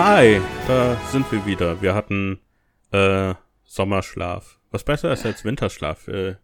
[0.00, 1.82] Hi, da sind wir wieder.
[1.82, 2.40] Wir hatten
[2.92, 3.34] äh,
[3.64, 4.60] Sommerschlaf.
[4.70, 6.06] Was besser ist als Winterschlaf.
[6.06, 6.36] Äh,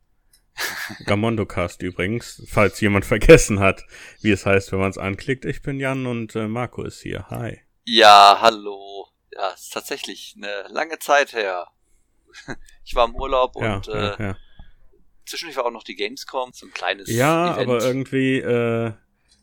[1.07, 3.85] Gamondo-Cast übrigens, falls jemand vergessen hat,
[4.23, 5.45] wie es heißt, wenn man es anklickt.
[5.45, 7.31] Ich bin Jan und äh, Marco ist hier.
[7.31, 7.61] Hi.
[7.85, 9.07] Ja, hallo.
[9.33, 11.69] Ja, ist tatsächlich eine lange Zeit her.
[12.85, 14.37] Ich war im Urlaub Ja, und ja, äh, ja.
[15.27, 17.69] zwischendurch war auch noch die Gamescom, so ein kleines ja Event.
[17.71, 18.93] aber irgendwie, äh,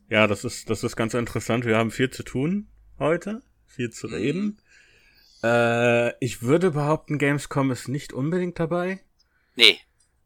[0.10, 1.64] ja, das ist, das ist ganz interessant.
[1.64, 2.68] Wir haben viel zu tun
[3.00, 4.14] heute, viel zu Mhm.
[4.16, 4.62] reden.
[5.44, 9.02] Äh, ich würde behaupten, Gamescom ist nicht unbedingt dabei.
[9.58, 9.80] Nee,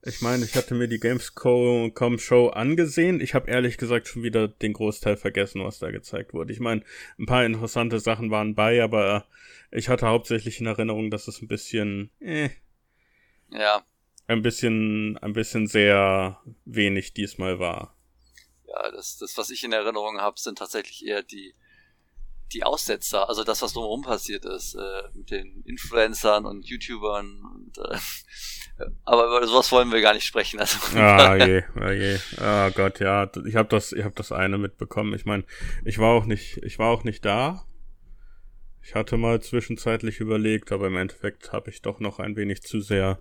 [0.07, 3.19] Ich meine, ich hatte mir die Gamescom Show angesehen.
[3.19, 6.53] Ich habe ehrlich gesagt schon wieder den Großteil vergessen, was da gezeigt wurde.
[6.53, 6.83] Ich meine,
[7.17, 9.25] ein paar interessante Sachen waren bei, aber
[9.71, 12.49] ich hatte hauptsächlich in Erinnerung, dass es ein bisschen, äh,
[13.49, 13.85] ja,
[14.27, 17.95] ein bisschen, ein bisschen sehr wenig diesmal war.
[18.67, 21.53] ja, das, das, was ich in Erinnerung habe, sind tatsächlich eher die,
[22.55, 27.77] die Aussetzer, also das, was drumherum passiert ist, äh, mit den Influencern und YouTubern und
[27.77, 27.97] äh,
[29.05, 30.59] aber über sowas wollen wir gar nicht sprechen.
[30.59, 32.17] Also Ah je, ah je.
[32.37, 35.13] Ah Gott, ja, ich habe das, ich habe das eine mitbekommen.
[35.13, 35.45] Ich meine,
[35.85, 37.65] ich war auch nicht, ich war auch nicht da.
[38.83, 42.81] Ich hatte mal zwischenzeitlich überlegt, aber im Endeffekt habe ich doch noch ein wenig zu
[42.81, 43.19] sehr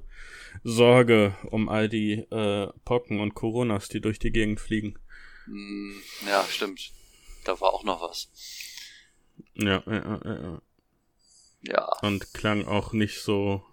[0.63, 4.99] Sorge um all die äh, Pocken und Coronas, die durch die Gegend fliegen.
[5.47, 6.93] Hm, ja, stimmt.
[7.45, 8.29] Da war auch noch was.
[9.55, 10.63] Ja, ja, ja, ja.
[11.67, 13.65] Ja, Und klang auch nicht so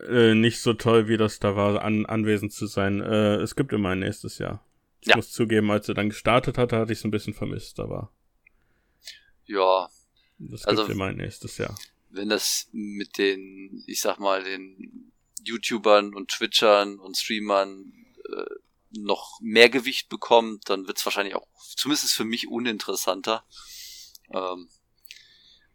[0.00, 3.00] äh, nicht so toll, wie das da war, an, anwesend zu sein.
[3.00, 4.64] Äh, es gibt immer ein nächstes Jahr.
[5.00, 5.16] Ich Ja.
[5.16, 8.12] muss zugeben, als er dann gestartet hatte, hatte ich es ein bisschen vermisst, aber
[9.46, 9.88] ja,
[10.52, 11.76] es Also- gibt immer ein nächstes Jahr.
[12.10, 15.12] wenn das mit den, ich sag mal, den
[15.42, 17.92] YouTubern und Twitchern und Streamern
[18.32, 18.44] äh,
[18.98, 21.46] noch mehr Gewicht bekommt, dann wird es wahrscheinlich auch,
[21.76, 23.44] zumindest für mich, uninteressanter.
[24.32, 24.68] Ähm,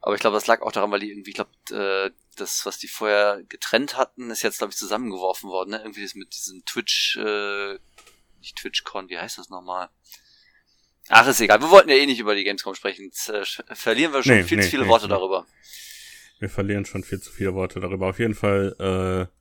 [0.02, 2.78] aber ich glaube, das lag auch daran, weil die irgendwie, ich glaube, äh, das, was
[2.78, 5.72] die vorher getrennt hatten, ist jetzt, glaube ich, zusammengeworfen worden.
[5.72, 5.78] Ne?
[5.78, 7.80] Irgendwie das mit diesem Twitch, äh,
[8.40, 9.90] nicht TwitchCon, wie heißt das nochmal?
[11.10, 11.62] Ach, ist egal.
[11.62, 13.06] Wir wollten ja eh nicht über die Gamescom sprechen.
[13.06, 13.44] Jetzt, äh,
[13.76, 15.46] verlieren wir schon Nee, viel nee, zu viele nee, Worte darüber.
[16.40, 18.08] Wir verlieren schon viel zu viele Worte darüber.
[18.08, 19.34] Auf jeden Fall äh,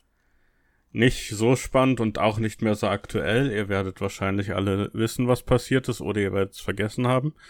[0.97, 3.51] nicht so spannend und auch nicht mehr so aktuell.
[3.51, 7.35] Ihr werdet wahrscheinlich alle wissen, was passiert ist, oder ihr werdet es vergessen haben.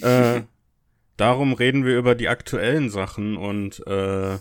[0.00, 0.40] Äh,
[1.16, 4.38] darum reden wir über die aktuellen Sachen und äh,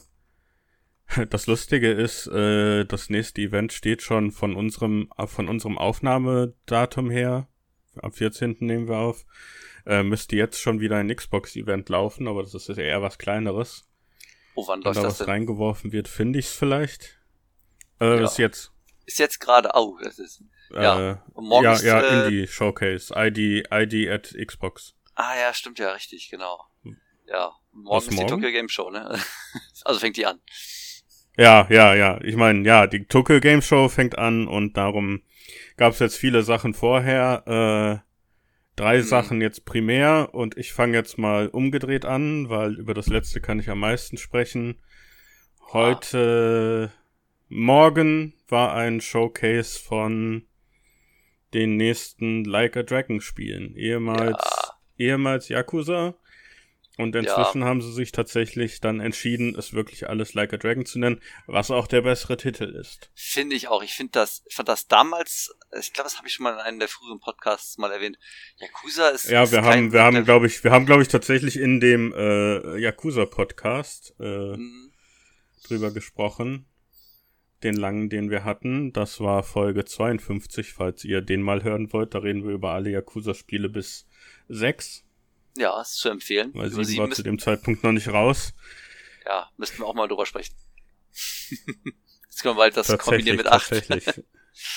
[1.29, 7.47] das Lustige ist, äh, das nächste Event steht schon von unserem von unserem Aufnahmedatum her.
[8.01, 8.57] Am 14.
[8.62, 9.25] nehmen wir auf.
[9.85, 13.85] Äh, müsste jetzt schon wieder ein Xbox-Event laufen, aber das ist eher was kleineres.
[14.56, 15.28] Oh, wann Wenn läuft da das was denn?
[15.28, 17.19] reingeworfen wird, finde ich es vielleicht.
[18.00, 18.22] Äh, Ja.
[18.22, 18.72] Bis jetzt.
[19.06, 21.12] Ist jetzt gerade, oh, das ist, Ja.
[21.12, 23.13] Äh, und morgen ja, ist, ja, äh, Indie Showcase.
[23.16, 24.95] ID, ID at Xbox.
[25.16, 26.63] Ah ja, stimmt ja, richtig, genau.
[27.25, 28.29] Ja, morgen Was ist die morgen?
[28.29, 29.18] Tokyo Game Show, ne?
[29.85, 30.40] also fängt die an.
[31.38, 32.19] Ja, ja, ja.
[32.24, 35.24] Ich meine, ja, die Tokyo Game Show fängt an und darum
[35.78, 38.03] gab es jetzt viele Sachen vorher.
[38.03, 38.09] Äh,
[38.75, 39.03] drei Mhm.
[39.03, 43.59] Sachen jetzt primär und ich fange jetzt mal umgedreht an, weil über das letzte kann
[43.59, 44.80] ich am meisten sprechen.
[45.72, 46.91] Heute,
[47.50, 50.45] morgen war ein Showcase von
[51.56, 53.75] den nächsten Like a Dragon Spielen.
[53.75, 54.62] Ehemals.
[54.98, 56.16] Ehemals Yakuza.
[56.96, 61.00] Und inzwischen haben sie sich tatsächlich dann entschieden, es wirklich alles Like a Dragon zu
[61.00, 63.09] nennen, was auch der bessere Titel ist.
[63.16, 63.81] Finde ich auch.
[63.81, 66.59] Ich finde das, ich fand das damals, ich glaube, das habe ich schon mal in
[66.59, 68.20] einem der früheren Podcasts mal erwähnt.
[68.58, 69.28] Yakuza ist.
[69.28, 71.80] Ja, ist wir kein- haben, wir haben, glaube ich, wir haben, glaube ich, tatsächlich in
[71.80, 74.92] dem äh, Yakuza Podcast äh, Mhm.
[75.68, 76.68] drüber gesprochen.
[77.64, 78.94] Den langen, den wir hatten.
[78.94, 82.14] Das war Folge 52, falls ihr den mal hören wollt.
[82.14, 84.06] Da reden wir über alle Yakuza-Spiele bis
[84.50, 85.04] 6.
[85.58, 86.52] Ja, ist zu empfehlen.
[86.54, 88.54] Weil Über 7 sieben war zu dem Zeitpunkt noch nicht raus.
[89.25, 90.56] ja, müssten wir auch mal drüber sprechen.
[91.13, 93.69] Jetzt können wir bald das kombinieren mit acht.
[93.69, 94.24] tatsächlich.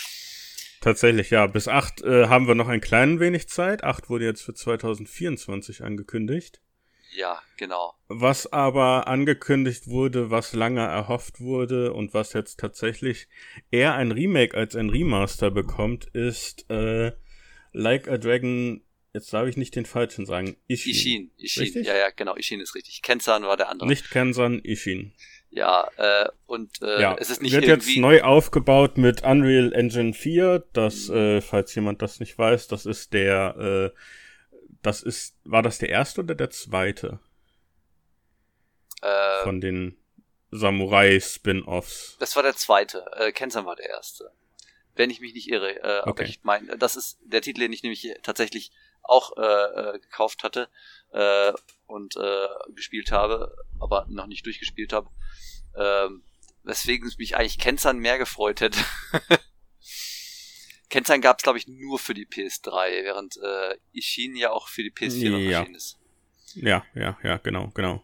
[0.83, 1.47] tatsächlich, ja.
[1.47, 3.83] Bis 8 äh, haben wir noch ein klein wenig Zeit.
[3.83, 6.61] 8 wurde jetzt für 2024 angekündigt.
[7.15, 7.95] Ja, genau.
[8.09, 13.29] Was aber angekündigt wurde, was lange erhofft wurde und was jetzt tatsächlich
[13.71, 17.13] eher ein Remake als ein Remaster bekommt, ist äh,
[17.73, 18.83] Like a Dragon,
[19.17, 20.93] jetzt darf ich nicht den falschen sagen, Ishin.
[20.93, 21.87] Ishin, Ishin, Richtig?
[21.87, 23.03] ja, ja, genau, Ishin ist richtig.
[23.03, 23.89] Kenzan war der andere.
[23.89, 25.13] Nicht Kensan, Ishin.
[25.51, 27.95] Ja, äh, und äh, ja, es ist nicht wird irgendwie.
[27.95, 30.65] jetzt neu aufgebaut mit Unreal Engine 4.
[30.73, 31.17] Das, Mhm.
[31.17, 33.99] äh, falls jemand das nicht weiß, das ist der, äh,
[34.83, 37.21] das ist, war das der erste oder der zweite
[39.03, 39.97] äh, von den
[40.51, 42.17] Samurai-Spin-Offs?
[42.19, 43.05] das war der zweite.
[43.17, 44.31] Äh, Kenzan war der erste.
[44.95, 45.77] Wenn ich mich nicht irre.
[45.83, 46.25] Äh, Aber Okay.
[46.25, 48.71] ich meine, das ist der Titel, den ich nämlich tatsächlich
[49.09, 49.43] auch äh,
[49.97, 50.69] äh, gekauft hatte
[51.13, 51.53] äh,
[51.87, 55.11] und äh, gespielt habe, aber noch nicht durchgespielt habe.
[55.77, 56.23] Ähm,
[56.63, 58.79] weswegen mich eigentlich Kenzan mehr gefreut hätte.
[60.91, 64.83] Kenzan gab es, glaube ich, nur für die PS3, während äh, Ishin ja auch für
[64.83, 65.59] die PS4 noch Ja.
[65.59, 65.99] erschienen ist.
[66.55, 68.03] Ja, ja, ja, genau, genau.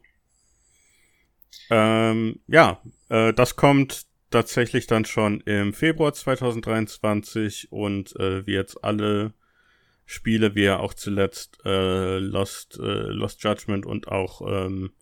[1.71, 8.83] Ähm, ja, äh, das kommt tatsächlich dann schon im Februar 2023 und äh, wie jetzt
[8.83, 9.33] alle
[10.13, 14.93] Spiele, wie ja auch zuletzt äh, Lost, äh, Lost Judgment und auch, ähm,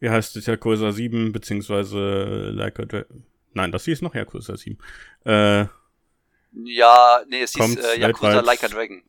[0.00, 3.04] wie heißt es, Yakuza 7, beziehungsweise Like a Dra
[3.54, 4.78] Nein, das hieß noch Yakuza 7.
[5.24, 5.66] Äh,
[6.52, 9.02] Ja, nee, es hieß äh, Yakuza Like a Dragon.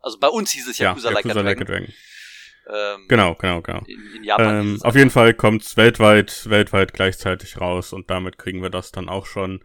[0.00, 1.66] Also bei uns hieß es ja, Yakuza, Like a Dragon.
[1.66, 1.92] Dragon.
[2.68, 3.82] Ähm, Genau, genau, genau.
[3.86, 8.62] In, in Japan Ähm, auf jeden Fall kommt's weltweit, weltweit gleichzeitig raus und damit kriegen
[8.62, 9.60] wir das dann auch schon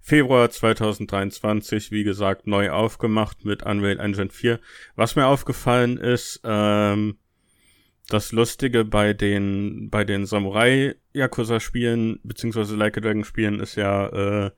[0.00, 4.60] Februar 2023, wie gesagt, neu aufgemacht mit Unreal Engine 4.
[4.96, 7.18] Was mir aufgefallen ist, ähm,
[8.08, 14.08] das Lustige bei den, bei den Samurai-Yakuza-Spielen, beziehungsweise Like a Dragon-Spielen ist ja,
[14.46, 14.50] äh,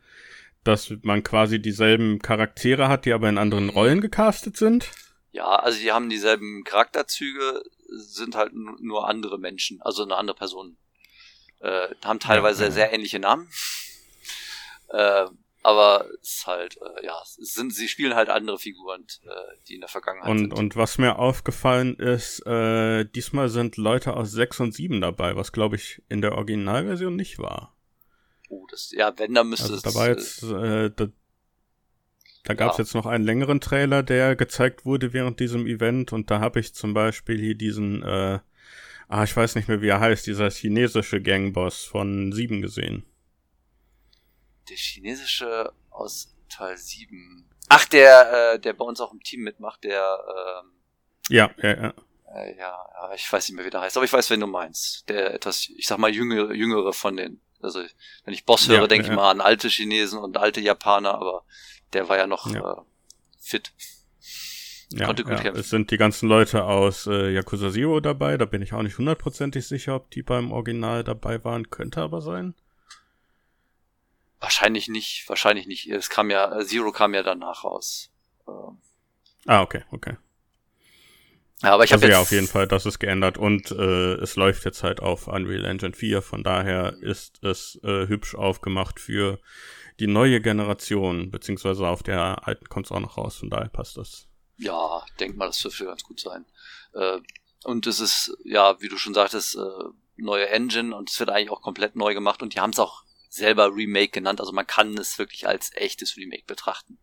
[0.64, 4.90] dass man quasi dieselben Charaktere hat, die aber in anderen Rollen gecastet sind.
[5.30, 10.36] Ja, also die haben dieselben Charakterzüge, sind halt nu- nur andere Menschen, also eine andere
[10.36, 10.76] Person.
[11.60, 12.74] Äh, haben teilweise Ja, ja.
[12.74, 13.48] sehr ähnliche Namen.
[14.88, 15.26] äh,
[15.62, 19.28] aber es ist halt, äh, ja, es sind, sie spielen halt andere Figuren, äh,
[19.66, 20.52] die in der Vergangenheit Und, sind.
[20.52, 25.50] und was mir aufgefallen ist, äh, diesmal sind Leute aus 6 und 7 dabei, was
[25.50, 27.74] glaube ich in der Originalversion nicht war.
[28.48, 29.82] oh, das, ja, wenn, dann müsste Also es.
[29.82, 31.08] da war äh, jetzt, äh, da,
[32.46, 32.84] da gab es Ja.
[32.84, 36.74] jetzt noch einen längeren Trailer, der gezeigt wurde während diesem Event und da habe ich
[36.74, 38.38] zum Beispiel hier diesen, äh,
[39.08, 43.04] ah, ich weiß nicht mehr, wie er heißt, dieser chinesische Gangboss von 7 gesehen.
[44.68, 47.48] der chinesische aus Teil 7.
[47.68, 50.18] Ach, der, äh, der bei uns auch im Team mitmacht, der,
[50.62, 50.70] ähm,
[51.28, 51.94] Ja, ja, ja.
[52.34, 54.46] Äh, ja, ja, ich weiß nicht mehr, wie der heißt, aber ich weiß, wen du
[54.48, 55.08] meinst.
[55.08, 57.40] Der etwas, ich sag mal, jüngere, jüngere von den.
[57.62, 57.80] Also,
[58.24, 61.14] wenn ich Boss höre, Ja, denke ja, ich mal an alte Chinesen und alte Japaner,
[61.14, 61.44] aber
[61.92, 62.72] der war ja noch Ja.
[62.72, 62.76] Äh,
[63.40, 63.72] fit.
[64.90, 65.58] Ja, Konnte gut kämpfen.
[65.60, 68.98] es sind die ganzen Leute aus äh, Yakuza Zero dabei, da bin ich auch nicht
[68.98, 72.54] hundertprozentig sicher, ob die beim Original dabei waren, könnte aber sein.
[74.38, 75.88] Wahrscheinlich nicht, wahrscheinlich nicht.
[75.88, 78.10] Es kam ja, äh, Zero kam ja danach raus.
[78.46, 78.78] Ähm,
[79.46, 80.16] Ah, okay, okay.
[81.62, 82.14] Ja, aber ich habe also jetzt.
[82.14, 85.64] ja, auf jeden Fall, das ist geändert und äh, es läuft jetzt halt auf Unreal
[85.64, 89.38] Engine 4, von daher ist es äh, hübsch aufgemacht für
[89.98, 93.96] die neue Generation, beziehungsweise auf der alten kommt es auch noch raus, von daher passt
[93.96, 94.28] das.
[94.58, 96.44] Ja, denk mal, das dürfte ganz gut sein.
[96.92, 97.20] Äh,
[97.64, 99.84] und es ist, ja, wie du schon sagtest, äh,
[100.16, 103.04] neue Engine und es wird eigentlich auch komplett neu gemacht und die haben es auch
[103.28, 106.98] selber Remake genannt, also man kann es wirklich als echtes Remake betrachten.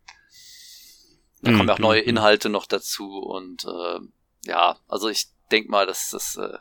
[1.42, 2.10] Da kommen ja auch neue mhm.
[2.10, 4.00] Inhalte noch dazu und äh,
[4.46, 6.58] ja, also ich denk mal, dass das äh,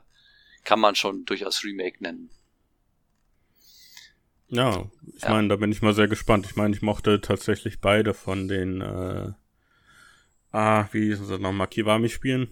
[0.65, 2.31] kann man schon durchaus Remake nennen.
[4.49, 4.85] Ja,
[5.17, 5.31] ich Ja.
[5.31, 6.47] meine, da bin ich mal sehr gespannt.
[6.47, 9.33] Ich meine, ich mochte tatsächlich beide von den, äh,
[10.53, 12.49] ah, wie hießen sie nochmal, Kiwami-Spielen.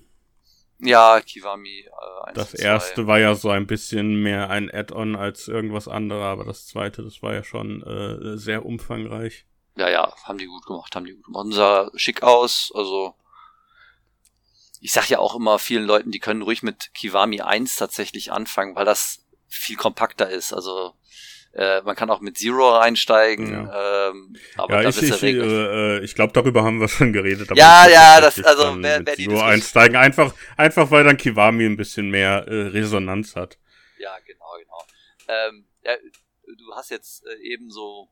[0.82, 1.80] Ja, Kiwami
[2.24, 2.64] äh, 1 Das und 2.
[2.64, 7.02] erste war ja so ein bisschen mehr ein Add-on als irgendwas anderes, aber das zweite,
[7.02, 9.44] das war ja schon äh, sehr umfangreich.
[9.76, 11.44] Ja, ja, haben die gut gemacht, haben die gut gemacht.
[11.44, 13.14] Und sah schick aus, also
[14.80, 18.74] ich sag ja auch immer vielen Leuten, die können ruhig mit Kiwami 1 tatsächlich anfangen,
[18.76, 20.52] weil das viel kompakter ist.
[20.52, 20.94] Also
[21.52, 26.04] äh, man kann auch mit Zero reinsteigen, ähm, aber ja, ich, ich, ja äh, äh,
[26.04, 27.50] ich glaube, darüber haben wir schon geredet.
[27.56, 31.76] Ja, ja, das- also, wer- wer die Zero einsteigen, einfach, einfach weil dann Kiwami ein
[31.76, 33.58] bisschen mehr äh, Resonanz hat.
[33.98, 34.84] Ja, genau, genau.
[35.28, 35.96] Ähm, ja,
[36.46, 38.08] du hast jetzt äh, eben so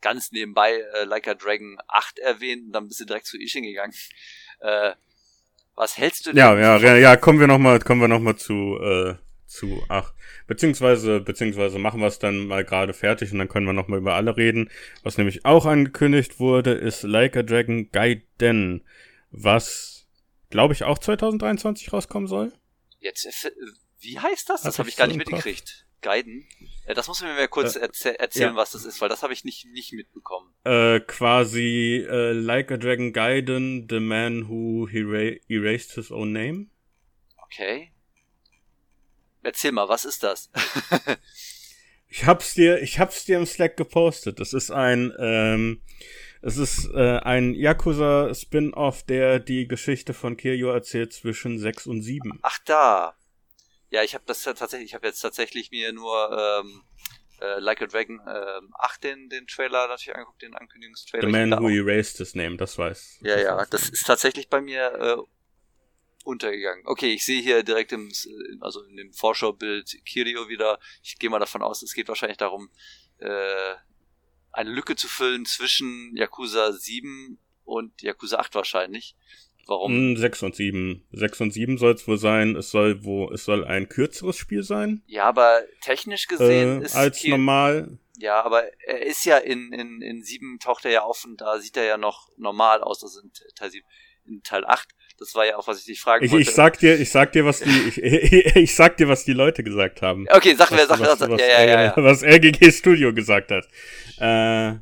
[0.00, 3.62] ganz nebenbei äh, Like a Dragon 8 erwähnt und dann bist du direkt zu Ishin
[3.62, 3.94] gegangen.
[4.60, 4.92] Äh,
[5.76, 6.38] was hältst du denn?
[6.38, 9.14] Ja, ja, ja, ja, kommen wir noch mal, kommen wir noch mal zu, äh,
[9.46, 10.12] zu, ach,
[10.46, 13.98] beziehungsweise, beziehungsweise machen wir es dann mal gerade fertig und dann können wir noch mal
[13.98, 14.70] über alle reden.
[15.02, 18.84] Was nämlich auch angekündigt wurde, ist Like a Dragon Gaiden,
[19.30, 20.06] was,
[20.50, 22.52] glaube ich, auch 2023 rauskommen soll.
[23.00, 23.50] Jetzt, äh,
[23.98, 24.62] wie heißt das?
[24.62, 25.83] Das Hab habe ich gar nicht mitgekriegt.
[26.04, 26.46] Guiden?
[26.86, 28.56] Äh, das muss mir mal kurz Äh, erzäh erzählen, ja.
[28.56, 30.54] was das ist, weil das habe ich nicht, nicht mitbekommen.
[30.64, 36.66] Äh, quasi äh, Like a Dragon Gaiden, the man who era erased his own name.
[37.46, 37.90] Okay.
[39.42, 40.50] Erzähl mal, was ist das?
[42.06, 44.38] Ich hab's dir, ich hab's dir im Slack gepostet.
[44.38, 45.82] Das ist ein, ähm,
[46.42, 52.38] es ist äh, ein Yakuza-Spin-Off, der die Geschichte von Kiryu erzählt zwischen 6 und 7.
[52.42, 53.16] Ach da.
[53.94, 56.82] Ja, ich habe das tatsächlich, ich habe jetzt tatsächlich mir nur ähm,
[57.40, 61.24] äh, Like a Dragon äh, 8 den, den Trailer natürlich angeguckt, den Ankündigungstrailer.
[61.24, 63.20] The Man Who Erased His Name, das weiß.
[63.22, 63.70] Ja, das ja, weiß.
[63.70, 65.16] das ist tatsächlich bei mir äh,
[66.24, 66.84] untergegangen.
[66.88, 68.10] Okay, ich sehe hier direkt im,
[68.60, 70.80] also in dem Vorschaubild Kirio wieder.
[71.04, 72.70] Ich gehe mal davon aus, es geht wahrscheinlich darum,
[73.18, 73.74] äh,
[74.50, 79.14] eine Lücke zu füllen zwischen Yakuza 7 und Yakuza 8 wahrscheinlich.
[79.66, 80.16] Warum?
[80.16, 81.04] 6 hm, und 7.
[81.12, 82.56] 6 und 7 soll es wohl sein.
[82.56, 85.02] Es soll wo, es soll ein kürzeres Spiel sein.
[85.06, 87.98] Ja, aber technisch gesehen äh, ist als Kir- normal.
[88.18, 91.58] Ja, aber er ist ja in, in, in 7 taucht er ja auf und da
[91.58, 93.84] sieht er ja noch normal aus, also in Teil 7.
[94.26, 96.48] In Teil 8, das war ja auch, was ich dich fragen Ich, wollte.
[96.48, 97.98] ich sag dir, ich sag dir, was die, ich,
[98.56, 100.26] ich sag dir, was die Leute gesagt haben.
[100.30, 101.94] okay, sag mir, sag mir, was, sag, was, ja, ja, ja, ja.
[101.96, 103.66] was RGG Studio gesagt hat.
[104.18, 104.78] Äh,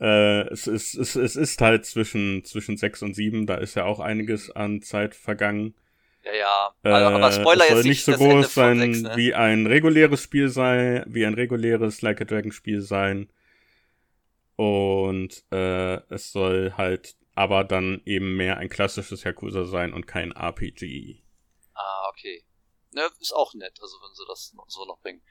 [0.00, 3.84] äh, es, ist, es, es ist halt zwischen, zwischen 6 und 7, da ist ja
[3.84, 5.74] auch einiges an Zeit vergangen.
[6.22, 6.74] Ja, ja.
[6.82, 9.16] Äh, aber, Spoiler es soll jetzt nicht so groß sein sechs, ne?
[9.16, 13.30] wie ein reguläres Spiel sein, wie ein reguläres Like a Dragon Spiel sein.
[14.56, 20.32] Und äh, es soll halt aber dann eben mehr ein klassisches Yakuza sein und kein
[20.32, 21.22] RPG.
[21.74, 22.42] Ah, okay.
[22.92, 25.22] Ne, ist auch nett, also wenn sie das so noch bringen.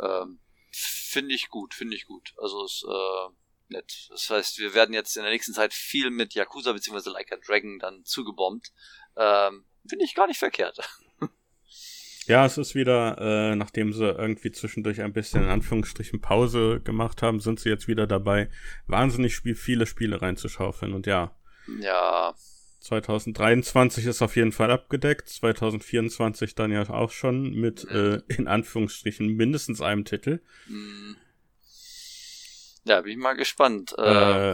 [0.00, 0.38] Ähm,
[0.70, 2.32] finde ich gut, finde ich gut.
[2.38, 3.34] Also ist äh,
[3.70, 4.08] nett.
[4.10, 7.10] Das heißt, wir werden jetzt in der nächsten Zeit viel mit Yakuza bzw.
[7.10, 8.72] Like a Dragon dann zugebombt.
[9.16, 10.78] Ähm, finde ich gar nicht verkehrt.
[12.26, 17.22] Ja, es ist wieder, äh, nachdem sie irgendwie zwischendurch ein bisschen in Anführungsstrichen Pause gemacht
[17.22, 18.48] haben, sind sie jetzt wieder dabei,
[18.86, 20.92] wahnsinnig spiel viele Spiele reinzuschaufeln.
[20.92, 21.34] Und ja,
[21.80, 22.32] Ja,
[22.82, 29.26] 2023 ist auf jeden Fall abgedeckt, 2024 dann ja auch schon mit äh, in Anführungsstrichen
[29.34, 30.40] mindestens einem Titel.
[30.68, 31.16] mh.
[32.84, 33.94] Ja, bin ich mal gespannt.
[33.98, 34.02] Äh,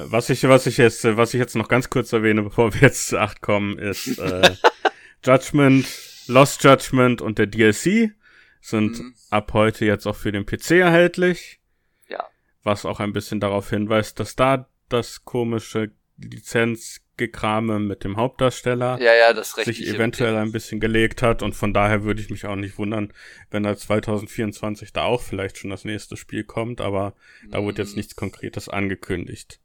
[0.02, 2.80] Äh, was ich, was ich jetzt, was ich jetzt noch ganz kurz erwähne, bevor wir
[2.83, 4.54] jetzt zu 8 kommen, ist äh,
[5.25, 5.87] Judgment,
[6.28, 8.12] Lost Judgment und der DLC
[8.61, 9.14] sind Mhm.
[9.30, 11.61] ab heute jetzt auch für den PC erhältlich.
[12.09, 12.25] Ja.
[12.64, 19.14] Was auch ein bisschen darauf hinweist, dass da das komische Lizenzgekrame mit dem Hauptdarsteller ja,
[19.14, 22.56] ja, das sich eventuell ein bisschen gelegt hat und von daher würde ich mich auch
[22.56, 23.12] nicht wundern,
[23.50, 27.14] wenn da 2024 da auch vielleicht schon das nächste Spiel kommt, aber
[27.50, 27.96] da wurde jetzt Mhm.
[27.99, 29.61] nichts Konkretes angekündigt.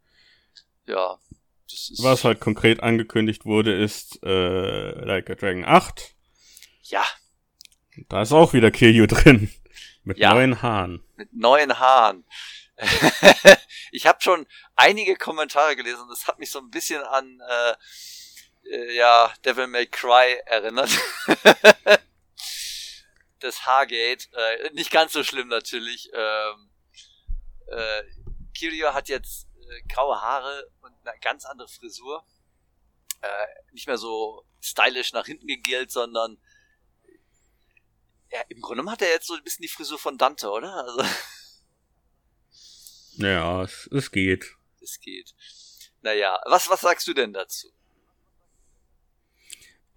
[0.88, 1.18] Ja.
[2.00, 6.16] Was halt konkret angekündigt wurde, ist äh, Like a Dragon 8.
[6.84, 7.06] Ja,
[8.10, 9.50] Da ist auch wieder Kiryu drin.
[10.04, 10.34] Mit Ja.
[10.34, 11.02] neuen Haaren.
[11.16, 12.24] mit neuen Haaren.
[13.92, 16.08] ich habe schon einige Kommentare gelesen.
[16.10, 17.76] Das hat mich so ein bisschen an äh,
[18.70, 20.90] äh, ja Devil May Cry erinnert.
[23.40, 24.30] das Haargate.
[24.34, 26.10] Äh, nicht ganz so schlimm natürlich.
[26.14, 26.72] Ähm,
[27.68, 28.04] äh,
[28.54, 32.26] Kirio hat jetzt äh, graue Haare und eine ganz andere Frisur.
[33.22, 36.42] Äh, nicht mehr so stylisch nach hinten gegelt, sondern
[38.32, 40.74] ja, im Grunde hat er jetzt so ein bisschen die Frisur von Dante, oder?
[40.74, 41.04] Also
[43.22, 44.56] Ja, es, es geht.
[44.82, 45.34] es geht.
[46.02, 47.68] Naja, was, was sagst du denn dazu?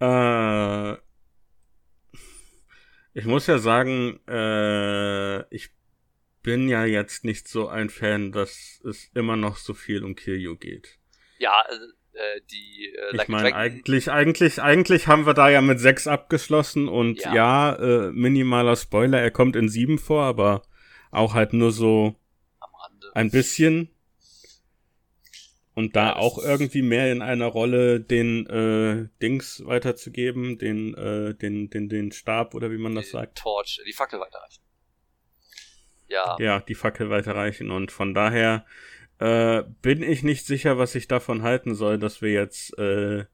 [0.01, 0.93] Äh,
[3.15, 5.71] ich muss ja sagen, äh, ich
[6.43, 10.57] bin ja jetzt nicht so ein Fan, dass es immer noch so viel um Kiryu
[10.57, 10.99] geht.
[11.39, 11.53] Ja,
[12.15, 16.89] äh, die äh, Ich meine, eigentlich, eigentlich, eigentlich haben wir da ja mit sechs abgeschlossen
[16.89, 17.35] und Ja.
[17.35, 20.63] ja, äh, minimaler Spoiler, er kommt in sieben vor, aber
[21.11, 22.17] auch halt nur so.
[23.15, 23.89] Ein bisschen.
[25.75, 31.69] Und da auch irgendwie mehr in einer Rolle den äh, Dings weiterzugeben, den, äh, den,
[31.69, 33.39] den, den Stab oder wie man das sagt.
[33.39, 34.63] Torch, die Fackel weiterreichen.
[36.07, 37.73] Ja, Ja, die Fackel weiterreichen.
[37.73, 38.65] Und von daher
[39.19, 43.25] äh, bin ich nicht sicher, was ich davon halten soll, dass wir jetzt äh,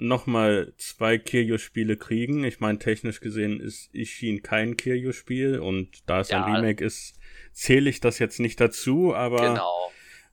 [0.00, 2.42] nochmal zwei Kiryu-Spiele kriegen.
[2.44, 6.44] Ich meine, technisch gesehen ist Ishin kein Kiryu-Spiel und da es Ja.
[6.44, 7.18] ein Remake ist,
[7.52, 9.92] zähle ich das jetzt nicht dazu, aber genau.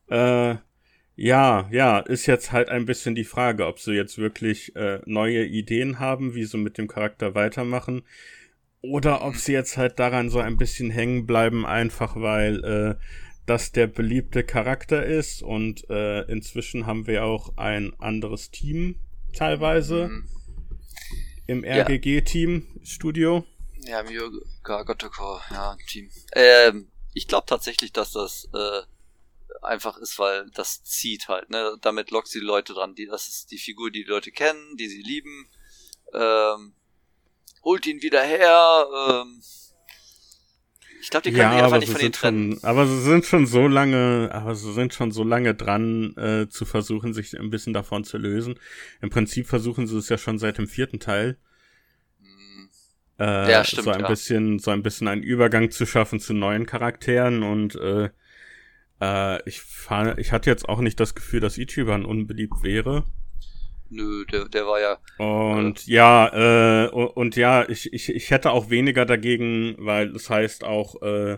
[0.09, 0.57] Äh,
[1.19, 5.45] ja, ja, ist jetzt halt ein bisschen die Frage, ob sie jetzt wirklich äh, neue
[5.45, 8.03] Ideen haben, wie sie mit dem Charakter weitermachen,
[8.81, 12.95] oder ob sie jetzt halt daran so ein bisschen hängen bleiben, einfach weil äh,
[13.45, 18.95] das der beliebte Charakter ist und äh, inzwischen haben wir auch ein anderes Team
[19.35, 20.27] teilweise Mhm.
[21.47, 21.83] im Ja.
[21.83, 23.45] RGG-Team-Studio.
[23.85, 26.09] Ja, Myoga Gotoko, ja, Team.
[26.33, 28.81] Ähm, ich glaube tatsächlich, dass das äh,
[29.61, 31.77] einfach ist, weil das zieht halt, ne?
[31.81, 32.95] Damit lockt sie die Leute dran.
[32.95, 35.47] Die, das ist die Figur, die die Leute kennen, die sie lieben.
[36.13, 36.73] Ähm,
[37.63, 38.87] holt ihn wieder her.
[39.09, 39.41] Ähm,
[41.01, 42.51] ich glaube, die können sich einfach nicht von ihnen trennen.
[42.53, 46.49] schon, aber sie sind schon so lange, aber sie sind schon so lange dran, äh,
[46.49, 48.55] zu versuchen, sich ein bisschen davon zu lösen.
[49.01, 51.37] Im Prinzip versuchen sie es ja schon seit dem vierten Teil.
[52.21, 52.69] Hm,
[53.19, 54.07] Äh, ja, stimmt, so ein ja.
[54.07, 58.09] bisschen, so ein bisschen einen Übergang zu schaffen zu neuen Charakteren und äh,
[59.01, 63.05] äh, ich, fahr, ich hatte jetzt auch nicht das Gefühl, dass Ichiban unbeliebt wäre.
[63.89, 64.97] Nö, der, der war ja.
[65.17, 70.23] Und äh, ja, äh, und, ja, ich, ich, ich hätte auch weniger dagegen, weil es
[70.23, 71.37] das heißt auch, äh,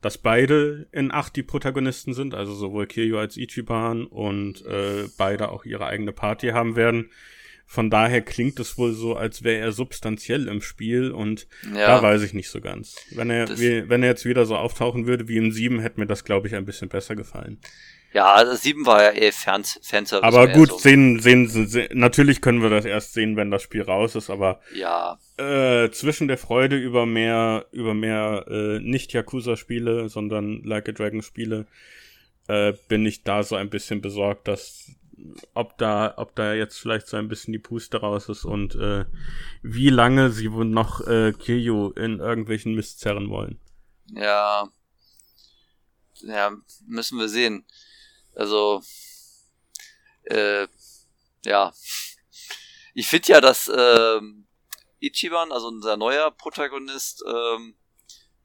[0.00, 5.50] dass beide in acht die Protagonisten sind, also sowohl Kiryu als Ichiban und äh, beide
[5.50, 7.10] auch ihre eigene Party haben werden.
[7.64, 11.86] Von daher klingt es wohl so, als wäre er substanziell im Spiel und ja.
[11.86, 12.96] da weiß ich nicht so ganz.
[13.12, 16.06] Wenn er, wie, wenn er jetzt wieder so auftauchen würde wie im 7, hätte mir
[16.06, 17.58] das, glaube ich, ein bisschen besser gefallen.
[18.12, 20.26] Ja, also 7 war ja eh Fan Fanservice.
[20.26, 20.78] Aber gut, so.
[20.78, 24.60] sehen, sehen, sehen, natürlich können wir das erst sehen, wenn das Spiel raus ist, aber
[24.74, 25.18] ja.
[25.38, 31.66] äh, zwischen der Freude über mehr, über mehr äh, nicht Yakuza-Spiele, sondern Like a Dragon-Spiele,
[32.48, 34.90] äh, bin ich da so ein bisschen besorgt, dass
[35.54, 39.04] ob da, ob da jetzt vielleicht so ein bisschen die Puste raus ist und äh,
[39.62, 43.58] wie lange sie wohl noch äh, Kiryu in irgendwelchen Mist zerren wollen.
[44.08, 44.68] Ja.
[46.22, 46.52] Ja,
[46.86, 47.64] müssen wir sehen.
[48.34, 48.82] Also,
[50.24, 50.66] äh,
[51.44, 51.72] ja.
[52.94, 54.20] Ich finde ja, dass äh,
[55.00, 57.76] Ichiban, also unser neuer Protagonist, ähm,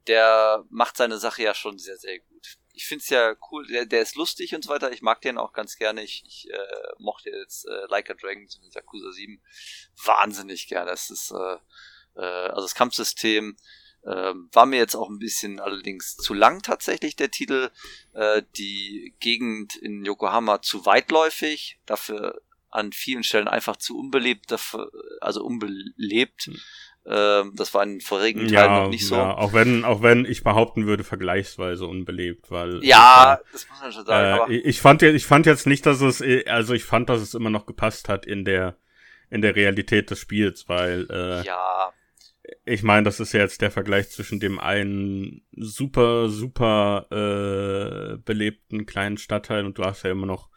[0.06, 3.86] der macht seine Sache ja schon sehr, sehr gut ich finde es ja cool, der,
[3.86, 4.92] der ist lustig und so weiter.
[4.92, 6.04] Ich mag den auch ganz gerne.
[6.04, 9.42] Ich, ich äh, mochte jetzt äh, Like a Dragon, Yakuza 7,
[10.04, 10.88] wahnsinnig gerne.
[10.88, 11.56] Das ist, äh,
[12.14, 13.56] äh, also das Kampfsystem
[14.08, 17.70] äh, war mir jetzt auch ein bisschen allerdings zu lang tatsächlich, der Titel.
[18.14, 24.90] Äh, die Gegend in Yokohama zu weitläufig, dafür an vielen Stellen einfach zu unbelebt, dafür,
[25.20, 26.46] also unbelebt.
[26.46, 26.56] Hm.
[27.06, 29.14] Ähm, das war in vorigen Teilen ja, noch nicht so.
[29.14, 32.84] Ja, auch wenn, auch wenn ich behaupten würde, vergleichsweise unbelebt, weil.
[32.84, 34.52] Ja, ich, das muss man schon sagen.
[34.52, 37.50] Äh, ich fand ich fand jetzt nicht, dass es, also ich fand, dass es immer
[37.50, 38.76] noch gepasst hat in der,
[39.30, 41.92] in der Realität des Spiels, weil, äh, ja.
[42.64, 48.86] Ich meine, das ist ja jetzt der Vergleich zwischen dem einen super, super äh, belebten
[48.86, 50.48] kleinen Stadtteil und du hast ja immer noch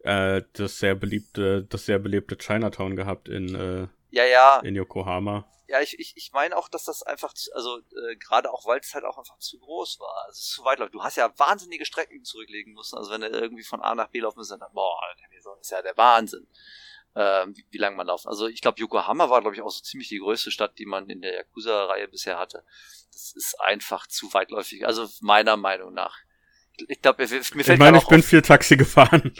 [0.00, 4.60] äh, das sehr beliebte, das sehr belebte Chinatown gehabt in, äh, ja, ja.
[4.60, 8.52] in Yokohama ja, ich, ich, ich meine auch, dass das einfach, zu, also äh, gerade
[8.52, 10.24] auch, weil es halt auch einfach zu groß war.
[10.26, 10.94] Also zu weit läuft.
[10.94, 12.96] Du hast ja wahnsinnige Strecken zurücklegen müssen.
[12.96, 15.00] Also wenn du irgendwie von A nach B laufen musst, dann, boah,
[15.32, 16.46] das ist ja der Wahnsinn,
[17.16, 18.28] ähm, wie, wie lange man laufen.
[18.28, 21.08] Also ich glaube, Yokohama war, glaube ich, auch so ziemlich die größte Stadt, die man
[21.08, 22.64] in der Yakuza-Reihe bisher hatte.
[23.12, 24.86] Das ist einfach zu weitläufig.
[24.86, 26.18] Also meiner Meinung nach.
[26.88, 29.32] Ich glaube, mir, fällt Ich meine, ich bin viel Taxi gefahren.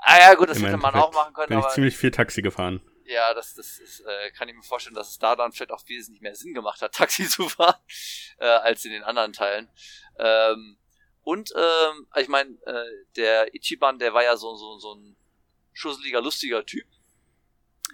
[0.00, 1.48] Ah ja, gut, das hätte man auch machen können.
[1.48, 2.82] Bin ich ziemlich viel Taxi gefahren.
[3.06, 5.86] Ja, das, das ist, äh, kann ich mir vorstellen, dass es da dann vielleicht auch
[5.88, 7.76] wesentlich mehr Sinn gemacht hat, Taxi zu fahren,
[8.38, 9.68] äh, als in den anderen Teilen.
[10.18, 10.78] Ähm,
[11.20, 12.84] und ähm, ich meine, äh,
[13.16, 15.16] der Ichiban, der war ja so, so, so ein
[15.72, 16.86] schusseliger, lustiger Typ.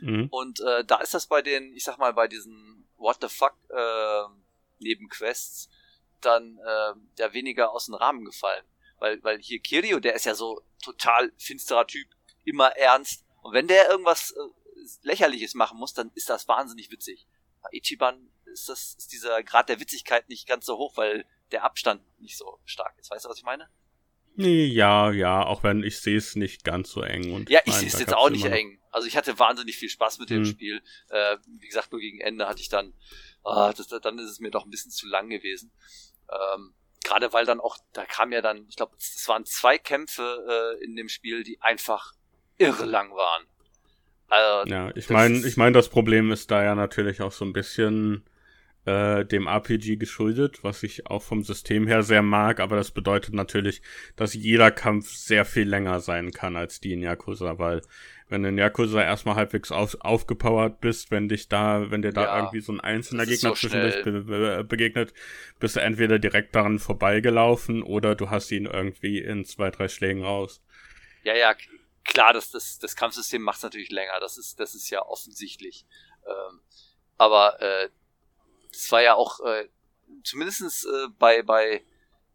[0.00, 0.28] Mhm.
[0.30, 3.54] Und äh, da ist das bei den, ich sag mal, bei diesen What the fuck
[3.70, 4.22] äh,
[4.78, 5.68] Nebenquests
[6.20, 8.64] dann äh, ja weniger aus dem Rahmen gefallen.
[8.98, 12.08] Weil, weil hier Kirio, der ist ja so total finsterer Typ,
[12.44, 13.24] immer ernst.
[13.42, 17.26] Und wenn der irgendwas äh, Lächerliches machen muss, dann ist das wahnsinnig witzig.
[17.62, 21.64] Bei Ichiban ist das, ist dieser Grad der Witzigkeit nicht ganz so hoch, weil der
[21.64, 23.10] Abstand nicht so stark ist.
[23.10, 23.68] Weißt du, was ich meine?
[24.36, 27.32] Ja, ja, auch wenn ich sehe es nicht ganz so eng.
[27.34, 28.79] Und ja, ich sehe es jetzt auch nicht eng.
[28.90, 30.44] Also ich hatte wahnsinnig viel Spaß mit dem hm.
[30.44, 30.82] Spiel.
[31.08, 32.92] Äh, wie gesagt, nur gegen Ende hatte ich dann,
[33.44, 35.72] ah, das, dann ist es mir doch ein bisschen zu lang gewesen.
[36.30, 40.76] Ähm, Gerade weil dann auch, da kam ja dann, ich glaube, es waren zwei Kämpfe
[40.78, 42.12] äh, in dem Spiel, die einfach
[42.58, 43.46] irre lang waren.
[44.28, 47.52] Also, ja, ich meine, ich meine, das Problem ist da ja natürlich auch so ein
[47.52, 48.24] bisschen
[48.86, 53.34] äh, dem RPG geschuldet, was ich auch vom System her sehr mag, aber das bedeutet
[53.34, 53.82] natürlich,
[54.16, 57.82] dass jeder Kampf sehr viel länger sein kann als die in Yakuza, weil
[58.30, 62.22] wenn du in Yakuza erstmal halbwegs auf, aufgepowert bist, wenn dich da, wenn dir da
[62.22, 65.12] ja, irgendwie so ein einzelner Gegner so zwischendurch be be begegnet,
[65.58, 70.22] bist du entweder direkt daran vorbeigelaufen oder du hast ihn irgendwie in zwei, drei Schlägen
[70.22, 70.62] raus.
[71.24, 71.54] Ja, ja,
[72.04, 75.84] klar, das, das, das Kampfsystem macht es natürlich länger, das ist, das ist ja offensichtlich.
[76.24, 76.60] Ähm,
[77.18, 77.88] aber äh,
[78.72, 79.68] es war ja auch, äh,
[80.24, 81.82] zumindest äh, bei, bei,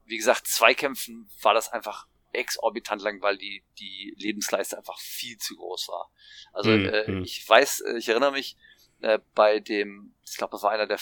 [0.06, 5.56] wie gesagt, Zweikämpfen war das einfach exorbitant lang, weil die, die Lebensleiste einfach viel zu
[5.56, 6.12] groß war.
[6.54, 6.86] Also mhm.
[6.86, 7.24] äh, hm.
[7.24, 8.58] ich weiß, äh, ich erinnere mich,
[9.02, 11.00] äh, bei dem, ich glaube, das war einer der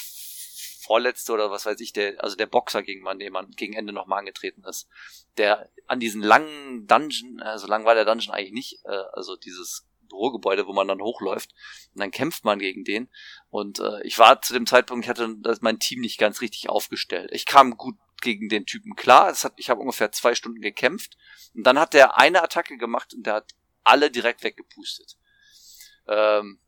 [0.83, 3.93] vorletzte oder was weiß ich, der, also der Boxer, gegen man, den man gegen Ende
[3.93, 4.89] nochmal angetreten ist,
[5.37, 9.87] der an diesen langen Dungeon, also lang war der Dungeon eigentlich nicht, äh, also dieses
[10.13, 11.53] Bürogebäude, wo man dann hochläuft
[11.93, 13.09] und dann kämpft man gegen den
[13.49, 17.29] und äh, ich war zu dem Zeitpunkt, ich hatte mein Team nicht ganz richtig aufgestellt.
[17.33, 21.17] Ich kam gut gegen den Typen klar, es hat, ich habe ungefähr zwei Stunden gekämpft
[21.53, 23.51] und dann hat der eine Attacke gemacht und der hat
[23.83, 25.17] alle direkt weggepustet.
[26.07, 26.59] Ähm,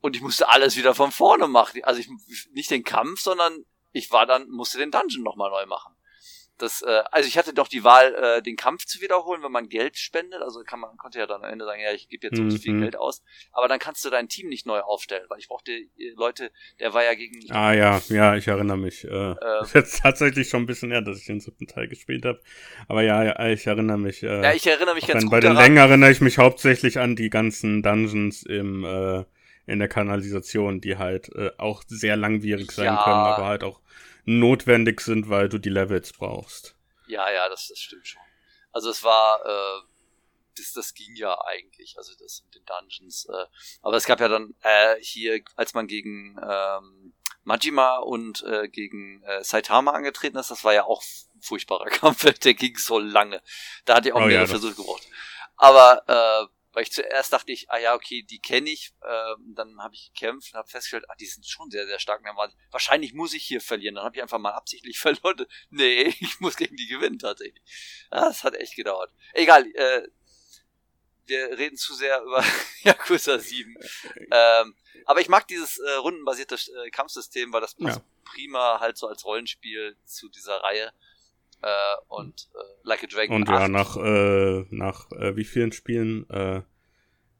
[0.00, 1.82] und ich musste alles wieder von vorne machen.
[1.84, 2.08] Also ich
[2.52, 5.94] nicht den Kampf, sondern ich war dann musste den Dungeon nochmal neu machen.
[6.62, 9.68] Das, äh, also ich hatte doch die Wahl, äh, den Kampf zu wiederholen, wenn man
[9.68, 10.42] Geld spendet.
[10.42, 12.52] Also kann man konnte ja dann am Ende sagen, ja, ich gebe jetzt so mhm.
[12.52, 13.24] viel Geld aus.
[13.50, 16.94] Aber dann kannst du dein Team nicht neu aufstellen, weil ich brauchte äh, Leute, der
[16.94, 17.40] war ja gegen.
[17.50, 19.02] Ah ja, ja, ich erinnere mich.
[19.02, 22.40] Äh, äh, jetzt tatsächlich schon ein bisschen her, dass ich den siebten Teil gespielt habe.
[22.86, 24.22] Aber ja, ja, ich erinnere mich.
[24.22, 25.32] Äh, ja, ich erinnere mich ganz gut.
[25.32, 29.24] Bei den Längen erinnere ich mich hauptsächlich an die ganzen Dungeons im äh,
[29.66, 33.02] in der Kanalisation, die halt äh, auch sehr langwierig sein ja.
[33.02, 33.80] können, aber halt auch
[34.24, 36.76] notwendig sind, weil du die Levels brauchst.
[37.06, 38.22] Ja, ja, das, das stimmt schon.
[38.72, 39.82] Also es war, äh,
[40.56, 43.26] das, das ging ja eigentlich, also das mit den Dungeons.
[43.26, 43.46] Äh,
[43.82, 49.22] aber es gab ja dann äh, hier, als man gegen ähm, Majima und äh, gegen
[49.24, 51.02] äh, Saitama angetreten ist, das war ja auch
[51.34, 53.42] ein furchtbarer Kampf, der ging so lange.
[53.84, 55.06] Da hatte ich auch oh, mehrere ja, Versuche gebraucht.
[55.56, 58.92] Aber äh, weil ich zuerst dachte ich, ah ja, okay, die kenne ich.
[59.06, 62.22] Ähm, dann habe ich gekämpft und habe festgestellt, ah, die sind schon sehr, sehr stark.
[62.24, 63.96] Dann war, wahrscheinlich muss ich hier verlieren.
[63.96, 65.46] Dann habe ich einfach mal absichtlich verloren.
[65.70, 67.62] Nee, ich muss gegen die gewinnen tatsächlich.
[68.10, 69.12] Das hat echt gedauert.
[69.34, 70.08] Egal, äh,
[71.26, 72.44] wir reden zu sehr über
[72.82, 73.74] Yakuza 7.
[74.30, 78.04] ähm, aber ich mag dieses äh, rundenbasierte äh, Kampfsystem, weil das passt ja.
[78.24, 80.92] prima halt so als Rollenspiel zu dieser Reihe.
[81.62, 81.68] Äh,
[82.08, 83.36] und äh, Like a Dragon.
[83.36, 83.60] Und 8.
[83.60, 86.28] ja, nach, äh, nach äh, wie vielen Spielen?
[86.28, 86.62] Äh,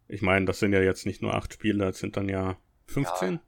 [0.09, 3.35] ich meine, das sind ja jetzt nicht nur acht Spiele, das sind dann ja 15?
[3.35, 3.41] Ja,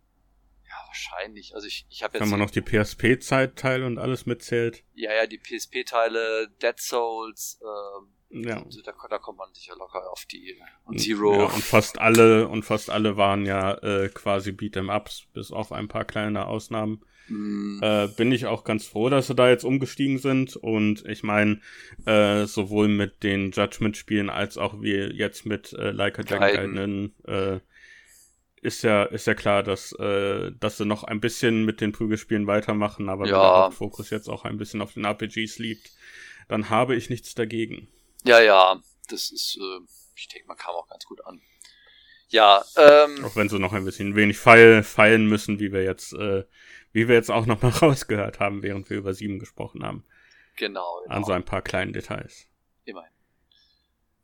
[0.69, 1.55] ja wahrscheinlich.
[1.55, 2.23] Also ich, ich habe jetzt.
[2.23, 4.83] Wenn man noch die PSP-Zeitteile und alles mitzählt.
[4.95, 8.65] Ja, ja, die PSP-Teile, Dead Souls, ähm, ja.
[8.85, 11.43] Da, da, kommt man sicher locker auf die und Zero.
[11.43, 15.71] Ja, und fast alle und fast alle waren ja äh, quasi Beat'em Ups, bis auf
[15.71, 17.05] ein paar kleine Ausnahmen.
[17.29, 17.81] Mhm.
[17.83, 20.57] Äh, bin ich auch ganz froh, dass sie da jetzt umgestiegen sind.
[20.57, 21.61] Und ich meine,
[22.07, 27.61] äh, sowohl mit den Judgment-Spielen als auch wie jetzt mit äh, Like a Dragon äh,
[28.65, 32.47] ist ja, ist ja klar, dass, äh, dass sie noch ein bisschen mit den Prügelspielen
[32.47, 33.33] weitermachen, aber ja.
[33.33, 35.93] wenn der Fokus jetzt auch ein bisschen auf den RPGs liegt,
[36.49, 37.89] dann habe ich nichts dagegen.
[38.25, 39.85] Ja, ja, das ist, äh,
[40.17, 41.43] ich denke, man kam auch ganz gut an.
[42.29, 43.25] Ja, ähm.
[43.25, 46.45] Auch wenn sie noch ein bisschen wenig feil, feilen müssen, wie wir jetzt, äh,
[46.95, 50.05] wie wir jetzt auch nochmal rausgehört haben, während wir über sieben gesprochen haben.
[50.57, 51.15] Genau, genau.
[51.15, 52.47] An so ein paar kleinen Details.
[52.85, 53.11] Immerhin.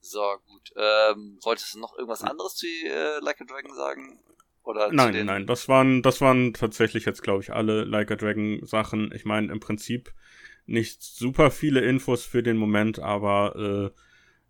[0.01, 0.73] So, gut.
[0.77, 4.23] Ähm, wolltest du noch irgendwas anderes zu äh, Like a Dragon sagen?
[4.63, 8.65] Oder nein, nein, das waren, das waren tatsächlich jetzt, glaube ich, alle Like a Dragon
[8.65, 9.13] Sachen.
[9.15, 10.15] Ich meine, im Prinzip
[10.67, 14.01] nicht super viele Infos für den Moment, aber äh,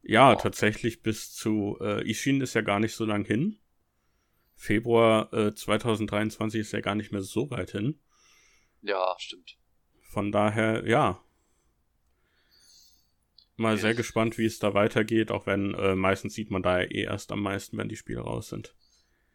[0.02, 0.34] ja, oh.
[0.34, 3.58] tatsächlich bis zu äh, Ishin ist ja gar nicht so lang hin.
[4.56, 7.98] Februar äh, 2023 ist ja gar nicht mehr so weit hin.
[8.82, 9.56] Ja, stimmt.
[10.10, 11.22] Von daher, ja.
[13.56, 13.82] Mal okay.
[13.82, 17.30] sehr gespannt, wie es da weitergeht, auch wenn äh, meistens sieht man da eh erst
[17.30, 18.74] am meisten, wenn die Spiele raus sind.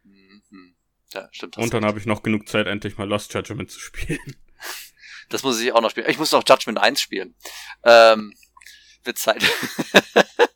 [0.03, 0.75] Mhm.
[1.13, 1.57] Ja, stimmt.
[1.57, 4.19] Und dann habe ich noch genug Zeit, endlich mal Lost Judgment zu spielen.
[5.29, 6.07] Das muss ich auch noch spielen.
[6.07, 7.33] Ich muss noch Judgment 1 spielen.
[7.83, 8.35] Ähm,
[9.03, 9.43] wird Zeit.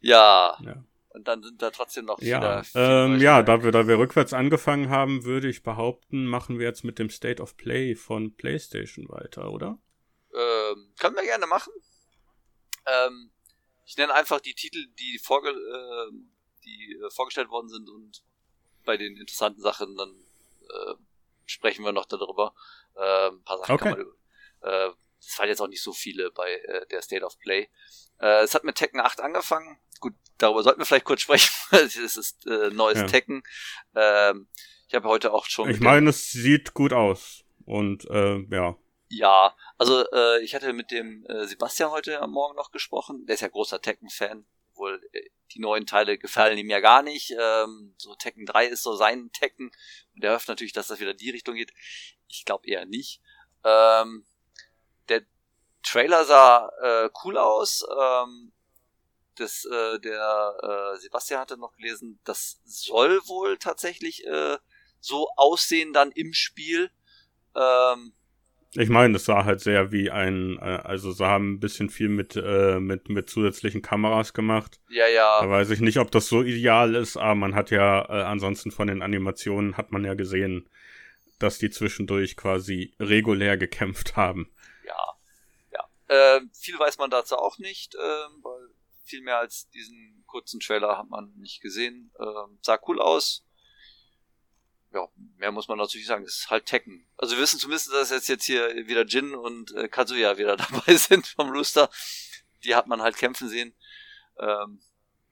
[0.00, 0.58] ja.
[0.62, 0.84] ja.
[1.10, 2.62] Und dann sind da trotzdem noch ja.
[2.74, 6.84] Ähm, ja, da wir, da wir rückwärts angefangen haben, würde ich behaupten, machen wir jetzt
[6.84, 9.78] mit dem State of Play von PlayStation weiter, oder?
[10.32, 11.72] Ähm, können wir gerne machen.
[12.86, 13.32] Ähm,
[13.84, 16.12] ich nenne einfach die Titel, die, vorge äh,
[16.64, 18.22] die äh, vorgestellt worden sind und
[18.84, 20.14] bei den interessanten Sachen dann
[20.62, 20.94] äh,
[21.44, 22.54] sprechen wir noch darüber.
[22.94, 23.88] Äh, ein paar Sachen okay.
[23.94, 24.06] kann man
[24.62, 27.68] äh, es waren jetzt auch nicht so viele bei äh, der State of Play.
[28.20, 29.78] Äh, es hat mit Tekken 8 angefangen.
[30.00, 31.52] Gut, darüber sollten wir vielleicht kurz sprechen.
[31.72, 33.06] es ist äh, neues ja.
[33.06, 33.42] Tekken.
[33.94, 34.48] Ähm,
[34.88, 35.70] ich habe heute auch schon.
[35.70, 37.44] Ich meine, es sieht gut aus.
[37.64, 38.76] Und äh, ja.
[39.08, 43.26] Ja, also äh, ich hatte mit dem äh, Sebastian heute am Morgen noch gesprochen.
[43.26, 44.44] Der ist ja großer Tekken-Fan.
[44.74, 47.32] Wohl äh, die neuen Teile gefallen ihm ja gar nicht.
[47.32, 49.70] Ähm, so Tekken 3 ist so sein Tekken.
[50.14, 51.72] Und er hofft natürlich, dass das wieder in die Richtung geht.
[52.28, 53.20] Ich glaube eher nicht.
[53.64, 54.24] Ähm,
[55.82, 57.84] Trailer sah äh, cool aus.
[58.00, 58.52] Ähm,
[59.36, 64.58] das, äh, der äh, Sebastian hatte noch gelesen, das soll wohl tatsächlich äh,
[65.00, 66.90] so aussehen dann im Spiel.
[67.56, 68.12] Ähm,
[68.74, 72.08] ich meine, das sah halt sehr wie ein, äh, also sie haben ein bisschen viel
[72.08, 74.80] mit, äh, mit, mit zusätzlichen Kameras gemacht.
[74.90, 75.40] Ja, ja.
[75.40, 78.70] Da weiß ich nicht, ob das so ideal ist, aber man hat ja, äh, ansonsten
[78.70, 80.68] von den Animationen hat man ja gesehen,
[81.40, 84.50] dass die zwischendurch quasi regulär gekämpft haben.
[86.10, 87.98] Äh, viel weiß man dazu auch nicht, äh,
[88.42, 88.68] weil
[89.04, 92.12] viel mehr als diesen kurzen Trailer hat man nicht gesehen.
[92.18, 93.44] Äh, sah cool aus
[94.92, 96.24] ja, mehr muss man natürlich sagen.
[96.24, 97.06] Es ist halt Tekken.
[97.16, 100.96] Also wir wissen zumindest, dass jetzt, jetzt hier wieder Jin und äh, Kazuya wieder dabei
[100.96, 101.90] sind vom Rooster.
[102.64, 103.74] Die hat man halt kämpfen sehen.
[104.38, 104.82] Ähm,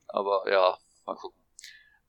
[0.07, 1.39] aber ja, mal gucken.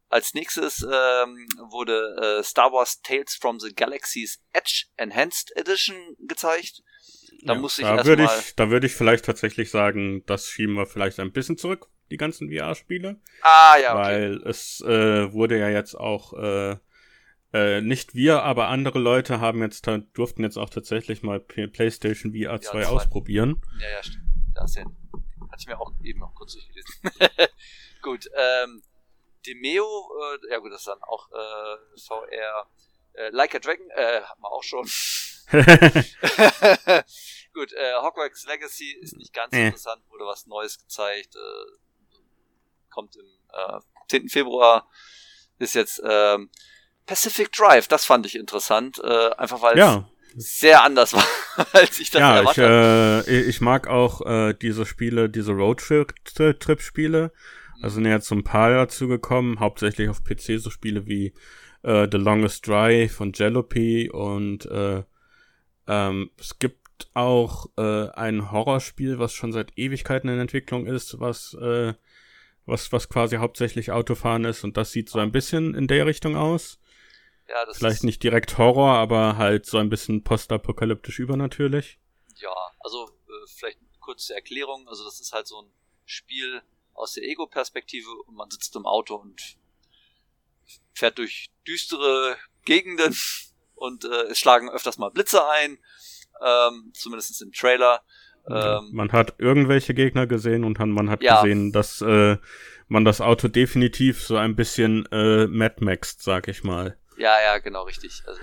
[0.10, 6.82] Als nächstes ähm, wurde äh, Star Wars Tales from the Galaxy's Edge Enhanced Edition gezeigt.
[7.44, 10.76] Da ja, muss ich da würde ich, da würde ich vielleicht tatsächlich sagen, das schieben
[10.76, 13.20] wir vielleicht ein bisschen zurück, die ganzen VR-Spiele.
[13.42, 14.04] Ah, ja, okay.
[14.04, 16.78] Weil es äh, wurde ja jetzt auch äh,
[17.54, 22.62] äh, nicht wir, aber andere Leute haben jetzt durften jetzt auch tatsächlich mal PlayStation VR
[22.62, 23.62] 2 ja, ausprobieren.
[23.80, 24.26] Ja, ja, stimmt.
[24.54, 27.02] Das ja, hatte ich mir auch eben noch kurz durchgelesen.
[28.02, 28.84] gut, ähm,
[29.48, 32.68] Demeo, äh, ja gut, das ist dann auch äh, VR.
[33.14, 34.86] Äh, like a Dragon, äh, haben wir auch schon.
[37.54, 39.66] gut, äh, Hogwarts Legacy ist nicht ganz äh.
[39.68, 41.36] interessant, wurde was Neues gezeigt.
[41.36, 41.40] Äh,
[42.90, 44.30] kommt im äh, 10.
[44.30, 44.90] Februar.
[45.58, 46.50] Ist jetzt ähm,
[47.06, 50.10] Pacific Drive, das fand ich interessant, äh, einfach weil ja.
[50.38, 51.26] es sehr anders war,
[51.74, 53.24] als ich das ja, erwartet habe.
[53.28, 57.32] Ich, äh, ich mag auch äh, diese Spiele, diese Roadtrip-Spiele.
[57.82, 61.34] Also sind jetzt so ein paar dazu gekommen, hauptsächlich auf PC so Spiele wie
[61.84, 65.04] äh, The Longest Drive und Jalopy und äh,
[65.90, 71.56] ähm, es gibt auch äh, ein Horrorspiel, was schon seit Ewigkeiten in Entwicklung ist, was
[71.56, 71.96] äh,
[72.66, 76.36] was was quasi hauptsächlich Autofahren ist und das sieht so ein bisschen in der Richtung
[76.36, 76.80] aus.
[77.48, 81.98] Ja, das Vielleicht nicht direkt Horror, aber halt so ein bisschen postapokalyptisch übernatürlich.
[82.36, 84.88] Ja, also äh, vielleicht eine kurze Erklärung.
[84.88, 85.72] Also das ist halt so ein
[86.06, 86.62] Spiel
[86.94, 89.58] aus der Ego-Perspektive und man sitzt im Auto und
[90.94, 93.16] fährt durch düstere Gegenden
[93.80, 95.78] und äh, es schlagen öfters mal Blitze ein,
[96.42, 98.02] ähm, zumindest im Trailer.
[98.50, 101.42] Ähm, man hat irgendwelche Gegner gesehen und man hat ja.
[101.42, 102.38] gesehen, dass äh,
[102.88, 106.98] man das Auto definitiv so ein bisschen äh, Mad Max, sag ich mal.
[107.18, 108.24] Ja, ja, genau, richtig.
[108.26, 108.40] Also,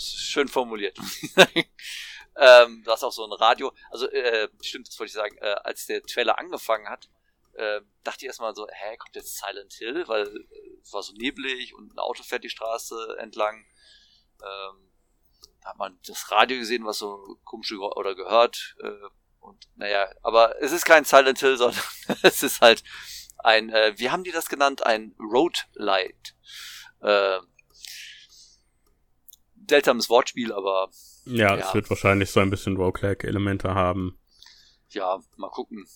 [0.00, 0.96] ist schön formuliert.
[2.36, 3.72] ähm, du hast auch so ein Radio.
[3.90, 5.36] Also, äh, stimmt, das wollte ich sagen.
[5.38, 7.10] Äh, als der Trailer angefangen hat,
[7.54, 10.04] äh, dachte ich erstmal so, hä, kommt jetzt Silent Hill?
[10.06, 13.66] Weil äh, es war so neblig und ein Auto fährt die Straße entlang.
[14.42, 14.90] Ähm,
[15.62, 18.76] da hat man das Radio gesehen, was so komisch oder gehört.
[18.82, 18.90] Äh,
[19.40, 21.82] und naja, aber es ist kein Silent Hill, sondern
[22.22, 22.82] es ist halt
[23.38, 24.84] ein, äh, wie haben die das genannt?
[24.84, 26.34] Ein Road Light.
[27.00, 27.38] Äh,
[29.68, 30.90] seltsames Wortspiel, aber.
[31.24, 34.18] Ja, ja, es wird wahrscheinlich so ein bisschen Roguelike-Elemente haben.
[34.90, 35.86] Ja, mal gucken.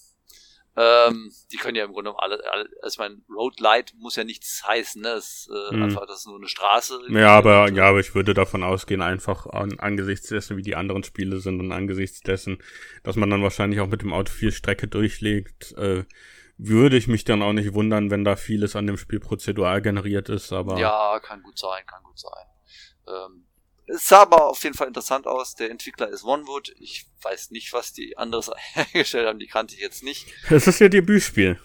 [0.77, 4.65] Ähm, die können ja im Grunde alle, alle also mein Road Light muss ja nichts
[4.67, 5.11] heißen, ne?
[5.11, 5.83] Es, äh, hm.
[5.85, 6.99] einfach, das ist nur eine Straße.
[7.11, 11.05] Ja, aber, ja, aber ich würde davon ausgehen, einfach an, angesichts dessen, wie die anderen
[11.05, 12.59] Spiele sind und angesichts dessen,
[13.05, 16.05] dass man dann wahrscheinlich auch mit dem Auto viel Strecke durchlegt, äh,
[16.57, 20.29] würde ich mich dann auch nicht wundern, wenn da vieles an dem Spiel prozedural generiert
[20.29, 20.79] ist, aber.
[20.79, 22.47] Ja, kann gut sein, kann gut sein.
[23.07, 23.44] Ähm,
[23.87, 25.55] es sah aber auf jeden Fall interessant aus.
[25.55, 26.75] Der Entwickler ist OneWood.
[26.79, 29.38] Ich weiß nicht, was die anderes hergestellt haben.
[29.38, 30.27] Die kannte ich jetzt nicht.
[30.49, 31.61] Das ist ihr Debütspiel.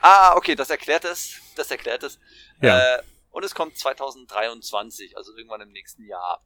[0.00, 1.40] Ah, okay, das erklärt es.
[1.56, 2.18] Das erklärt es.
[2.62, 2.96] Ja.
[2.96, 6.42] Äh, und es kommt 2023, also irgendwann im nächsten Jahr.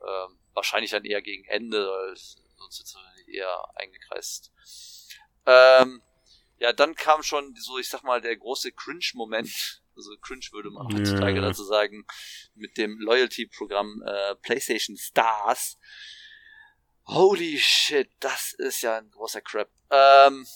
[0.00, 4.52] Ähm, wahrscheinlich dann eher gegen Ende, sonst wird es eher eingekreist.
[5.46, 6.02] Ähm,
[6.58, 10.86] ja, dann kam schon so, ich sag mal, der große Cringe-Moment also cringe würde man
[10.92, 12.06] heutzutage dazu sagen,
[12.54, 15.78] mit dem Loyalty-Programm äh, PlayStation Stars.
[17.06, 19.70] Holy shit, das ist ja ein großer Crap.
[19.90, 20.46] Ähm,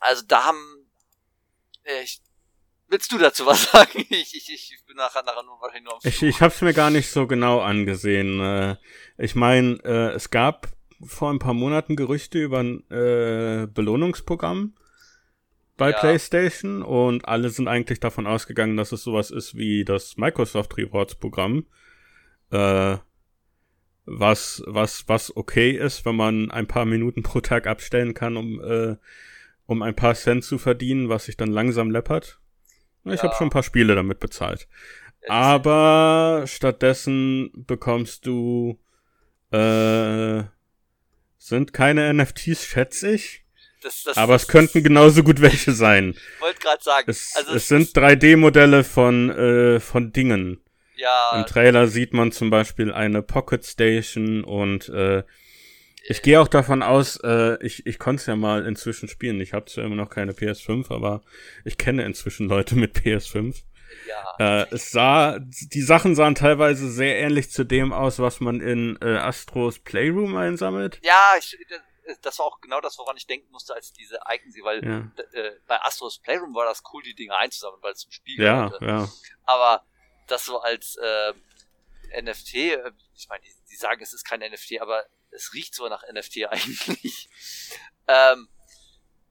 [0.00, 0.88] also da haben
[1.84, 2.20] äh, ich,
[2.88, 4.04] Willst du dazu was sagen?
[4.10, 6.90] Ich, ich, ich bin nachher, nachher nur wahrscheinlich nur am Ich, ich hab's mir gar
[6.90, 8.40] nicht so genau angesehen.
[8.40, 8.76] Äh,
[9.18, 10.68] ich meine, äh, es gab
[11.04, 14.74] vor ein paar Monaten Gerüchte über ein Belohnungsprogramm
[15.76, 15.98] bei ja.
[15.98, 21.16] PlayStation und alle sind eigentlich davon ausgegangen, dass es sowas ist wie das Microsoft Rewards
[21.16, 21.66] Programm,
[22.50, 22.96] äh,
[24.06, 28.60] was was was okay ist, wenn man ein paar Minuten pro Tag abstellen kann, um
[28.62, 28.96] äh,
[29.66, 32.40] um ein paar Cent zu verdienen, was sich dann langsam läppert.
[33.04, 33.22] Ich ja.
[33.24, 34.68] habe schon ein paar Spiele damit bezahlt.
[35.28, 38.78] Aber stattdessen bekommst du
[39.50, 40.44] äh,
[41.38, 43.45] sind keine NFTs, schätze ich.
[43.86, 46.16] Das, das, Aber es könnten genauso gut welche sein.
[46.40, 47.08] Wollte gerade sagen.
[47.08, 50.58] Es, also es sind 3D-Modelle von, äh, von Dingen.
[50.96, 51.36] Ja.
[51.36, 55.22] Im Trailer sieht man zum Beispiel eine Pocket Station und äh,
[56.08, 59.40] ich gehe auch davon aus, äh, ich, ich konnte es ja mal inzwischen spielen.
[59.40, 61.22] Ich habe zwar immer noch keine PS5, aber
[61.64, 63.62] ich kenne inzwischen Leute mit PS5.
[64.08, 64.62] Ja.
[64.62, 68.98] Äh, es sah, die Sachen sahen teilweise sehr ähnlich zu dem aus, was man in
[69.00, 70.98] äh, Astros Playroom einsammelt.
[71.04, 71.56] Ja, ich,
[72.22, 75.10] das war auch genau das, woran ich denken musste, als diese Icon sie, weil ja.
[75.32, 78.66] äh, bei Astros Playroom war das cool, die Dinge einzusammeln, weil es zum Spiel ja,
[78.66, 78.84] gehörte.
[78.84, 79.08] Ja.
[79.44, 79.84] Aber
[80.26, 81.32] das so als äh,
[82.20, 85.88] NFT, äh, ich meine, die, die sagen, es ist kein NFT, aber es riecht so
[85.88, 87.28] nach NFT eigentlich.
[88.08, 88.48] ähm,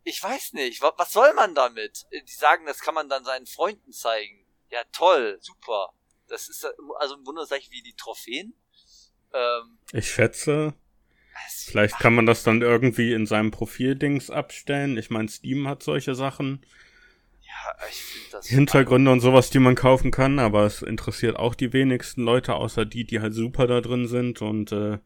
[0.03, 2.05] ich weiß nicht, was, was soll man damit?
[2.11, 4.45] Die sagen, das kann man dann seinen Freunden zeigen.
[4.69, 5.93] Ja, toll, super.
[6.27, 6.65] Das ist
[6.97, 8.53] also ein Wunderzeichen wie die Trophäen.
[9.33, 10.73] Ähm, ich schätze.
[11.48, 14.98] Vielleicht kann man das dann irgendwie in seinem Profildings abstellen.
[14.98, 16.65] Ich meine, Steam hat solche Sachen.
[17.41, 18.48] Ja, ich finde das.
[18.48, 22.86] Hintergründe und sowas, die man kaufen kann, aber es interessiert auch die wenigsten Leute, außer
[22.86, 25.00] die, die halt super da drin sind und äh,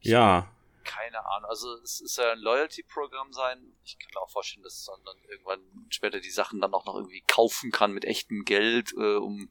[0.00, 0.51] ja.
[0.84, 1.48] Keine Ahnung.
[1.48, 3.58] Also es ist ja ein Loyalty-Programm sein.
[3.84, 6.96] Ich kann mir auch vorstellen, dass man dann irgendwann später die Sachen dann auch noch
[6.96, 9.50] irgendwie kaufen kann mit echtem Geld, äh, um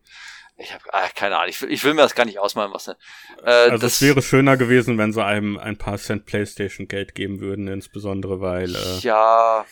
[0.57, 2.87] ich habe ah, keine Ahnung, ich will, ich will mir das gar nicht ausmalen, was.
[2.87, 2.95] Äh,
[3.43, 7.67] also es wäre schöner gewesen, wenn sie einem ein paar Cent PlayStation Geld geben würden,
[7.67, 9.65] insbesondere weil äh, ja,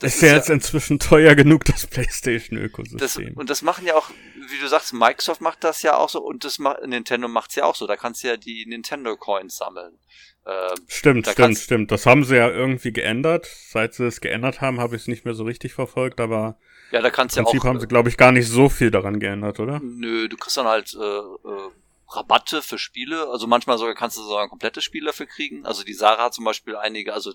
[0.00, 3.34] das ist ja jetzt inzwischen teuer genug das PlayStation Ökosystem.
[3.36, 4.10] und das machen ja auch,
[4.50, 7.64] wie du sagst, Microsoft macht das ja auch so und das macht Nintendo macht's ja
[7.64, 7.86] auch so.
[7.86, 9.98] Da kannst du ja die Nintendo Coins sammeln.
[10.46, 11.90] Ähm, stimmt, stimmt, stimmt.
[11.90, 13.46] Das haben sie ja irgendwie geändert.
[13.46, 16.58] Seit sie es geändert haben, habe ich es nicht mehr so richtig verfolgt, aber
[16.90, 17.64] ja, da kannst du ja auch.
[17.64, 19.80] haben sie, glaube ich, gar nicht so viel daran geändert, oder?
[19.82, 21.70] Nö, du kriegst dann halt äh, äh,
[22.08, 23.28] Rabatte für Spiele.
[23.28, 25.64] Also manchmal sogar kannst du sogar ein komplettes Spiel dafür kriegen.
[25.64, 27.32] Also die Sarah hat zum Beispiel einige, also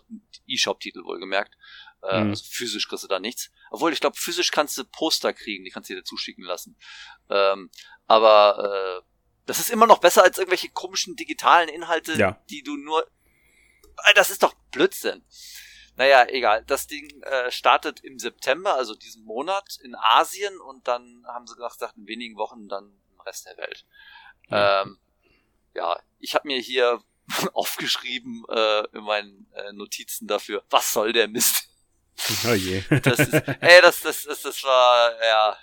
[0.48, 1.56] E-Shop-Titel wohlgemerkt.
[2.04, 2.30] Äh, mhm.
[2.30, 3.52] Also physisch kriegst du da nichts.
[3.72, 6.78] Obwohl, ich glaube, physisch kannst du Poster kriegen, die kannst du dir zuschicken lassen.
[7.30, 7.70] Ähm,
[8.08, 9.10] aber äh,
[9.50, 12.40] das ist immer noch besser als irgendwelche komischen digitalen Inhalte, ja.
[12.52, 13.10] die du nur.
[14.14, 15.26] Das ist doch Blödsinn.
[15.96, 16.64] Naja, egal.
[16.66, 21.56] Das Ding äh, startet im September, also diesen Monat, in Asien und dann haben sie
[21.56, 23.86] gesagt, in wenigen Wochen dann im Rest der Welt.
[24.50, 25.00] Ja, ähm,
[25.74, 27.02] ja ich habe mir hier
[27.54, 31.66] aufgeschrieben äh, in meinen äh, Notizen dafür, was soll der Mist?
[32.46, 32.84] Oh je.
[33.02, 35.58] Das ist, ey, das, das, das, das war, ja.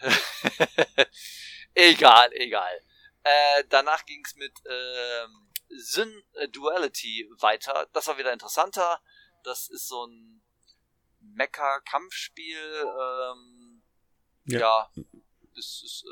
[1.75, 2.81] egal, egal.
[3.27, 7.89] Äh, danach ging's mit ähm, Sin Duality weiter.
[7.93, 9.01] Das war wieder interessanter.
[9.43, 10.43] Das ist so ein
[11.21, 12.85] Mecha-Kampfspiel.
[12.85, 13.83] Ähm,
[14.45, 14.61] ja.
[14.61, 14.91] ja.
[15.55, 16.05] Das ist,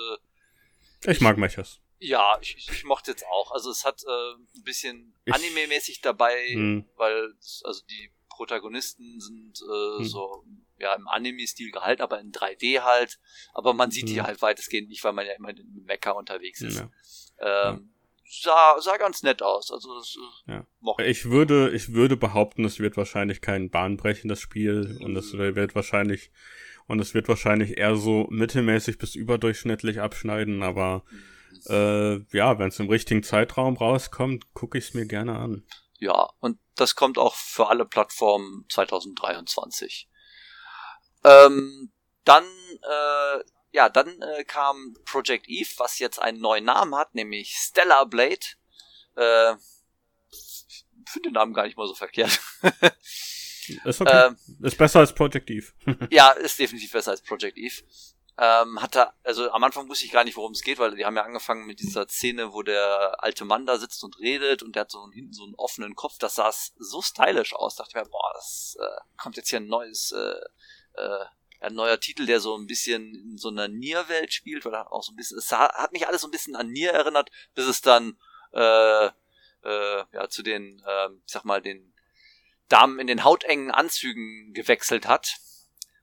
[1.05, 1.81] äh, ich mag Mechas.
[1.99, 3.53] Ja, ich, ich, ich mochte jetzt auch.
[3.53, 6.89] Also es hat äh, ein bisschen Anime-mäßig dabei, hm.
[6.97, 10.05] weil also die Protagonisten sind äh, hm.
[10.05, 10.45] so
[10.79, 13.21] ja im Anime-Stil gehalten, aber in 3D halt.
[13.53, 14.15] Aber man sieht hm.
[14.15, 16.79] die halt weitestgehend nicht, weil man ja immer in Mecha unterwegs ist.
[16.79, 16.91] Ja.
[17.45, 17.91] Ähm,
[18.43, 19.71] sah, sah ganz nett aus.
[19.71, 20.67] Also das, äh, ja.
[20.81, 25.55] mochte ich würde, ich würde behaupten, es wird wahrscheinlich kein bahnbrechendes Spiel und es mhm.
[25.55, 26.31] wird wahrscheinlich
[26.87, 31.75] und es wird wahrscheinlich eher so mittelmäßig bis überdurchschnittlich abschneiden, aber mhm.
[31.75, 35.65] äh, ja, wenn es im richtigen Zeitraum rauskommt, gucke ich es mir gerne an.
[35.99, 40.09] Ja, und das kommt auch für alle Plattformen 2023.
[41.25, 41.93] Ähm,
[42.25, 47.57] dann äh, ja, dann äh, kam Project Eve, was jetzt einen neuen Namen hat, nämlich
[47.57, 48.47] Stellar Blade.
[49.17, 49.57] Äh,
[51.11, 52.41] finde den Namen gar nicht mal so verkehrt.
[53.85, 54.29] ist okay.
[54.29, 55.73] Ähm, ist besser als Project Eve.
[56.11, 57.83] ja, ist definitiv besser als Project Eve.
[58.39, 61.05] Ähm, hat er, also am Anfang wusste ich gar nicht, worum es geht, weil die
[61.05, 64.77] haben ja angefangen mit dieser Szene, wo der alte Mann da sitzt und redet und
[64.77, 66.19] der hat so hinten so einen offenen Kopf.
[66.19, 67.75] Das sah so stylisch aus.
[67.75, 71.25] Dachte ich mir, boah, das äh, kommt jetzt hier ein neues äh, äh,
[71.65, 75.03] ein neuer Titel, der so ein bisschen in so einer Nier-Welt spielt, weil er auch
[75.03, 77.81] so ein bisschen, es hat mich alles so ein bisschen an Nier erinnert, bis es
[77.81, 78.17] dann
[78.53, 81.93] äh, äh, ja zu den, äh, ich sag mal, den
[82.69, 85.37] Damen in den hautengen Anzügen gewechselt hat.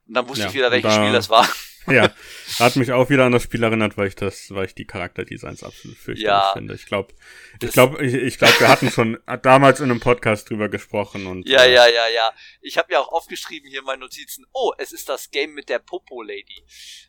[0.06, 1.48] Und dann wusste ja, ich wieder, welches da, Spiel das war.
[1.86, 2.10] Ja,
[2.58, 5.64] hat mich auch wieder an das Spiel erinnert, weil ich das, weil ich die Charakterdesigns
[5.64, 6.74] absolut fürchterlich ja, finde.
[6.74, 7.14] Ich glaube,
[7.60, 11.48] ich glaube, ich, ich glaube, wir hatten schon damals in einem Podcast drüber gesprochen und.
[11.48, 12.32] Ja, äh, ja, ja, ja.
[12.60, 14.46] Ich habe ja auch aufgeschrieben hier in meinen Notizen.
[14.52, 16.64] Oh, es ist das Game mit der Popo Lady,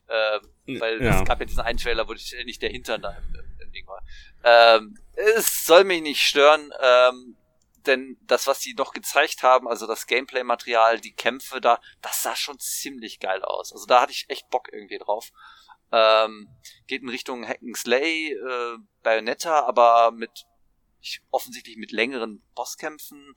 [0.10, 1.20] ähm, weil ja.
[1.20, 3.88] es gab ja diesen einen Trailer, wo nicht der Hintern da im, im, im Ding
[3.88, 4.04] war.
[4.44, 4.98] Ähm,
[5.38, 6.72] es soll mich nicht stören.
[6.82, 7.36] Ähm,
[7.88, 12.36] denn das, was die noch gezeigt haben, also das Gameplay-Material, die Kämpfe da, das sah
[12.36, 13.72] schon ziemlich geil aus.
[13.72, 15.32] Also da hatte ich echt Bock irgendwie drauf.
[15.92, 16.50] Ähm,
[16.88, 20.46] geht in Richtung Hack'n'Slay, äh, Bayonetta, aber mit
[21.02, 23.36] ich, offensichtlich mit längeren Bosskämpfen.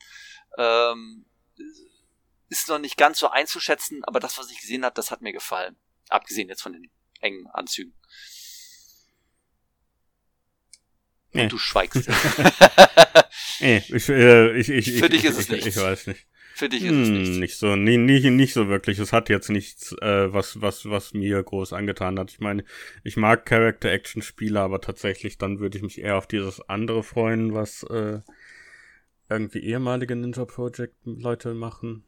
[0.56, 1.26] Ähm,
[2.48, 5.32] ist noch nicht ganz so einzuschätzen, aber das, was ich gesehen habe, das hat mir
[5.32, 5.76] gefallen.
[6.08, 7.94] Abgesehen jetzt von den engen Anzügen.
[11.32, 11.42] Nee.
[11.44, 12.08] Und du schweigst.
[13.60, 15.66] nee, ich, äh, ich, ich, Für dich ist es nicht.
[15.66, 16.26] Ich weiß nicht.
[16.54, 17.36] Für dich ist hm, es nichts.
[17.36, 18.98] Nicht so, nie, nie, nicht so wirklich.
[18.98, 22.30] Es hat jetzt nichts, äh, was, was, was mir groß angetan hat.
[22.30, 22.64] Ich meine,
[23.04, 27.82] ich mag Character-Action-Spiele, aber tatsächlich dann würde ich mich eher auf dieses andere freuen, was
[27.82, 28.20] äh,
[29.28, 32.04] irgendwie ehemalige Ninja Project-Leute machen.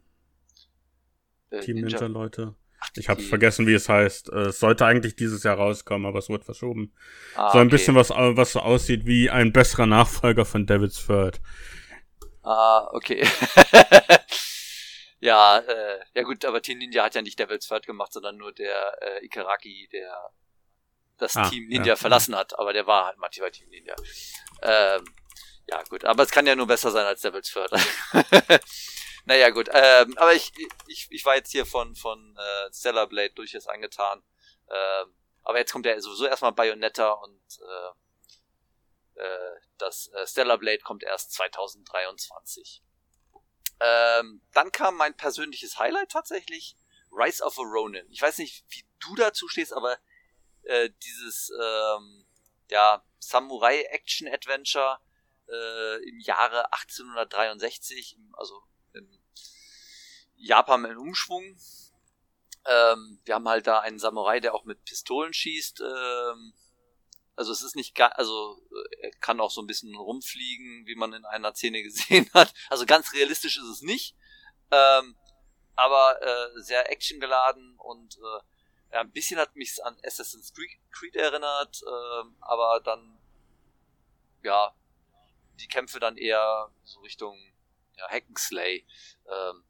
[1.51, 2.55] Äh, Team Ninja-Leute.
[2.97, 4.31] Ich habe vergessen, wie es heißt.
[4.33, 6.95] Äh, es sollte eigentlich dieses Jahr rauskommen, aber es wurde verschoben.
[7.35, 7.77] Ah, so ein okay.
[7.77, 11.41] bisschen was, was so aussieht wie ein besserer Nachfolger von Devil's Third.
[12.43, 13.27] Ah, okay.
[15.21, 18.53] ja, äh, ja gut, aber Teen Ninja hat ja nicht Devil's Third gemacht, sondern nur
[18.53, 20.31] der äh, Ikaraki, der
[21.19, 21.97] das ah, Team Ninja ja.
[21.97, 23.95] verlassen hat, aber der war halt mal Team Ninja.
[24.63, 25.05] Ähm,
[25.67, 27.71] ja, gut, aber es kann ja nur besser sein als Devils Third.
[29.29, 30.51] Naja, gut, ähm, aber ich,
[30.87, 34.23] ich, ich war jetzt hier von, von äh, Stellar Blade durchaus angetan.
[34.71, 40.79] Ähm, aber jetzt kommt ja sowieso erstmal Bayonetta und äh, äh, das äh, Stellar Blade
[40.79, 42.83] kommt erst 2023.
[43.81, 46.79] Ähm, dann kam mein persönliches Highlight tatsächlich,
[47.13, 48.11] Rise of a Ronin.
[48.11, 49.99] Ich weiß nicht, wie du dazu stehst, aber
[50.63, 52.27] äh, dieses ähm,
[52.71, 55.01] ja, Samurai-Action-Adventure
[55.51, 58.63] äh, im Jahre 1863, also
[60.39, 61.57] Japan im Umschwung.
[62.65, 65.81] Ähm, wir haben halt da einen Samurai, der auch mit Pistolen schießt.
[65.81, 66.55] Ähm,
[67.37, 70.97] also es ist nicht gar, also äh, er kann auch so ein bisschen rumfliegen, wie
[70.97, 72.53] man in einer Szene gesehen hat.
[72.69, 74.17] Also ganz realistisch ist es nicht,
[74.71, 75.17] ähm,
[75.77, 80.53] aber äh, sehr actiongeladen und äh, ja, ein bisschen hat mich an Assassin's
[80.91, 83.19] Creed erinnert, äh, aber dann
[84.43, 84.75] ja
[85.61, 87.37] die Kämpfe dann eher so Richtung
[87.97, 88.87] ja, Hackenslay.
[89.27, 89.65] Ähm,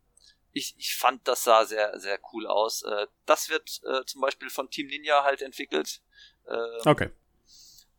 [0.59, 2.83] ich, ich fand, das sah sehr, sehr cool aus.
[2.83, 6.03] Äh, das wird äh, zum Beispiel von Team Ninja halt entwickelt.
[6.49, 7.11] Ähm, okay.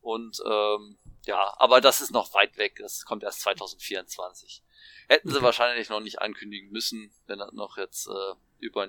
[0.02, 2.78] Und ähm, ja, aber das ist noch weit weg.
[2.80, 4.64] Das kommt erst 2024.
[5.08, 5.46] Hätten sie okay.
[5.46, 8.88] wahrscheinlich noch nicht ankündigen müssen, wenn das noch jetzt äh, über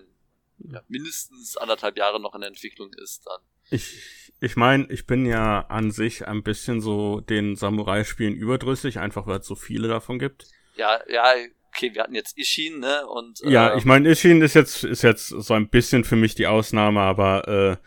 [0.58, 3.40] ja, mindestens anderthalb Jahre noch in der Entwicklung ist, dann.
[3.70, 9.26] Ich, ich meine, ich bin ja an sich ein bisschen so den Samurai-Spielen überdrüssig, einfach
[9.26, 10.46] weil es so viele davon gibt.
[10.76, 11.34] Ja, ja,
[11.72, 13.06] okay, wir hatten jetzt Ishin, ne?
[13.06, 16.34] Und, äh, ja, ich meine, Ishin ist jetzt, ist jetzt so ein bisschen für mich
[16.34, 17.78] die Ausnahme, aber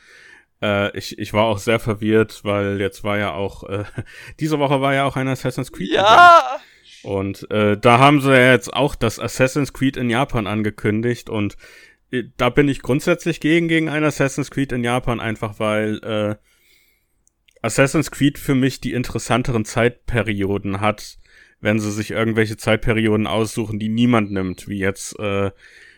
[0.62, 3.84] äh, äh, ich, ich war auch sehr verwirrt, weil jetzt war ja auch, äh,
[4.40, 5.92] diese Woche war ja auch ein Assassin's Creed.
[5.92, 6.60] Ja!
[7.04, 11.58] Und äh, da haben sie ja jetzt auch das Assassin's Creed in Japan angekündigt und
[12.12, 16.36] äh, da bin ich grundsätzlich gegen, gegen ein Assassin's Creed in Japan, einfach weil äh,
[17.62, 21.18] Assassin's Creed für mich die interessanteren Zeitperioden hat,
[21.64, 25.50] wenn sie sich irgendwelche Zeitperioden aussuchen, die niemand nimmt, wie jetzt, äh,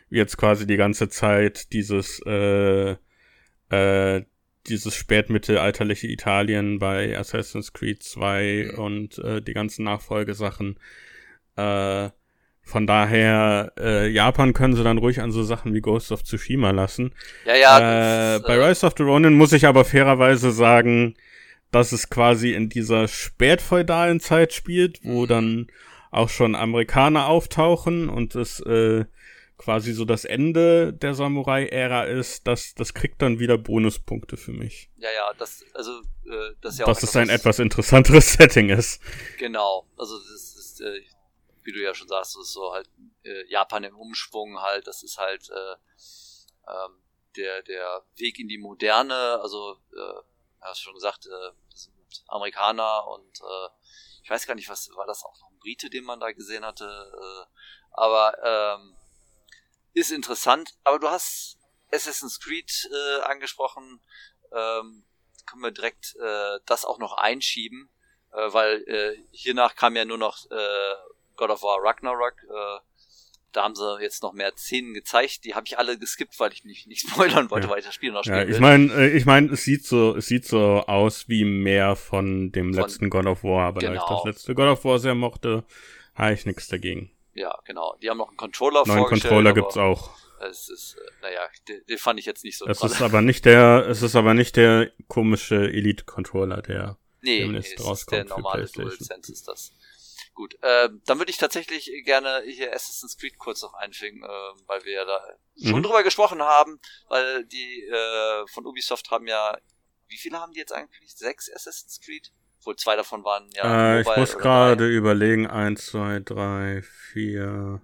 [0.10, 2.96] wie jetzt quasi die ganze Zeit dieses, äh,
[3.70, 4.22] äh,
[4.68, 8.80] dieses spätmittelalterliche Italien bei Assassin's Creed 2 mhm.
[8.80, 10.80] und äh, die ganzen Nachfolgesachen.
[11.56, 12.10] Äh,
[12.62, 16.72] von daher, äh, Japan können sie dann ruhig an so Sachen wie Ghost of Tsushima
[16.72, 17.12] lassen.
[17.46, 17.78] Ja, ja.
[17.78, 21.16] Äh, das, bei äh, Rise of the Ronin muss ich aber fairerweise sagen,
[21.76, 25.28] dass es quasi in dieser spätfeudalen Zeit spielt, wo mhm.
[25.28, 25.72] dann
[26.10, 29.04] auch schon Amerikaner auftauchen und es äh,
[29.58, 34.90] quasi so das Ende der Samurai-Ära ist, das, das kriegt dann wieder Bonuspunkte für mich.
[34.96, 36.94] Ja, ja, das, also, äh, das ist ja auch.
[36.94, 39.02] Dass es ein etwas interessanteres Setting ist.
[39.38, 41.02] Genau, also das ist, äh,
[41.64, 42.90] wie du ja schon sagst, das ist so halt
[43.24, 47.02] äh, Japan im Umschwung halt, das ist halt äh, ähm,
[47.36, 50.35] der, der Weg in die Moderne, also, äh,
[50.66, 51.94] hast schon gesagt, äh, sind
[52.28, 53.70] Amerikaner und äh,
[54.24, 56.66] ich weiß gar nicht, was war das auch noch ein Brite, den man da gesehen
[56.66, 57.46] hatte, äh,
[57.92, 58.96] aber ähm,
[59.94, 61.58] ist interessant, aber du hast
[61.92, 64.02] Assassin's Creed äh, angesprochen,
[64.52, 65.06] ähm,
[65.46, 67.90] können wir direkt äh, das auch noch einschieben,
[68.34, 70.96] äh, weil äh, hiernach kam ja nur noch äh,
[71.36, 72.80] God of War Ragnarok, äh,
[73.56, 76.66] da haben sie jetzt noch mehr Szenen gezeigt, die habe ich alle geskippt, weil ich
[76.66, 77.74] nicht, nicht spoilern wollte, ja.
[77.74, 80.46] weiter spielen noch spielen Ja, ich meine, äh, ich meine, es sieht so, es sieht
[80.46, 83.94] so aus wie mehr von dem von, letzten God of War, aber genau.
[83.94, 84.26] da ich das genau.
[84.26, 85.64] letzte God of War sehr mochte,
[86.16, 87.12] habe ich nichts dagegen.
[87.34, 87.96] Ja, genau.
[88.02, 89.34] Die haben noch einen Controller Neuen vorgestellt.
[89.34, 90.12] Controller gibt's auch.
[90.50, 93.46] Es ist, äh, naja, den, den fand ich jetzt nicht so Es ist aber nicht
[93.46, 98.30] der, es ist aber nicht der komische Elite-Controller, der nee, demnächst nee, rauskommt.
[98.30, 99.72] Der normale DualSense ist das.
[100.36, 104.28] Gut, äh, dann würde ich tatsächlich gerne hier Assassin's Creed kurz noch einfügen, äh,
[104.68, 105.22] weil wir ja da
[105.56, 105.70] mhm.
[105.70, 106.78] schon drüber gesprochen haben,
[107.08, 109.58] weil die äh, von Ubisoft haben ja,
[110.10, 111.16] wie viele haben die jetzt eigentlich?
[111.16, 112.34] Sechs Assassin's Creed?
[112.60, 113.96] Obwohl zwei davon waren ja.
[113.96, 117.82] Äh, ich muss gerade überlegen, eins, zwei, drei, vier.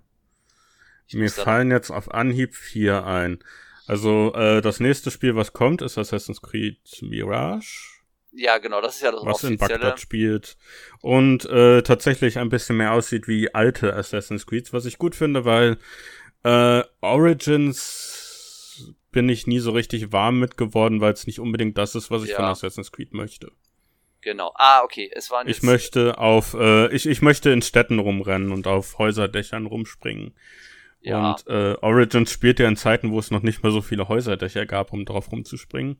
[1.07, 3.41] Ich Mir fallen jetzt auf Anhieb vier ein.
[3.87, 8.00] Also äh, das nächste Spiel, was kommt, ist Assassin's Creed Mirage.
[8.33, 9.53] Ja, genau, das ist ja das Was offizielle.
[9.53, 10.57] in Bagdad spielt.
[11.01, 15.43] Und äh, tatsächlich ein bisschen mehr aussieht wie alte Assassin's Creed, was ich gut finde,
[15.45, 15.77] weil
[16.43, 21.95] äh, Origins bin ich nie so richtig warm mit geworden, weil es nicht unbedingt das
[21.95, 22.37] ist, was ich ja.
[22.37, 23.51] von Assassin's Creed möchte.
[24.21, 24.53] Genau.
[24.55, 25.11] Ah, okay.
[25.13, 29.65] Es waren Ich möchte auf, äh, ich, ich möchte in Städten rumrennen und auf Häuserdächern
[29.65, 30.33] rumspringen.
[31.01, 31.31] Ja.
[31.31, 34.65] Und äh, Origins spielt ja in Zeiten, wo es noch nicht mehr so viele Häuserdächer
[34.65, 35.99] gab, um drauf rumzuspringen.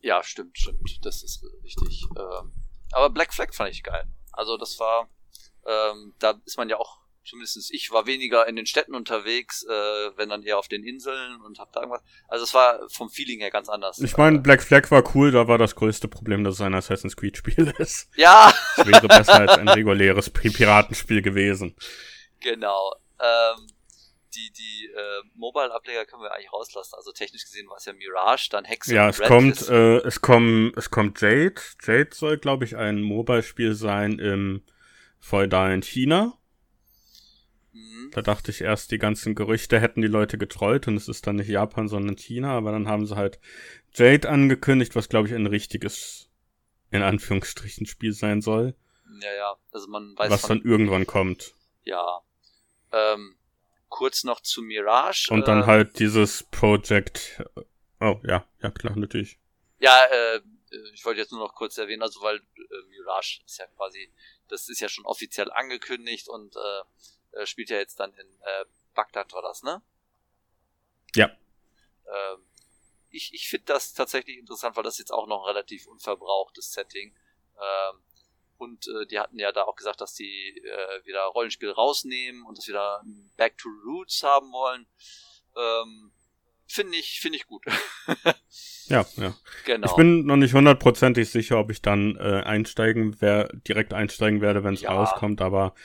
[0.00, 0.98] Ja, stimmt, stimmt.
[1.02, 2.06] Das ist richtig.
[2.16, 2.52] Ähm,
[2.92, 4.04] aber Black Flag fand ich geil.
[4.32, 5.08] Also das war,
[5.66, 9.70] ähm, da ist man ja auch zumindest ich war weniger in den Städten unterwegs, äh,
[10.16, 12.02] wenn dann eher auf den Inseln und hab da irgendwas.
[12.28, 14.00] Also es war vom Feeling her ganz anders.
[14.00, 17.16] Ich meine, Black Flag war cool, da war das größte Problem, dass es ein Assassin's
[17.16, 18.08] Creed Spiel ist.
[18.16, 18.52] Ja!
[18.76, 21.76] Es wäre besser als ein reguläres Piratenspiel gewesen.
[22.42, 22.94] Genau.
[23.20, 23.66] Ähm,
[24.34, 26.94] die die äh, Mobile-Ableger können wir eigentlich rauslassen.
[26.96, 30.20] Also technisch gesehen war es ja Mirage, dann Hexe Ja, es Red kommt, äh, es
[30.20, 31.60] kommt, es kommt Jade.
[31.82, 34.62] Jade soll, glaube ich, ein Mobile-Spiel sein im
[35.18, 36.38] feudalen China.
[37.72, 38.10] Mhm.
[38.12, 41.36] Da dachte ich erst, die ganzen Gerüchte hätten die Leute getrollt und es ist dann
[41.36, 43.38] nicht Japan, sondern China, aber dann haben sie halt
[43.94, 46.28] Jade angekündigt, was glaube ich ein richtiges,
[46.90, 48.74] in Anführungsstrichen, Spiel sein soll,
[49.20, 49.56] Ja, ja.
[49.72, 51.54] Also man weiß was von, dann irgendwann kommt.
[51.84, 52.20] ja.
[52.92, 53.36] Ähm,
[54.00, 55.28] kurz noch zu Mirage.
[55.30, 57.42] Und dann äh, halt dieses Project,
[58.00, 59.38] oh ja, ja klar, natürlich.
[59.78, 60.40] Ja, äh,
[60.94, 64.10] ich wollte jetzt nur noch kurz erwähnen, also weil äh, Mirage ist ja quasi,
[64.48, 68.64] das ist ja schon offiziell angekündigt und äh, äh, spielt ja jetzt dann in äh,
[68.94, 69.82] Bagdad war das, ne?
[71.14, 71.26] Ja.
[72.06, 72.46] Ähm,
[73.10, 77.14] ich ich finde das tatsächlich interessant, weil das jetzt auch noch ein relativ unverbrauchtes Setting.
[77.58, 78.02] Ähm,
[78.60, 82.58] und äh, die hatten ja da auch gesagt, dass die äh, wieder Rollenspiel rausnehmen und
[82.58, 83.02] dass wir da
[83.36, 84.86] Back to Roots haben wollen.
[85.56, 86.12] Ähm,
[86.66, 87.64] finde ich, finde ich gut.
[88.86, 89.36] Ja, ja.
[89.66, 89.86] genau.
[89.86, 94.64] Ich bin noch nicht hundertprozentig sicher, ob ich dann äh, einsteigen wer direkt einsteigen werde,
[94.64, 94.90] wenn es Ja.
[94.90, 95.76] rauskommt, aber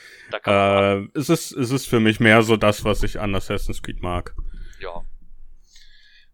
[0.44, 4.02] äh, es ist es ist für mich mehr so das, was ich an Assassin's Creed
[4.02, 4.34] mag.
[4.80, 5.04] Ja.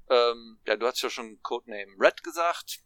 [0.08, 2.80] Ähm, ja, du hast ja schon Codename Red gesagt.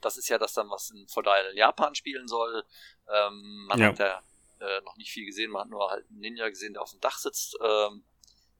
[0.00, 2.64] Das ist ja das dann, was in feudalen Japan spielen soll.
[3.08, 3.86] Ähm, man Ja.
[3.88, 4.22] hat ja
[4.60, 7.00] äh, noch nicht viel gesehen, man hat nur halt einen Ninja gesehen, der auf dem
[7.00, 7.56] Dach sitzt.
[7.62, 8.04] Ähm,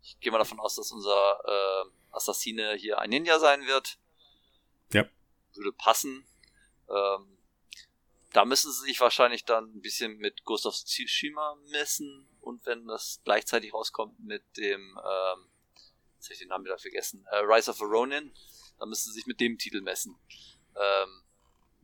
[0.02, 3.98] ich gehe mal davon aus, dass unser äh, Assassine hier ein Ninja sein wird.
[4.92, 5.04] Ja.
[5.54, 6.24] Würde passen.
[6.88, 7.38] Ähm,
[8.32, 12.86] da müssen sie sich wahrscheinlich dann ein bisschen mit Ghost of Tsushima messen und wenn
[12.86, 15.50] das gleichzeitig rauskommt mit dem, ähm,
[16.16, 18.32] jetzt habe ich den Namen wieder vergessen, äh, Rise of a Ronin,
[18.78, 20.16] dann müssen sie sich mit dem Titel messen.
[20.76, 21.22] Ähm,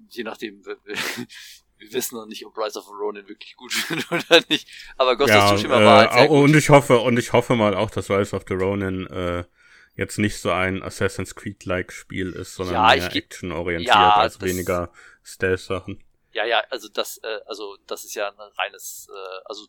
[0.09, 4.43] je nachdem, wir, wir, wissen noch nicht, ob Rise of Ronin wirklich gut wird oder
[4.49, 6.45] nicht, aber Ghost of ja, Tsushima war halt sehr äh, gut.
[6.45, 9.45] und ich hoffe und ich hoffe mal auch, dass Rise of the Ronin äh,
[9.97, 14.93] jetzt nicht so ein Assassin's Creed-like Spiel ist, sondern Ja, mehr Action-orientiert Ja, als weniger
[15.23, 16.03] Stealth-Sachen.
[16.33, 19.69] Ja, ja, also das, äh, also das ist ja ein reines, äh, also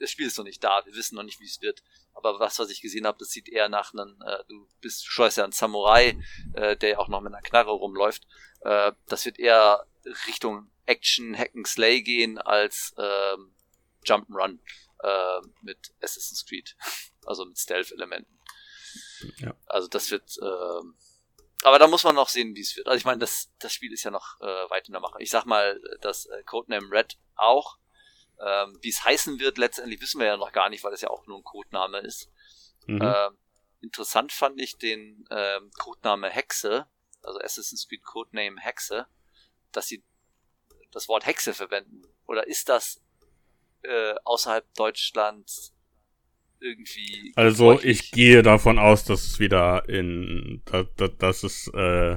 [0.00, 1.82] das Spiel ist noch nicht da, wir wissen noch nicht, wie es wird.
[2.14, 5.10] Aber was, was ich gesehen habe, das sieht eher nach einem, äh, du bist, du
[5.10, 6.18] steuerst ja einen Samurai,
[6.54, 8.26] äh, der auch noch mit einer Knarre rumläuft.
[8.60, 9.86] Äh, das wird eher
[10.26, 13.54] Richtung Action, Hack and Slay gehen als ähm,
[14.04, 14.58] Jump'n'Run
[15.02, 16.76] äh, mit Assassin's Creed.
[17.26, 18.38] Also mit Stealth-Elementen.
[19.36, 19.54] Ja.
[19.66, 20.96] Also das wird, ähm,
[21.62, 22.86] aber da muss man noch sehen, wie es wird.
[22.86, 25.20] Also ich meine, das, das Spiel ist ja noch äh, weit in der Mache.
[25.20, 27.76] Ich sag mal, das äh, Codename Red auch.
[28.40, 31.10] Ähm, wie es heißen wird, letztendlich wissen wir ja noch gar nicht, weil es ja
[31.10, 32.30] auch nur ein Codename ist.
[32.86, 33.02] Mhm.
[33.02, 33.38] Ähm,
[33.82, 36.86] interessant fand ich den ähm, Codename Hexe,
[37.22, 39.06] also Assassin's Creed Codename Hexe,
[39.72, 40.02] dass sie
[40.92, 42.02] das Wort Hexe verwenden.
[42.26, 43.02] Oder ist das
[43.82, 45.74] äh, außerhalb Deutschlands
[46.60, 52.16] irgendwie Also ich gehe davon aus, dass es wieder in, da, da, dass es, äh,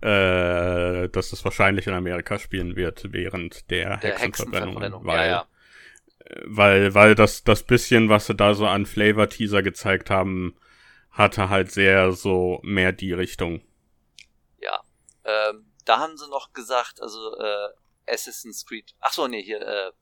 [0.00, 5.06] äh, dass es wahrscheinlich in Amerika spielen wird während der, der Hexenverbrennung, Hexenverbrennung.
[5.06, 5.48] weil, ja, ja.
[6.46, 10.56] weil, weil das, das bisschen, was sie da so an Flavor-Teaser gezeigt haben,
[11.10, 13.60] hatte halt sehr so mehr die Richtung.
[15.24, 17.68] Ähm, da haben sie noch gesagt, also äh,
[18.06, 18.94] Assassin's Creed.
[19.00, 19.92] Ach so, nee, hier äh,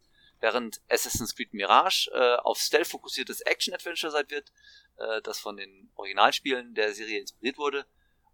[0.40, 4.52] während Assassin's Creed Mirage äh, auf Stealth fokussiertes Action-Adventure sein wird,
[4.96, 7.84] äh, das von den Originalspielen der Serie inspiriert wurde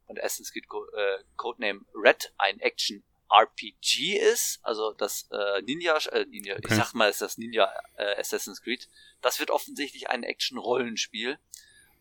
[0.06, 6.24] und Assassin's Creed Co äh, Codename Red ein Action-RPG ist, also das äh, Ninja, äh,
[6.26, 6.76] Ninja ich Okay.
[6.76, 8.88] sag mal, ist das Ninja äh, Assassin's Creed,
[9.20, 11.38] das wird offensichtlich ein Action-Rollenspiel.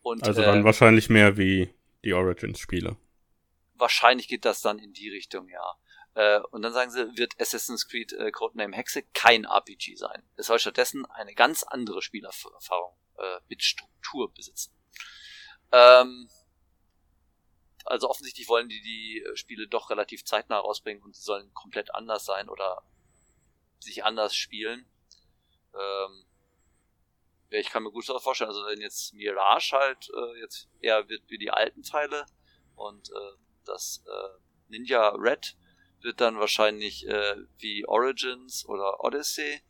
[0.04, 1.74] Und, Also äh, dann wahrscheinlich mehr wie
[2.04, 2.96] die Origins-Spiele.
[3.76, 5.78] Wahrscheinlich geht das dann in die Richtung, ja.
[6.16, 10.24] Äh, und dann sagen sie, wird Assassin's Creed äh, Codename Hexe kein RPG sein.
[10.38, 14.74] Es soll stattdessen eine ganz andere Spielerfahrung äh, mit Struktur besitzen.
[15.72, 16.30] Ähm,
[17.84, 21.94] also offensichtlich wollen die die äh, Spiele doch relativ zeitnah rausbringen und sie sollen komplett
[21.94, 22.84] anders sein oder
[23.80, 24.90] sich anders spielen.
[25.74, 26.26] Ähm,
[27.50, 31.30] ja, ich kann mir gut vorstellen, also wenn jetzt Mirage halt äh, jetzt eher wird
[31.30, 32.26] wie die alten Teile
[32.76, 34.40] und äh, das äh,
[34.70, 35.56] Ninja Red
[36.02, 39.62] wird dann wahrscheinlich äh, wie Origins oder Odyssey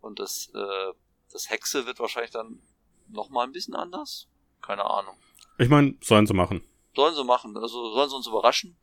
[0.00, 0.92] und das äh,
[1.32, 2.60] das Hexe wird wahrscheinlich dann
[3.08, 4.28] noch mal ein bisschen anders.
[4.62, 5.16] Keine Ahnung.
[5.58, 6.62] Ich meine, sollen sie machen.
[6.94, 8.76] Sollen sie machen, also sollen sie uns überraschen.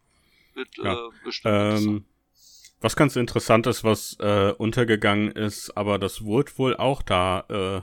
[0.54, 0.94] Wird Ja.
[0.94, 1.54] äh, bestimmt.
[1.82, 2.06] Ähm,
[2.82, 7.82] Was ganz interessant ist, was äh, untergegangen ist, aber das wurde wohl auch da äh,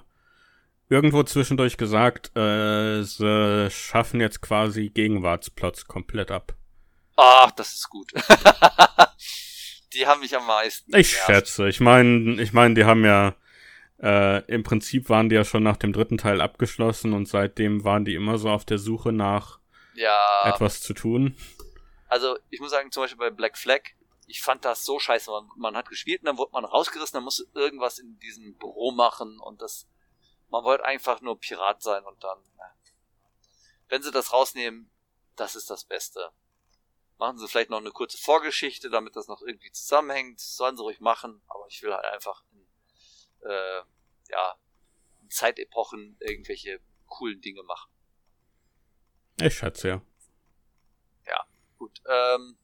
[0.88, 6.54] irgendwo zwischendurch gesagt, äh, sie schaffen jetzt quasi Gegenwartsplots komplett ab.
[7.16, 8.12] Ach, das ist gut.
[9.92, 10.94] die haben mich am meisten.
[10.96, 11.26] Ich genervt.
[11.26, 11.68] schätze.
[11.68, 13.34] Ich meine, ich meine, die haben ja
[14.00, 18.04] äh, im Prinzip waren die ja schon nach dem dritten Teil abgeschlossen und seitdem waren
[18.04, 19.58] die immer so auf der Suche nach
[19.94, 21.36] ja, etwas zu tun.
[22.06, 23.80] Also ich muss sagen, zum Beispiel bei Black Flag,
[24.26, 25.30] ich fand das so scheiße.
[25.30, 28.92] Man, man hat gespielt und dann wurde man rausgerissen, dann musste irgendwas in diesem Büro
[28.92, 29.88] machen und das,
[30.50, 32.38] man wollte einfach nur Pirat sein und dann,
[33.88, 34.90] wenn sie das rausnehmen,
[35.36, 36.30] das ist das Beste.
[37.18, 41.00] Machen sie vielleicht noch eine kurze Vorgeschichte, damit das noch irgendwie zusammenhängt, sollen sie ruhig
[41.00, 42.66] machen, aber ich will halt einfach, in,
[43.48, 43.82] äh,
[44.30, 44.54] ja,
[45.22, 47.90] in Zeitepochen irgendwelche coolen Dinge machen.
[49.40, 50.02] Ich schätze ja.
[51.26, 51.46] Ja,
[51.78, 52.00] gut.
[52.06, 52.56] Ähm,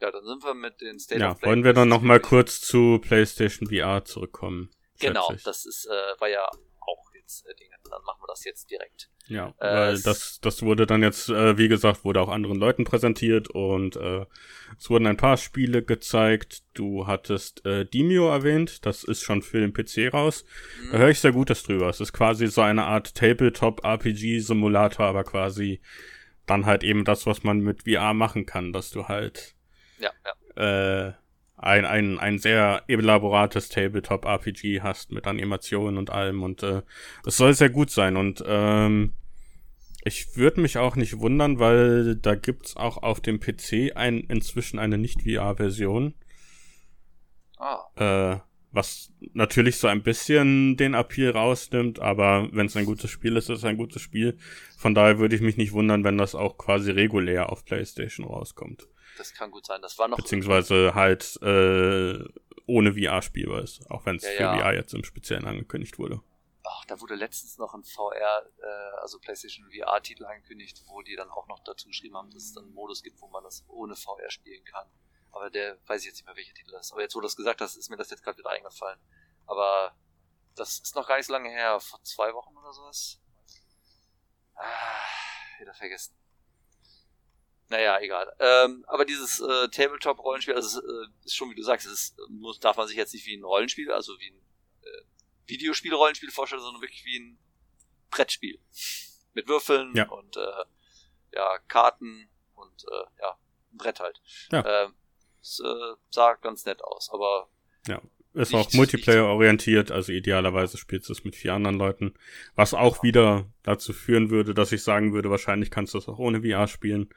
[0.00, 1.48] ja, dann sind wir mit den State ja, of Play.
[1.48, 4.70] Wollen wir dann nochmal kurz zu PlayStation VR zurückkommen?
[4.98, 6.48] Genau, das ist, äh, war ja
[7.48, 7.76] äh, Dinge.
[7.90, 9.10] Dann machen wir das jetzt direkt.
[9.28, 12.84] Ja, äh, weil das, das wurde dann jetzt, äh, wie gesagt, wurde auch anderen Leuten
[12.84, 14.24] präsentiert und äh,
[14.78, 16.62] es wurden ein paar Spiele gezeigt.
[16.74, 20.44] Du hattest äh, Demio erwähnt, das ist schon für den PC raus.
[20.82, 20.92] Mhm.
[20.92, 21.88] Da höre ich sehr Gutes drüber.
[21.88, 25.80] Es ist quasi so eine Art Tabletop-RPG-Simulator, aber quasi
[26.46, 29.54] dann halt eben das, was man mit VR machen kann, dass du halt
[29.98, 31.08] ja, ja.
[31.08, 31.12] Äh,
[31.56, 36.82] ein, ein, ein sehr elaborates Tabletop-RPG hast mit Animationen und allem und äh,
[37.24, 39.14] es soll sehr gut sein und ähm,
[40.04, 44.78] ich würde mich auch nicht wundern, weil da gibt's auch auf dem PC ein, inzwischen
[44.78, 46.14] eine Nicht-VR-Version.
[47.58, 47.80] Ah.
[47.96, 48.40] Äh,
[48.70, 53.48] was natürlich so ein bisschen den Appeal rausnimmt, aber wenn es ein gutes Spiel ist,
[53.48, 54.36] ist es ein gutes Spiel.
[54.76, 58.86] Von daher würde ich mich nicht wundern, wenn das auch quasi regulär auf PlayStation rauskommt.
[59.16, 59.82] Das kann gut sein.
[59.82, 60.16] Das war noch.
[60.16, 62.24] Beziehungsweise halt äh,
[62.66, 64.58] ohne VR spielbar ist, auch wenn es ja, für ja.
[64.58, 66.20] VR jetzt im Speziellen angekündigt wurde.
[66.64, 68.66] Ach, da wurde letztens noch ein VR, äh,
[69.00, 72.64] also PlayStation VR-Titel angekündigt, wo die dann auch noch dazu geschrieben haben, dass es dann
[72.64, 74.86] einen Modus gibt, wo man das ohne VR spielen kann.
[75.30, 76.92] Aber der weiß ich jetzt nicht mehr, welcher Titel das ist.
[76.92, 78.98] Aber jetzt, wo du das gesagt hast, ist mir das jetzt gerade wieder eingefallen.
[79.46, 79.94] Aber
[80.56, 83.20] das ist noch gar nicht so lange her, vor zwei Wochen oder sowas.
[84.54, 86.16] Ah, wieder vergessen.
[87.68, 88.32] Naja, egal.
[88.38, 92.60] Ähm, aber dieses äh, Tabletop-Rollenspiel, also äh, ist schon, wie du sagst, es ist, muss,
[92.60, 94.40] darf man sich jetzt nicht wie ein Rollenspiel, also wie ein
[94.82, 95.02] äh,
[95.48, 97.38] Videospiel-Rollenspiel vorstellen, sondern wirklich wie ein
[98.10, 98.60] Brettspiel.
[99.34, 100.08] Mit Würfeln ja.
[100.08, 100.64] und äh,
[101.32, 103.38] ja, Karten und äh, ja,
[103.72, 104.22] ein Brett halt.
[104.52, 104.84] Ja.
[104.84, 104.94] Ähm,
[105.42, 107.48] es äh, sah ganz nett aus, aber
[107.86, 108.00] ja.
[108.36, 112.12] Ist auch Multiplayer-orientiert, also idealerweise spielst du es mit vier anderen Leuten.
[112.54, 116.18] Was auch wieder dazu führen würde, dass ich sagen würde, wahrscheinlich kannst du es auch
[116.18, 117.08] ohne VR spielen.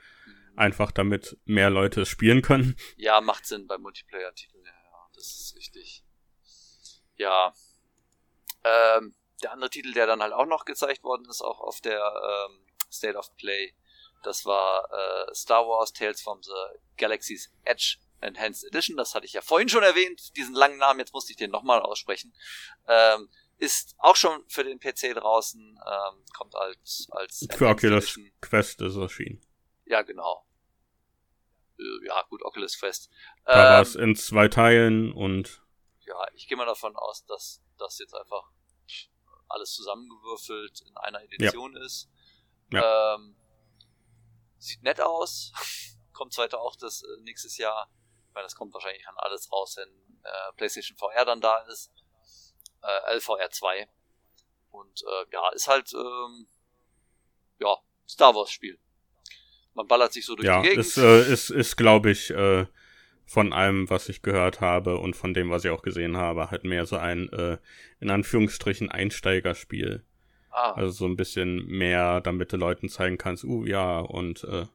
[0.59, 2.75] Einfach damit mehr Leute es spielen können.
[2.97, 6.03] Ja, macht Sinn bei Multiplayer-Titeln, ja, ja, das ist richtig.
[7.15, 7.53] Ja.
[8.65, 12.01] Ähm, der andere Titel, der dann halt auch noch gezeigt worden ist, auch auf der
[12.01, 12.59] ähm,
[12.91, 13.73] State of Play,
[14.21, 16.51] das war äh, Star Wars Tales from the
[16.97, 18.97] Galaxy's Edge Enhanced Edition.
[18.97, 21.79] Das hatte ich ja vorhin schon erwähnt, diesen langen Namen, jetzt musste ich den nochmal
[21.79, 22.33] aussprechen.
[22.85, 23.29] Ähm,
[23.59, 28.97] ist auch schon für den PC draußen, ähm, kommt als, als Für Oculus Quest ist
[28.97, 29.41] erschienen.
[29.85, 30.45] Ja, genau.
[31.79, 33.09] Äh, ja, gut, Oculus Quest.
[33.45, 35.63] Da ähm, war es in zwei Teilen und.
[36.01, 38.49] Ja, ich gehe mal davon aus, dass das jetzt einfach
[39.47, 41.83] alles zusammengewürfelt in einer Edition ja.
[41.83, 42.09] ist.
[42.71, 43.15] Ja.
[43.15, 43.35] Ähm,
[44.57, 45.51] sieht nett aus.
[46.13, 47.89] kommt zweite auch das äh, nächstes Jahr.
[48.33, 49.89] Weil das kommt wahrscheinlich an alles raus, wenn
[50.23, 51.91] äh, PlayStation VR dann da ist.
[52.83, 53.89] Äh, LVR 2.
[54.69, 56.47] Und äh, ja, ist halt ähm,
[57.57, 57.75] ja,
[58.07, 58.79] Star Wars Spiel.
[59.73, 60.85] Man ballert sich so durch ja, die Gegend.
[60.85, 62.65] Es äh, ist, ist glaube ich, äh,
[63.25, 66.63] von allem, was ich gehört habe und von dem, was ich auch gesehen habe, halt
[66.63, 67.57] mehr so ein, äh,
[67.99, 70.03] in Anführungsstrichen, Einsteigerspiel.
[70.49, 70.71] Ah.
[70.71, 74.65] Also so ein bisschen mehr, damit du Leuten zeigen kannst, uh, ja, und äh.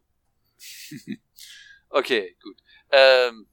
[1.88, 2.56] Okay, gut.
[2.90, 3.48] Ähm,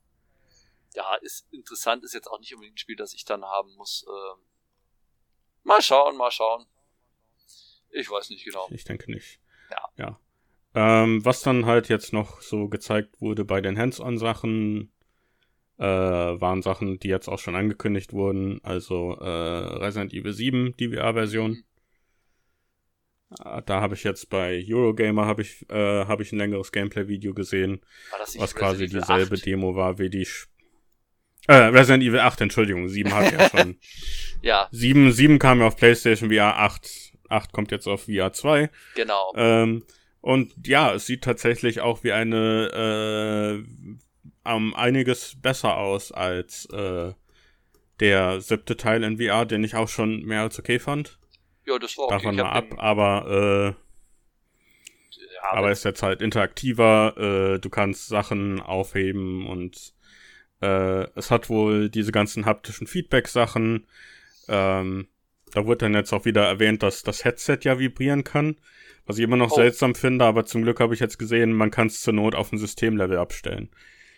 [0.94, 4.06] ja, ist interessant, ist jetzt auch nicht unbedingt ein Spiel, das ich dann haben muss.
[4.08, 4.44] Ähm,
[5.64, 6.66] mal schauen, mal schauen.
[7.90, 8.68] Ich weiß nicht genau.
[8.72, 9.40] Ich denke nicht.
[9.70, 9.90] Ja.
[9.98, 10.20] Ja.
[10.74, 14.92] Ähm, was dann halt jetzt noch so gezeigt wurde bei den Hands-on-Sachen,
[15.78, 18.60] äh, waren Sachen, die jetzt auch schon angekündigt wurden.
[18.64, 21.64] Also äh, Resident Evil 7, die VR-Version.
[23.44, 27.34] Äh, da habe ich jetzt bei Eurogamer habe ich äh, habe ich ein längeres Gameplay-Video
[27.34, 27.82] gesehen,
[28.38, 29.46] was quasi Resident dieselbe 8?
[29.46, 30.48] Demo war wie die Sch
[31.48, 33.80] äh, Resident Evil 8, Entschuldigung, 7 hat ja schon.
[34.44, 34.68] ja.
[34.72, 38.70] 7, 7 kam ja auf PlayStation VR 8, 8 kommt jetzt auf VR 2.
[38.94, 39.34] Genau.
[39.36, 39.84] Ähm,
[40.22, 43.90] und ja, es sieht tatsächlich auch wie eine äh,
[44.44, 47.14] um einiges besser aus als äh,
[48.00, 51.20] der siebte Teil in VR, den ich auch schon mehr als okay fand.
[51.66, 52.16] Ja, das war okay.
[52.16, 53.92] Davon mal ab, aber äh,
[55.36, 59.94] ja, aber ist jetzt halt interaktiver, äh, du kannst Sachen aufheben und
[60.62, 63.88] äh, es hat wohl diese ganzen haptischen Feedback-Sachen.
[64.48, 65.08] Ähm,
[65.54, 68.58] da wurde dann jetzt auch wieder erwähnt, dass das Headset ja vibrieren kann.
[69.12, 69.56] Was ich immer noch oh.
[69.56, 72.54] seltsam finde, aber zum Glück habe ich jetzt gesehen, man kann es zur Not auf
[72.54, 73.70] ein Systemlevel abstellen.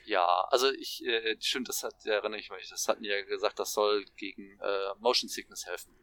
[0.06, 3.74] Ja, also ich, äh, stimmt, das hat, erinnere ich mich, das hatten ja gesagt, das
[3.74, 5.96] soll gegen äh, Motion Sickness helfen.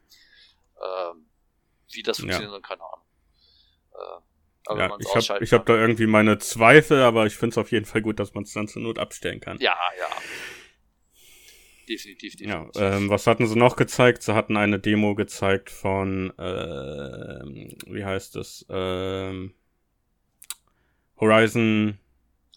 [0.82, 1.30] Ähm,
[1.92, 2.58] wie das funktioniert, ja.
[2.58, 3.06] keine Ahnung.
[3.92, 4.22] Äh,
[4.66, 7.86] aber ja, ich habe hab da irgendwie meine Zweifel, aber ich finde es auf jeden
[7.86, 9.60] Fall gut, dass man es dann zur Not abstellen kann.
[9.60, 10.08] Ja, ja.
[11.90, 12.80] Definitiv, definitiv.
[12.80, 14.22] Ja, ähm, was hatten sie noch gezeigt?
[14.22, 16.42] Sie hatten eine Demo gezeigt von, äh,
[17.92, 18.64] wie heißt es?
[18.70, 19.54] Ähm,
[21.18, 21.98] Horizon.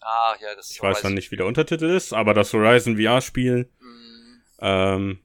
[0.00, 0.94] Ah, ja, das ist Ich Horizon.
[0.96, 3.68] weiß dann nicht, wie der Untertitel ist, aber das Horizon VR-Spiel.
[3.80, 4.42] Mhm.
[4.60, 5.18] Ähm,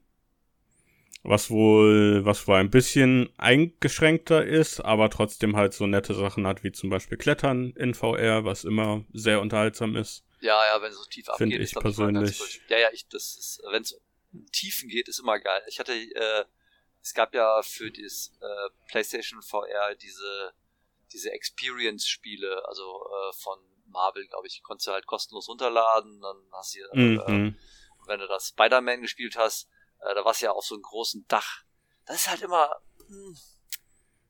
[1.22, 6.64] was wohl, was wohl ein bisschen eingeschränkter ist, aber trotzdem halt so nette Sachen hat,
[6.64, 10.26] wie zum Beispiel Klettern in VR, was immer sehr unterhaltsam ist.
[10.42, 12.62] Ja, ja, wenn es so tief abgeht, ich persönlich.
[12.70, 14.00] Ja, ja, ich, das ist, wenn es
[14.52, 15.62] Tiefen geht, ist immer geil.
[15.68, 16.46] Ich hatte, äh,
[17.02, 20.54] es gab ja für das äh, PlayStation VR diese,
[21.12, 26.76] diese Experience-Spiele, also äh, von Marvel, glaube ich, konntest du halt kostenlos runterladen, dann hast
[26.76, 27.58] du, äh, mhm.
[28.06, 29.68] wenn du das Spider-Man gespielt hast,
[30.02, 31.64] äh, da war es ja auf so einem großen Dach.
[32.06, 32.70] Das ist halt immer
[33.08, 33.59] hm, ist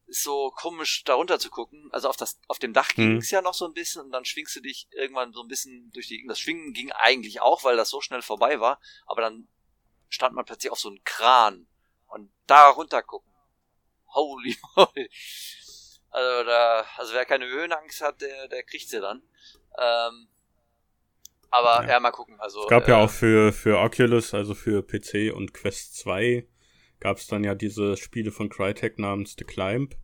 [0.10, 1.90] so komisch, da runter zu gucken.
[1.92, 3.36] Also auf das, auf dem Dach ging es mhm.
[3.36, 6.08] ja noch so ein bisschen und dann schwingst du dich irgendwann so ein bisschen durch
[6.08, 6.26] die.
[6.28, 8.80] Das Schwingen ging eigentlich auch, weil das so schnell vorbei war.
[9.06, 9.48] Aber dann
[10.10, 11.68] stand man plötzlich auf so einem Kran
[12.08, 13.32] und da runter gucken.
[14.08, 15.10] Holy moly.
[16.10, 19.22] Also da, also wer keine Höhenangst hat, der, der kriegt sie dann.
[19.78, 20.28] Ähm,
[21.52, 21.94] aber ja.
[21.94, 22.00] ja.
[22.00, 22.40] mal gucken.
[22.40, 26.48] Also, es gab äh, ja auch für, für Oculus, also für PC und Quest 2,
[27.00, 29.96] gab es dann ja diese Spiele von Crytek namens The Climb.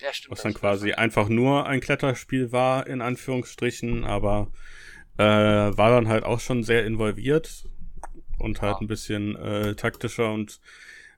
[0.00, 4.52] Ja, stimmt, was dann quasi einfach nur ein Kletterspiel war, in Anführungsstrichen, aber
[5.16, 7.68] äh, war dann halt auch schon sehr involviert
[8.38, 10.60] und halt ein bisschen äh, taktischer und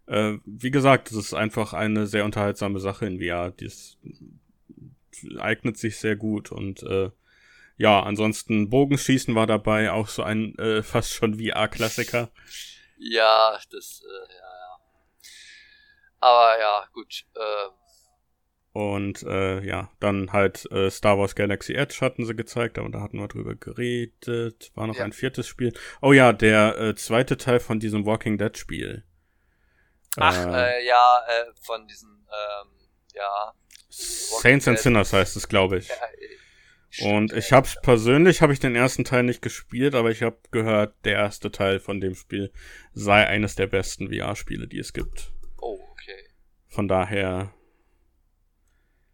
[0.06, 3.50] äh, wie gesagt, es ist einfach eine sehr unterhaltsame Sache in VR.
[3.52, 3.70] Die
[5.38, 7.10] eignet sich sehr gut und äh,
[7.76, 12.30] ja, ansonsten Bogenschießen war dabei, auch so ein äh, fast schon VR-Klassiker.
[12.98, 14.59] Ja, das, äh, ja.
[16.20, 17.24] Aber ja, gut.
[17.34, 17.68] Äh.
[18.72, 23.00] Und äh, ja, dann halt äh, Star Wars Galaxy Edge hatten sie gezeigt, aber da
[23.00, 24.70] hatten wir drüber geredet.
[24.74, 25.04] War noch ja.
[25.04, 25.72] ein viertes Spiel.
[26.00, 29.04] Oh ja, der äh, zweite Teil von diesem Walking Dead Spiel.
[30.16, 32.68] Ach, äh, äh ja, äh, von diesem, ähm,
[33.14, 33.54] ja.
[33.88, 35.88] Saints and Sinners heißt es, glaube ich.
[35.88, 35.96] Ja,
[37.10, 40.94] und ich hab's persönlich, habe ich den ersten Teil nicht gespielt, aber ich habe gehört,
[41.04, 42.52] der erste Teil von dem Spiel
[42.92, 45.32] sei eines der besten VR-Spiele, die es gibt.
[45.60, 45.78] Oh.
[46.70, 47.52] Von daher.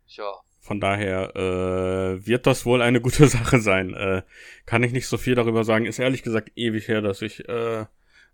[0.07, 0.33] Ja.
[0.61, 3.95] Von daher äh, wird das wohl eine gute Sache sein.
[3.95, 4.23] Äh,
[4.67, 5.87] kann ich nicht so viel darüber sagen.
[5.87, 7.87] Ist ehrlich gesagt ewig her, dass ich äh,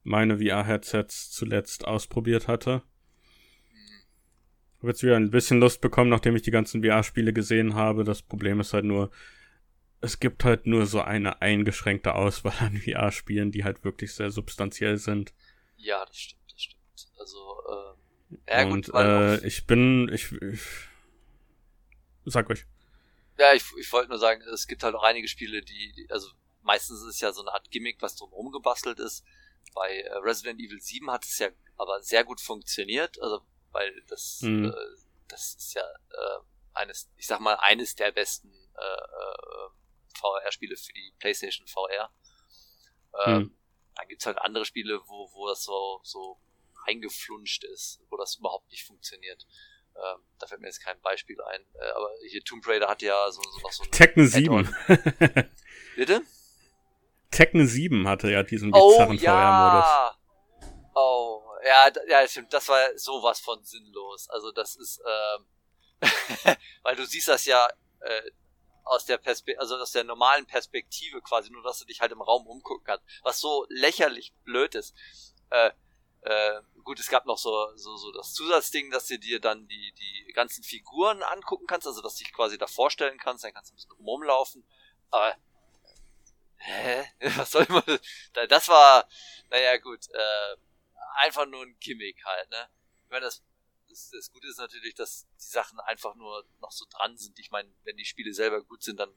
[0.02, 2.82] meine VR-Headsets zuletzt ausprobiert hatte.
[4.78, 8.02] habe jetzt wieder ein bisschen Lust bekommen, nachdem ich die ganzen VR-Spiele gesehen habe.
[8.02, 9.12] Das Problem ist halt nur,
[10.00, 14.96] es gibt halt nur so eine eingeschränkte Auswahl an VR-Spielen, die halt wirklich sehr substanziell
[14.96, 15.32] sind.
[15.76, 16.82] Ja, das stimmt, das stimmt.
[17.20, 17.38] Also,
[17.70, 18.01] äh,
[18.48, 20.60] ja, Und gut, äh, ich bin, ich, ich
[22.24, 22.66] sag euch.
[23.38, 26.30] Ja, ich, ich wollte nur sagen, es gibt halt auch einige Spiele, die, die, also
[26.62, 29.24] meistens ist es ja so eine Art Gimmick, was drumherum gebastelt ist.
[29.74, 34.40] Bei äh, Resident Evil 7 hat es ja aber sehr gut funktioniert, also weil das,
[34.42, 34.66] mhm.
[34.66, 34.72] äh,
[35.28, 36.38] das ist ja äh,
[36.74, 39.68] eines, ich sag mal, eines der besten äh, äh,
[40.18, 42.12] VR-Spiele für die PlayStation VR.
[43.24, 43.58] Ähm, hm.
[43.94, 46.40] Dann gibt's halt andere Spiele, wo, wo das so, so
[46.86, 49.46] eingeflunscht ist, wo das überhaupt nicht funktioniert.
[49.94, 51.60] Ähm, da fällt mir jetzt kein Beispiel ein.
[51.74, 53.90] Äh, aber hier Tomb Raider hat ja so, so noch so ein.
[53.90, 54.74] Tekken 7.
[55.96, 56.22] Bitte?
[57.30, 60.14] Tekken 7 hatte ja diesen bizarren oh, ja.
[60.60, 60.82] VR-Modus.
[60.94, 62.52] Oh, ja, ja, stimmt.
[62.52, 64.28] Das war sowas von sinnlos.
[64.30, 65.46] Also das ist, ähm,
[66.82, 67.68] weil du siehst das ja
[68.00, 68.30] äh,
[68.84, 72.20] aus der Perspektive, also aus der normalen Perspektive quasi, nur dass du dich halt im
[72.20, 74.94] Raum umgucken kannst, was so lächerlich blöd ist.
[75.50, 75.70] Äh,
[76.22, 79.92] äh, gut, es gab noch so, so, so das Zusatzding, dass du dir dann die,
[79.92, 83.70] die ganzen Figuren angucken kannst, also dass du dich quasi da vorstellen kannst, dann kannst
[83.70, 84.64] du ein bisschen rumlaufen.
[85.10, 85.36] Aber
[86.56, 87.04] hä?
[87.36, 87.82] Was soll man?
[88.48, 89.08] Das war,
[89.50, 90.56] naja gut, äh,
[91.16, 92.68] einfach nur ein Gimmick halt, ne?
[93.04, 93.42] Ich meine, das
[93.92, 97.38] das, das Gute ist natürlich, dass die Sachen einfach nur noch so dran sind.
[97.38, 99.10] Ich meine, wenn die Spiele selber gut sind, dann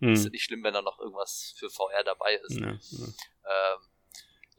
[0.00, 0.12] hm.
[0.12, 2.58] ist nicht schlimm, wenn da noch irgendwas für VR dabei ist.
[2.60, 3.74] Ja, ja.
[3.74, 3.80] Ähm,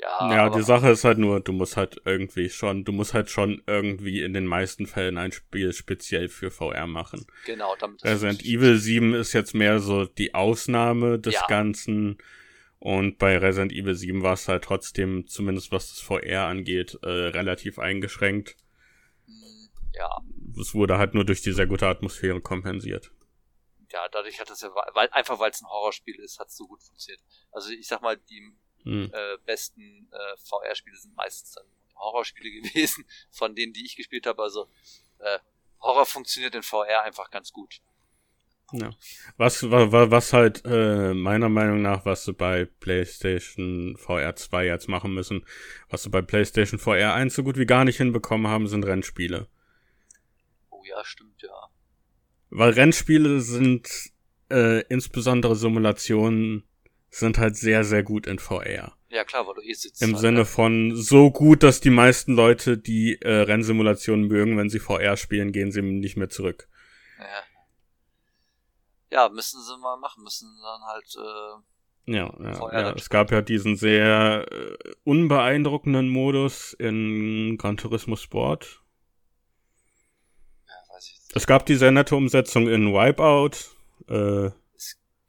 [0.02, 3.30] ja, ja die Sache ist halt nur, du musst halt irgendwie schon, du musst halt
[3.30, 7.26] schon irgendwie in den meisten Fällen ein Spiel speziell für VR machen.
[7.46, 8.04] Genau, damit.
[8.04, 11.46] Resident Evil 7 ist jetzt mehr so die Ausnahme des ja.
[11.48, 12.18] Ganzen.
[12.80, 17.08] Und bei Resident Evil 7 war es halt trotzdem, zumindest was das VR angeht, äh,
[17.08, 18.56] relativ eingeschränkt.
[19.28, 20.10] Hm, ja.
[20.60, 23.12] Es wurde halt nur durch die sehr gute Atmosphäre kompensiert.
[23.92, 26.66] Ja, dadurch hat es ja, weil, einfach weil es ein Horrorspiel ist, hat es so
[26.66, 27.22] gut funktioniert.
[27.52, 28.52] Also ich sag mal, die
[28.84, 29.12] hm.
[29.14, 31.66] äh, besten äh, VR-Spiele sind meistens dann
[31.96, 34.42] Horrorspiele gewesen, von denen, die ich gespielt habe.
[34.42, 34.68] Also
[35.20, 35.40] äh,
[35.80, 37.82] Horror funktioniert in VR einfach ganz gut.
[38.74, 38.92] Ja.
[39.36, 45.14] Was, was halt äh, meiner Meinung nach, was sie bei PlayStation VR 2 jetzt machen
[45.14, 45.46] müssen,
[45.90, 49.48] was sie bei PlayStation VR 1 so gut wie gar nicht hinbekommen haben, sind Rennspiele.
[50.70, 51.70] Oh ja, stimmt, ja.
[52.50, 54.12] Weil Rennspiele sind
[54.50, 56.64] äh, insbesondere Simulationen
[57.12, 58.94] sind halt sehr, sehr gut in VR.
[59.10, 60.02] Ja, klar, weil du eh sitzt.
[60.02, 64.70] Im halt, Sinne von so gut, dass die meisten Leute, die äh, Rennsimulationen mögen, wenn
[64.70, 66.70] sie VR spielen, gehen sie nicht mehr zurück.
[67.20, 67.44] Ja.
[69.12, 71.16] Ja, müssen sie mal machen, müssen dann halt.
[71.18, 72.94] Äh, ja, ja, ja.
[72.94, 78.82] es gab ja diesen sehr äh, unbeeindruckenden Modus in Gran Turismo Sport.
[80.66, 81.36] Ja, weiß ich nicht.
[81.36, 83.58] Es gab die sehr nette Umsetzung in Wipeout.
[84.08, 84.52] Äh,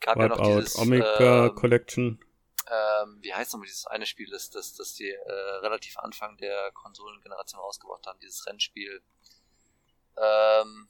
[0.03, 2.25] gab Wipeout, ja noch dieses, Omega ähm, Collection.
[2.71, 5.33] Ähm, wie heißt nochmal dieses eine Spiel, das, das, das die äh,
[5.63, 9.03] relativ Anfang der Konsolengeneration ausgebracht haben, dieses Rennspiel.
[10.17, 10.89] Ähm,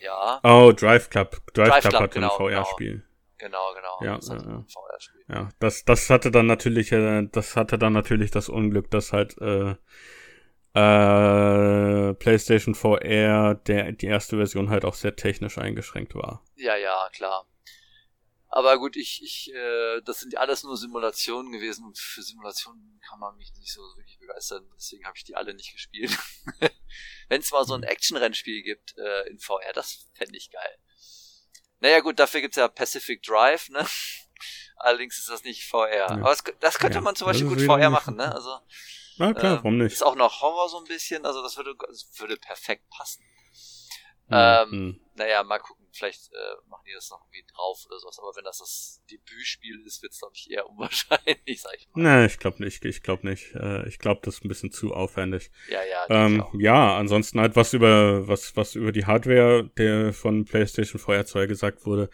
[0.00, 0.40] ja.
[0.42, 1.40] Oh, Drive Club.
[1.54, 3.06] Drive, Drive Club, Club hatte genau, ein VR-Spiel.
[3.38, 3.98] Genau, genau.
[4.02, 4.64] Ja, das, ja.
[5.28, 9.36] ja, das, das hatte dann natürlich, äh, das hatte dann natürlich das Unglück, dass halt
[9.38, 9.74] äh,
[10.74, 16.44] äh, PlayStation VR der die erste Version halt auch sehr technisch eingeschränkt war.
[16.56, 17.46] Ja, ja, klar.
[18.54, 23.00] Aber gut, ich, ich, äh, das sind ja alles nur Simulationen gewesen und für Simulationen
[23.08, 24.68] kann man mich nicht so wirklich begeistern.
[24.76, 26.14] Deswegen habe ich die alle nicht gespielt.
[27.30, 27.86] Wenn es mal so ein mhm.
[27.86, 30.78] Action-Rennspiel gibt äh, in VR, das fände ich geil.
[31.80, 33.86] Naja gut, dafür gibt's ja Pacific Drive, ne?
[34.76, 35.96] Allerdings ist das nicht VR.
[35.96, 36.06] Ja.
[36.08, 38.34] Aber das, das könnte ja, man zum Beispiel gut VR machen, ne?
[38.34, 38.58] Also,
[39.16, 39.94] Na klar, äh, warum nicht?
[39.94, 43.24] Ist auch noch Horror so ein bisschen, also das würde, das würde perfekt passen.
[44.30, 45.00] Ähm, mhm.
[45.14, 48.18] Naja, mal gucken, vielleicht äh, machen die das noch irgendwie drauf oder sowas.
[48.18, 52.02] Aber wenn das das Debütspiel ist, wird es, glaube ich, eher unwahrscheinlich, sag ich mal.
[52.20, 52.84] Nee, ich glaube nicht.
[52.84, 53.54] Ich glaube nicht.
[53.54, 55.50] Äh, ich glaube, das ist ein bisschen zu aufwendig.
[55.68, 56.06] Ja, ja.
[56.08, 61.26] Ähm, ja, ansonsten halt was über was was über die Hardware der von PlayStation VR
[61.26, 62.10] 2 gesagt wurde.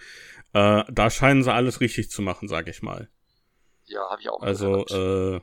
[0.53, 3.09] Äh, da scheinen sie alles richtig zu machen, sag ich mal.
[3.85, 4.43] Ja, habe ich auch.
[4.43, 5.41] Also äh,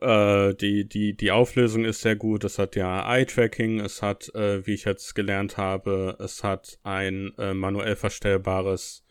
[0.00, 2.44] äh, die, die, die Auflösung ist sehr gut.
[2.44, 7.32] Es hat ja Eye-Tracking, es hat, äh, wie ich jetzt gelernt habe, es hat ein
[7.38, 9.04] äh, manuell verstellbares,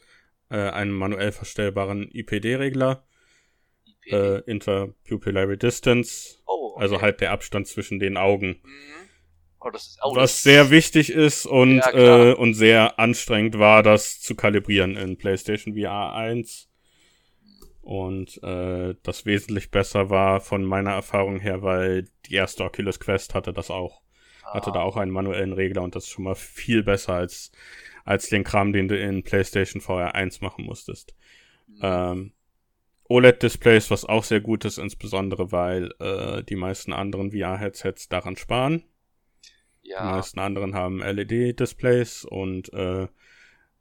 [0.50, 3.06] äh, einen manuell verstellbaren IPD-Regler.
[3.86, 4.16] IPD?
[4.16, 6.40] Äh, Interpupillary Distance.
[6.46, 6.82] Oh, okay.
[6.82, 8.60] Also halt der Abstand zwischen den Augen.
[8.64, 9.00] Mhm.
[9.62, 13.84] Oh, das ist, oh, was sehr wichtig ist und, ja, äh, und sehr anstrengend war,
[13.84, 16.68] das zu kalibrieren in PlayStation VR 1
[17.90, 23.34] und äh, das wesentlich besser war von meiner Erfahrung her, weil die erste Oculus Quest
[23.34, 24.04] hatte das auch.
[24.44, 24.54] Ah.
[24.54, 27.52] Hatte da auch einen manuellen Regler und das ist schon mal viel besser als,
[28.06, 31.16] als den Kram, den du in PlayStation VR 1 machen musstest.
[31.66, 31.80] Mhm.
[31.82, 32.32] Ähm,
[33.06, 38.84] OLED-Displays, was auch sehr gut ist, insbesondere weil äh, die meisten anderen VR-Headsets daran sparen.
[39.82, 40.04] Ja.
[40.04, 43.08] Die meisten anderen haben LED-Displays und äh,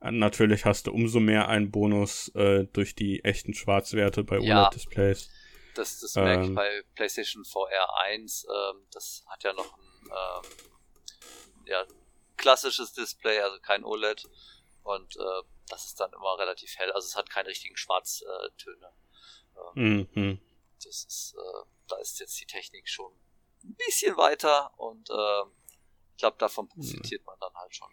[0.01, 4.63] Natürlich hast du umso mehr einen Bonus äh, durch die echten Schwarzwerte bei ja.
[4.63, 5.29] OLED-Displays.
[5.75, 8.47] Das, das ähm, merke ich bei PlayStation VR 1.
[8.49, 10.51] Ähm, das hat ja noch ein ähm,
[11.67, 11.85] ja,
[12.37, 14.29] klassisches Display, also kein OLED.
[14.85, 16.93] Und äh, das ist dann immer relativ hell.
[16.93, 18.93] Also es hat keine richtigen Schwarztöne.
[19.77, 20.41] Ähm, mhm.
[20.77, 23.13] Das ist, äh, da ist jetzt die Technik schon
[23.65, 25.43] ein bisschen weiter und äh,
[26.13, 27.93] ich glaube, davon profitiert man dann halt schon.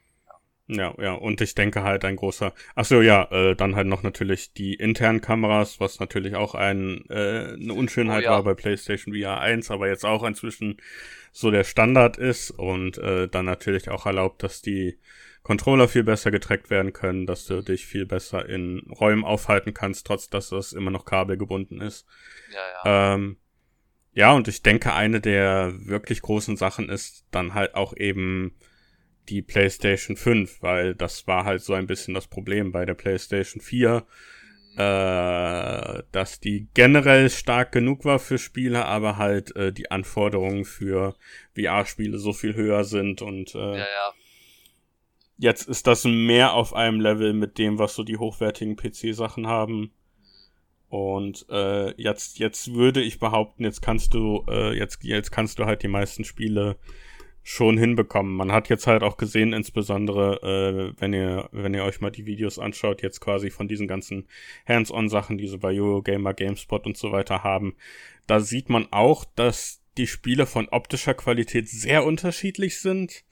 [0.68, 4.02] Ja, ja, und ich denke halt ein großer, ach so, ja, äh, dann halt noch
[4.02, 8.32] natürlich die internen Kameras, was natürlich auch ein, äh, eine Unschönheit oh, ja.
[8.32, 10.78] war bei PlayStation VR 1, aber jetzt auch inzwischen
[11.32, 14.98] so der Standard ist und äh, dann natürlich auch erlaubt, dass die
[15.44, 20.08] Controller viel besser getrackt werden können, dass du dich viel besser in Räumen aufhalten kannst,
[20.08, 22.08] trotz dass das immer noch kabelgebunden ist.
[22.52, 23.14] Ja, ja.
[23.14, 23.38] Ähm,
[24.14, 28.56] ja, und ich denke, eine der wirklich großen Sachen ist dann halt auch eben
[29.30, 33.62] die PlayStation 5, weil das war halt so ein bisschen das Problem bei der PlayStation
[33.62, 34.06] 4,
[34.78, 41.16] äh, dass die generell stark genug war für Spiele, aber halt äh, die Anforderungen für
[41.56, 44.14] VR-Spiele so viel höher sind und äh, ja, ja.
[45.38, 49.92] jetzt ist das mehr auf einem Level mit dem, was so die hochwertigen PC-Sachen haben.
[50.88, 55.66] Und äh, jetzt, jetzt würde ich behaupten, jetzt kannst du, äh, jetzt, jetzt kannst du
[55.66, 56.78] halt die meisten Spiele
[57.48, 58.36] schon hinbekommen.
[58.36, 60.42] Man hat jetzt halt auch gesehen, insbesondere
[60.96, 64.28] äh, wenn ihr, wenn ihr euch mal die Videos anschaut, jetzt quasi von diesen ganzen
[64.68, 67.76] Hands-on-Sachen, die so bei Eurogamer, GameSpot und so weiter haben,
[68.26, 73.24] da sieht man auch, dass die Spiele von optischer Qualität sehr unterschiedlich sind,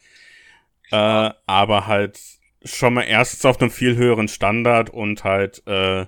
[0.92, 2.20] äh, aber halt
[2.64, 6.02] schon mal erstens auf einem viel höheren Standard und halt äh,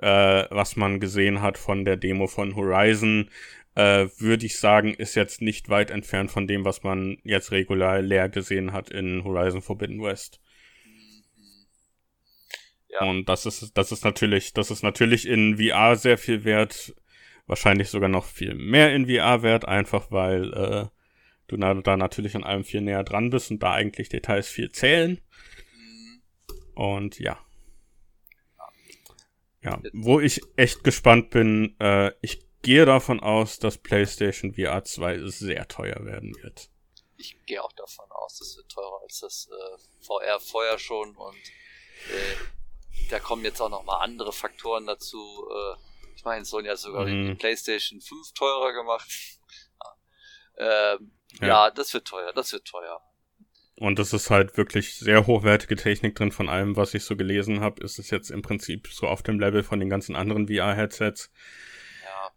[0.00, 3.28] äh, was man gesehen hat von der Demo von Horizon,
[3.74, 8.02] äh, würde ich sagen, ist jetzt nicht weit entfernt von dem, was man jetzt regulär
[8.02, 10.40] leer gesehen hat in Horizon Forbidden West.
[12.88, 13.08] Ja.
[13.08, 16.94] Und das ist, das ist natürlich, das ist natürlich in VR sehr viel wert,
[17.46, 20.86] wahrscheinlich sogar noch viel mehr in VR wert, einfach weil äh,
[21.48, 25.20] du da natürlich an allem viel näher dran bist und da eigentlich Details viel zählen.
[25.76, 26.22] Mhm.
[26.74, 27.38] Und ja.
[29.62, 35.28] Ja, wo ich echt gespannt bin, äh, ich gehe davon aus, dass PlayStation VR 2
[35.28, 36.68] sehr teuer werden wird.
[37.16, 41.36] Ich gehe auch davon aus, das wird teurer als das äh, VR vorher schon und
[41.36, 45.48] äh, da kommen jetzt auch noch mal andere Faktoren dazu.
[45.48, 45.76] Äh,
[46.16, 47.28] ich meine, Sony hat sogar mhm.
[47.28, 49.08] die PlayStation 5 teurer gemacht.
[50.58, 51.46] ähm, ja.
[51.46, 53.00] ja, das wird teuer, das wird teuer.
[53.76, 57.60] Und es ist halt wirklich sehr hochwertige Technik drin von allem, was ich so gelesen
[57.60, 57.82] habe.
[57.82, 61.30] Ist es jetzt im Prinzip so auf dem Level von den ganzen anderen VR-Headsets.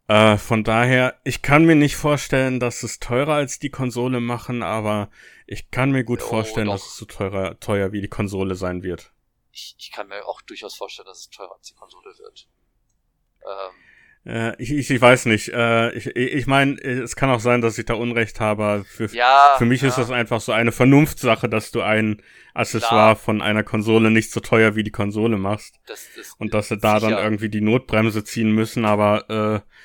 [0.07, 4.63] Äh, von daher, ich kann mir nicht vorstellen, dass es teurer als die Konsole machen,
[4.63, 5.09] aber
[5.45, 6.75] ich kann mir gut oh, vorstellen, doch.
[6.75, 9.11] dass es so teurer, teuer wie die Konsole sein wird.
[9.51, 12.47] Ich, ich kann mir auch durchaus vorstellen, dass es teurer als die Konsole wird.
[13.43, 13.75] Ähm,
[14.27, 15.49] äh, ich, ich, ich weiß nicht.
[15.49, 18.85] Äh, ich ich meine, es kann auch sein, dass ich da Unrecht habe.
[18.87, 19.87] Für, ja, für mich ja.
[19.87, 22.21] ist das einfach so eine Vernunftssache, dass du ein
[22.53, 23.15] Accessoire Klar.
[23.15, 25.79] von einer Konsole nicht so teuer wie die Konsole machst.
[25.85, 27.11] Das, das, und dass sie da sicher.
[27.11, 29.76] dann irgendwie die Notbremse ziehen müssen, aber äh,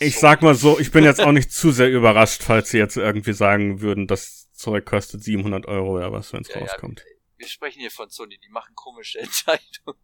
[0.00, 2.96] ich sag mal so, ich bin jetzt auch nicht zu sehr überrascht, falls sie jetzt
[2.96, 7.00] irgendwie sagen würden, das Zeug kostet 700 Euro oder was, wenn es ja, rauskommt.
[7.00, 7.06] Ja,
[7.38, 9.98] wir sprechen hier von Sony, die machen komische Entscheidungen.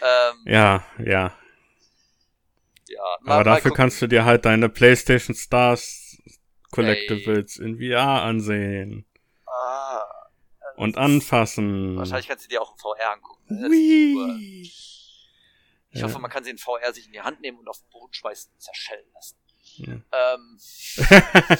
[0.00, 1.36] Ähm, ja, ja
[2.92, 3.16] ja.
[3.22, 6.18] Mal, Aber dafür kannst du dir halt deine PlayStation Stars
[6.70, 7.66] Collectibles hey.
[7.66, 9.06] in VR ansehen.
[9.46, 10.02] Ah.
[10.76, 11.96] Und anfassen.
[11.96, 14.62] Wahrscheinlich kannst du dir auch in VR angucken.
[15.92, 16.06] Ich ja.
[16.06, 18.12] hoffe, man kann sie in VR sich in die Hand nehmen und auf den Boden
[18.12, 19.38] schmeißen und zerschellen lassen.
[19.76, 20.00] Ja.
[20.12, 20.58] Ähm.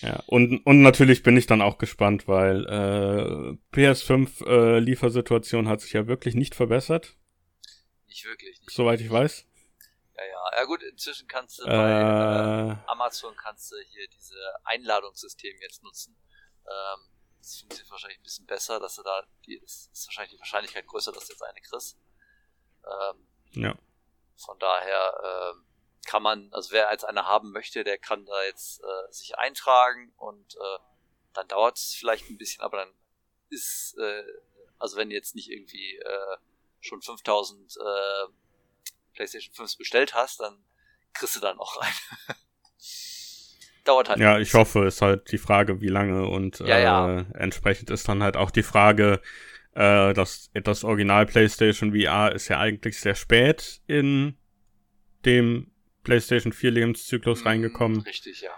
[0.00, 5.80] ja, und, und natürlich bin ich dann auch gespannt, weil äh, PS5 äh, Liefersituation hat
[5.80, 7.16] sich ja wirklich nicht verbessert.
[8.06, 8.60] Nicht wirklich.
[8.60, 9.46] Nicht Soweit ich weiß.
[10.16, 10.58] Ja, ja.
[10.58, 15.82] Ja gut, inzwischen kannst du äh, bei äh, Amazon kannst du hier diese Einladungssystem jetzt
[15.82, 16.16] nutzen.
[16.64, 20.38] Ähm, das funktioniert wahrscheinlich ein bisschen besser, dass du da, die ist, ist wahrscheinlich die
[20.38, 21.98] Wahrscheinlichkeit größer, dass du jetzt eine kriegst.
[22.84, 23.74] Ähm, ja.
[24.36, 25.64] Von daher ähm,
[26.06, 30.12] kann man, also wer als eine haben möchte, der kann da jetzt äh, sich eintragen
[30.16, 30.78] und äh,
[31.34, 32.94] dann dauert es vielleicht ein bisschen, aber dann
[33.50, 34.24] ist, äh,
[34.78, 36.36] also wenn jetzt nicht irgendwie äh,
[36.80, 38.32] schon 5000 äh,
[39.14, 40.64] PlayStation 5 bestellt hast, dann
[41.12, 41.92] kriegst du dann auch rein.
[43.84, 44.18] Dauert halt.
[44.18, 47.18] Ja, ich hoffe, ist halt die Frage, wie lange und ja, ja.
[47.20, 49.20] Äh, entsprechend ist dann halt auch die Frage,
[49.74, 54.36] äh, dass das Original PlayStation VR ist ja eigentlich sehr spät in
[55.24, 55.70] dem
[56.02, 58.00] PlayStation 4 Lebenszyklus mm, reingekommen.
[58.02, 58.50] Richtig, ja.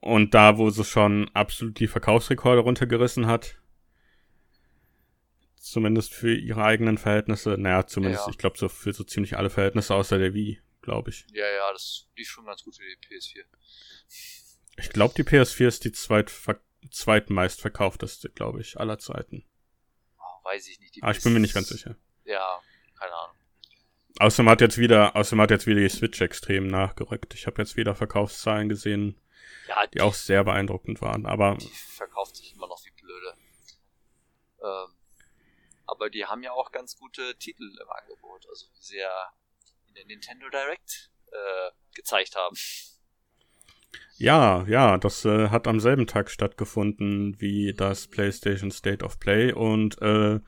[0.00, 3.58] Und da, wo sie schon absolut die Verkaufsrekorde runtergerissen hat,
[5.66, 7.56] Zumindest für ihre eigenen Verhältnisse.
[7.58, 8.30] Naja, zumindest, ja.
[8.30, 11.26] ich glaube, so für so ziemlich alle Verhältnisse außer der Wii, glaube ich.
[11.32, 13.42] Ja, ja, das lief schon ganz gut für die PS4.
[14.78, 19.44] Ich glaube, die PS4 ist die zweitver zweitmeistverkaufteste, glaube ich, aller Zeiten.
[20.46, 20.94] Weiß ich nicht.
[20.94, 21.96] Die ah, ich bin mir nicht ganz sicher.
[22.24, 22.60] Ja,
[22.96, 23.36] keine Ahnung.
[24.20, 27.34] Außerdem hat jetzt wieder, außerdem hat jetzt wieder die Switch extrem nachgerückt.
[27.34, 29.20] Ich habe jetzt wieder Verkaufszahlen gesehen,
[29.66, 31.26] ja, die, die, auch sehr beeindruckend waren.
[31.26, 33.34] Aber die verkauft sich immer noch wie blöde.
[34.62, 34.94] Ähm,
[35.86, 39.32] aber die haben ja auch ganz gute Titel im Angebot, also wie sie ja
[39.88, 42.56] in der Nintendo Direct äh, gezeigt haben.
[44.18, 49.52] Ja, ja, das äh, hat am selben Tag stattgefunden wie das PlayStation State of Play
[49.52, 50.40] und äh,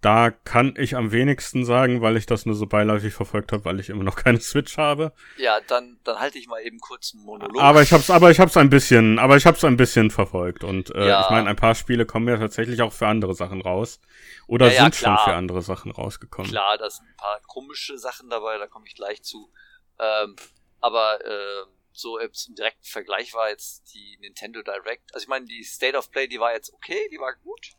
[0.00, 3.80] da kann ich am wenigsten sagen, weil ich das nur so beiläufig verfolgt habe, weil
[3.80, 5.12] ich immer noch keine Switch habe.
[5.36, 7.62] Ja, dann, dann halte ich mal eben kurz einen Monolog.
[7.62, 10.94] Aber ich hab's, aber ich hab's ein bisschen, aber ich hab's ein bisschen verfolgt und
[10.94, 11.22] äh, ja.
[11.22, 14.00] ich meine, ein paar Spiele kommen ja tatsächlich auch für andere Sachen raus
[14.46, 16.50] oder ja, sind ja, schon für andere Sachen rausgekommen.
[16.50, 19.50] Klar, da sind ein paar komische Sachen dabei, da komme ich gleich zu.
[19.98, 20.36] Ähm,
[20.80, 25.12] aber äh, so im direkten Vergleich war jetzt die Nintendo Direct.
[25.14, 27.72] Also ich meine, die State of Play, die war jetzt okay, die war gut.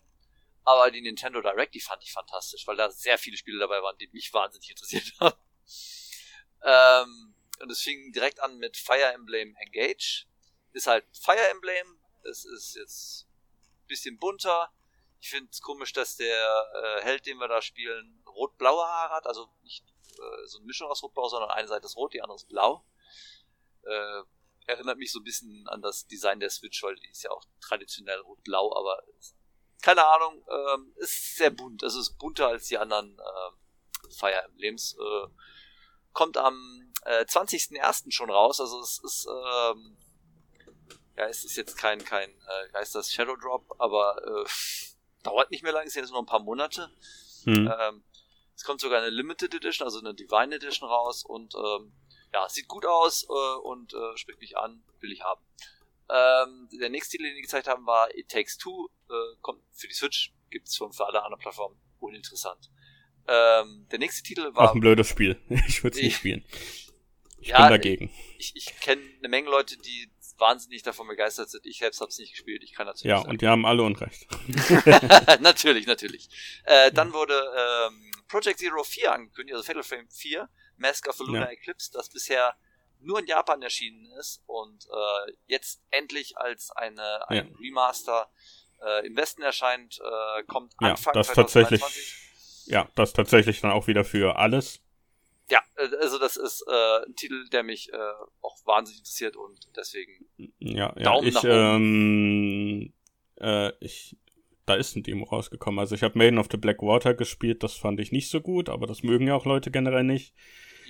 [0.63, 3.97] Aber die Nintendo Direct, die fand ich fantastisch, weil da sehr viele Spiele dabei waren,
[3.97, 5.37] die mich wahnsinnig interessiert haben.
[6.63, 10.27] Ähm, und es fing direkt an mit Fire Emblem Engage.
[10.73, 11.99] Ist halt Fire Emblem.
[12.23, 13.27] Es ist jetzt
[13.83, 14.71] ein bisschen bunter.
[15.19, 19.27] Ich finde es komisch, dass der äh, Held, den wir da spielen, rot-blaue Haare hat.
[19.27, 19.83] Also nicht
[20.17, 22.83] äh, so eine Mischung aus rot-blau, sondern eine Seite ist rot, die andere ist blau.
[23.83, 24.23] Äh,
[24.67, 27.43] erinnert mich so ein bisschen an das Design der Switch, weil die ist ja auch
[27.61, 29.01] traditionell rot-blau, aber
[29.81, 31.83] keine Ahnung, ähm, ist sehr bunt.
[31.83, 34.95] Also es ist bunter als die anderen äh, Fire Emblems.
[34.99, 35.27] Äh,
[36.13, 38.11] kommt am äh, 20.01.
[38.11, 39.97] schon raus, also es ist ähm,
[41.17, 44.49] ja, es ist jetzt kein, kein, äh, heißt das Shadow Drop, aber äh,
[45.23, 46.89] dauert nicht mehr lange, es sind jetzt nur ein paar Monate.
[47.43, 47.71] Hm.
[47.79, 48.03] Ähm,
[48.55, 51.93] es kommt sogar eine Limited Edition, also eine Divine Edition raus und ähm,
[52.33, 55.41] ja, sieht gut aus äh, und äh, spricht mich an, will ich haben.
[56.09, 59.87] Ähm, der nächste Titel, den die gezeigt haben, war It Takes Two, äh, kommt für
[59.87, 62.69] die Switch, gibt's schon für alle anderen Plattformen, uninteressant.
[63.27, 64.71] Ähm, der nächste Titel war.
[64.71, 65.39] Auch ein blödes Spiel.
[65.67, 66.43] Ich würde es nicht spielen.
[67.39, 68.11] Ich ja, bin dagegen.
[68.37, 71.65] Ich, ich kenne eine Menge Leute, die wahnsinnig davon begeistert sind.
[71.65, 72.63] Ich selbst habe es nicht gespielt.
[72.63, 73.09] Ich kann natürlich.
[73.09, 74.27] Ja, und die haben alle Unrecht.
[75.39, 76.29] natürlich, natürlich.
[76.65, 80.49] Äh, dann wurde ähm, Project Zero 4 angekündigt, also Fatal Frame 4,
[80.81, 81.51] Mask of the Lunar ja.
[81.51, 82.55] Eclipse, das bisher
[82.99, 87.57] nur in Japan erschienen ist und äh, jetzt endlich als eine ein ja.
[87.59, 88.29] Remaster
[88.83, 91.79] äh, im Westen erscheint, äh, kommt Anfang ja, das 2023.
[91.79, 92.15] Tatsächlich,
[92.65, 94.81] ja, das tatsächlich dann auch wieder für alles.
[95.49, 97.97] Ja, äh, also das ist äh, ein Titel, der mich äh,
[98.41, 100.25] auch wahnsinnig interessiert und deswegen
[100.59, 101.53] ja, ja Daumen ich, nach oben.
[101.53, 102.93] Ähm,
[103.39, 104.17] äh, ich,
[104.65, 105.79] da ist ein Demo rausgekommen.
[105.79, 108.69] Also ich habe Maiden of the Black Water gespielt, das fand ich nicht so gut,
[108.69, 110.33] aber das mögen ja auch Leute generell nicht.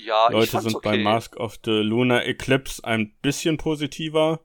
[0.04, 0.90] Ja, Leute sind okay.
[0.90, 4.42] bei Mask of the Lunar Eclipse ein bisschen positiver.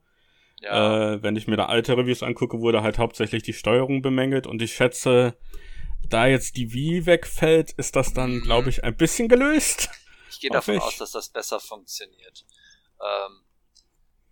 [0.61, 1.15] Ja.
[1.15, 4.63] Äh, wenn ich mir da alte Reviews angucke, wurde halt hauptsächlich die Steuerung bemängelt und
[4.63, 5.37] ich schätze,
[6.09, 8.43] da jetzt die Wii wegfällt, ist das dann, mhm.
[8.43, 9.91] glaube ich, ein bisschen gelöst.
[10.31, 10.83] Ich gehe davon ich.
[10.83, 12.45] aus, dass das besser funktioniert.
[13.01, 13.45] Ähm,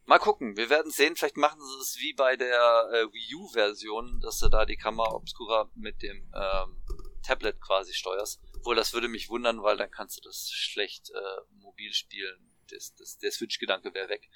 [0.05, 4.20] mal gucken, wir werden sehen, vielleicht machen sie es wie bei der äh, Wii U-Version,
[4.20, 6.83] dass du da die Kamera Obscura mit dem ähm,
[7.25, 8.41] Tablet quasi steuerst.
[8.57, 12.51] Obwohl, das würde mich wundern, weil dann kannst du das schlecht äh, mobil spielen.
[12.70, 14.31] Das, das, der Switch-Gedanke wäre weg.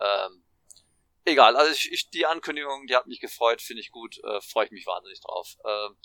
[0.00, 0.44] Ähm,
[1.24, 4.66] egal, also ich, ich, die Ankündigung, die hat mich gefreut, finde ich gut, äh, freue
[4.66, 5.56] ich mich wahnsinnig drauf.
[5.64, 5.96] Ähm,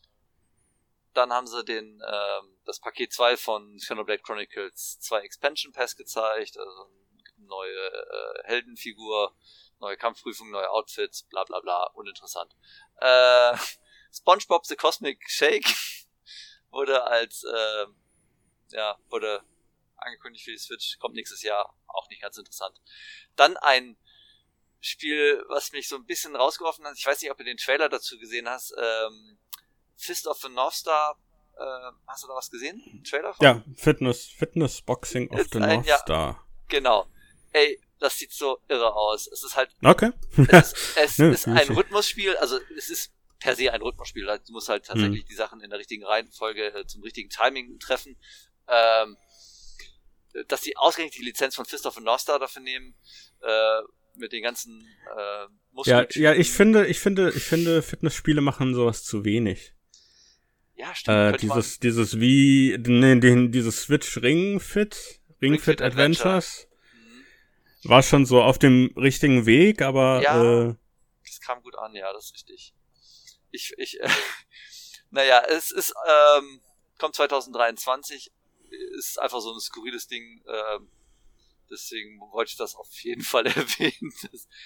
[1.13, 6.57] dann haben sie den ähm, das Paket 2 von Xenoblade Chronicles 2 Expansion Pass gezeigt,
[6.57, 6.89] also
[7.37, 9.35] neue äh, Heldenfigur,
[9.79, 12.55] neue Kampfprüfung, neue Outfits, bla bla bla, uninteressant.
[12.97, 13.57] Äh,
[14.13, 15.67] SpongeBob the Cosmic Shake
[16.71, 17.85] wurde als äh,
[18.71, 19.41] ja, wurde
[19.97, 22.79] angekündigt für die Switch, kommt nächstes Jahr, auch nicht ganz interessant.
[23.35, 23.97] Dann ein
[24.81, 27.89] Spiel, was mich so ein bisschen rausgeworfen hat, ich weiß nicht, ob du den Trailer
[27.89, 29.37] dazu gesehen hast, ähm,
[29.97, 31.19] Fist of the North Star.
[31.57, 33.03] Äh, hast du da was gesehen?
[33.03, 33.45] Trailer von?
[33.45, 36.47] Ja, Fitness, Fitness Boxing of the North ja, Star.
[36.69, 37.07] Genau.
[37.51, 39.27] Ey, das sieht so irre aus.
[39.27, 39.75] Es ist halt.
[39.83, 40.13] Okay.
[40.37, 44.25] es ist, es ja, ist ein Rhythmusspiel, also es ist per se ein Rhythmusspiel.
[44.45, 45.27] Du musst halt tatsächlich mhm.
[45.27, 48.17] die Sachen in der richtigen Reihenfolge äh, zum richtigen Timing treffen.
[48.67, 49.17] Ähm,
[50.47, 52.95] dass die ausgerechnet die Lizenz von Fist of the North Star dafür nehmen,
[53.41, 53.81] äh,
[54.15, 54.85] mit den ganzen
[55.17, 56.07] äh, Muskeln.
[56.11, 59.73] Ja, ja, ich finde, ich finde, ich finde, Fitnessspiele machen sowas zu wenig.
[60.75, 61.35] Ja, stimmt.
[61.35, 66.67] Äh, dieses, dieses wie, nee, den, dieses Switch Ring Fit, Ring, Ring Fit, Fit Adventures.
[67.83, 67.89] Mhm.
[67.89, 70.21] War schon so auf dem richtigen Weg, aber.
[70.21, 70.75] Ja, äh,
[71.25, 72.73] das kam gut an, ja, das ist richtig.
[73.51, 74.09] Ich, ich, äh,
[75.09, 76.61] naja, es ist, ähm,
[76.97, 78.31] kommt 2023,
[78.97, 80.91] ist einfach so ein skurriles Ding, ähm,
[81.69, 84.13] Deswegen wollte ich das auf jeden Fall erwähnen.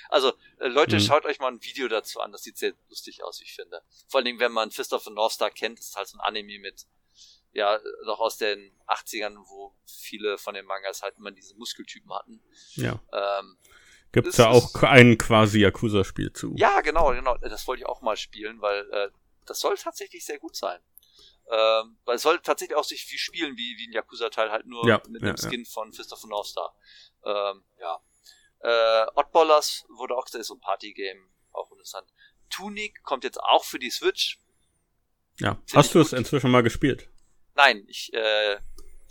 [0.09, 1.01] also, äh, Leute, mhm.
[1.01, 2.31] schaut euch mal ein Video dazu an.
[2.31, 3.81] Das sieht sehr lustig aus, wie ich finde.
[4.07, 6.21] Vor allen Dingen, wenn man Fist of the North Star kennt, ist halt so ein
[6.21, 6.85] Anime mit,
[7.51, 12.41] ja, noch aus den 80ern, wo viele von den Mangas halt immer diese Muskeltypen hatten.
[12.75, 12.99] Ja.
[13.11, 13.57] Ähm,
[14.13, 16.53] Gibt's da auch ein quasi Yakuza-Spiel zu?
[16.55, 17.35] Ja, genau, genau.
[17.37, 19.09] Das wollte ich auch mal spielen, weil äh,
[19.47, 20.79] das soll tatsächlich sehr gut sein.
[21.51, 24.87] Ähm, weil es soll tatsächlich auch sich wie spielen wie, wie ein Yakuza-Teil, halt nur
[24.87, 25.69] ja, mit ja, dem Skin ja.
[25.69, 26.75] von Fist of North Star.
[27.25, 27.99] Ähm, ja.
[28.59, 32.07] Äh, Oddballers wurde auch gesagt, so ein Party-Game, auch interessant.
[32.51, 34.39] Tunic kommt jetzt auch für die Switch.
[35.39, 35.55] Ja.
[35.55, 37.09] Find Hast du es inzwischen mal gespielt?
[37.55, 38.57] Nein, ich, äh,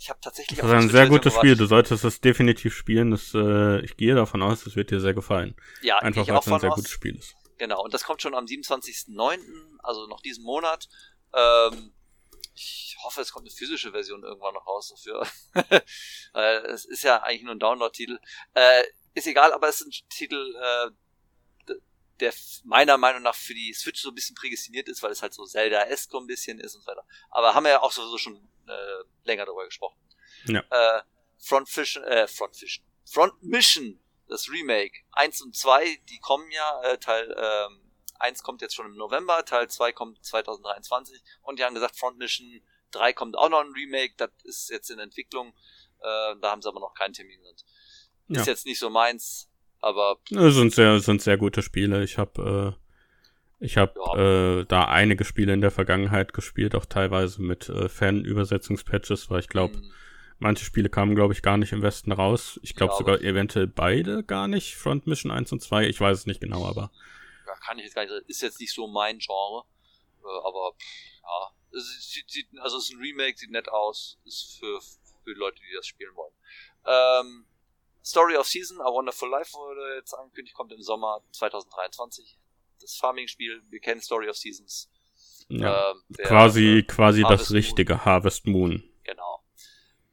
[0.03, 0.59] ich habe tatsächlich.
[0.59, 1.55] Das ist ein sehr gutes Spiel.
[1.55, 3.11] Du solltest es definitiv spielen.
[3.11, 5.55] Das, äh, ich gehe davon aus, es wird dir sehr gefallen.
[5.81, 6.75] Ja, einfach weil es ein sehr aus.
[6.75, 7.35] gutes Spiel ist.
[7.57, 7.81] Genau.
[7.81, 9.39] Und das kommt schon am 27.09.,
[9.81, 10.89] also noch diesen Monat.
[11.33, 11.93] Ähm,
[12.53, 15.25] ich hoffe, es kommt eine physische Version irgendwann noch raus dafür.
[16.73, 18.19] es ist ja eigentlich nur ein Download-Titel.
[18.55, 20.91] Äh, ist egal, aber es ist ein Titel, äh,
[22.19, 22.33] der
[22.65, 25.45] meiner Meinung nach für die Switch so ein bisschen prädestiniert ist, weil es halt so
[25.45, 27.05] Zelda-esque ein bisschen ist und so weiter.
[27.29, 29.97] Aber haben wir ja auch sowieso schon äh, länger darüber gesprochen.
[30.45, 30.63] Ja.
[30.69, 31.01] Äh,
[31.39, 36.81] Front Fish, äh, Front Fish, Front Mission, das Remake 1 und 2, die kommen ja,
[36.83, 37.79] äh, Teil ähm,
[38.19, 42.17] 1 kommt jetzt schon im November, Teil 2 kommt 2023 und die haben gesagt, Front
[42.17, 42.61] Mission
[42.91, 45.49] 3 kommt auch noch ein Remake, das ist jetzt in Entwicklung,
[45.99, 47.41] äh, da haben sie aber noch keinen Termin.
[47.53, 47.65] Ist
[48.27, 48.43] Ja.
[48.45, 49.49] jetzt nicht so meins,
[49.81, 52.03] aber Das sind sehr, sind sehr gute Spiele.
[52.03, 52.77] Ich habe
[53.63, 59.29] ich hab, äh, da einige Spiele in der Vergangenheit gespielt, auch teilweise mit äh, Fan-Übersetzungspatches,
[59.29, 59.87] weil ich glaube, mh,
[60.39, 62.59] manche Spiele kamen, glaube ich, gar nicht im Westen raus.
[62.61, 65.87] Ich glaube Ja, sogar eventuell beide gar nicht, Front Mission 1 und 2.
[65.87, 66.91] Ich weiß es nicht genau, aber
[67.47, 69.63] ja, kann ich jetzt gar nicht, ist jetzt nicht so mein Genre,
[70.23, 70.73] äh, aber
[71.21, 74.81] ja, es sieht, sieht, also es ist ein Remake, sieht nett aus, ist für,
[75.23, 76.33] für Leute, die das spielen wollen.
[76.85, 77.45] Ähm,
[78.03, 82.37] Story of Season, A Wonderful Life wurde jetzt angekündigt, kommt im Sommer 2023.
[82.83, 84.91] Das Farming-Spiel, wir kennen Story of Seasons.
[85.49, 85.91] ja.
[85.91, 87.57] Ähm, wer- quasi, äh, quasi das Harvest Moon.
[87.57, 88.83] richtige Harvest Moon.
[89.03, 89.43] Genau.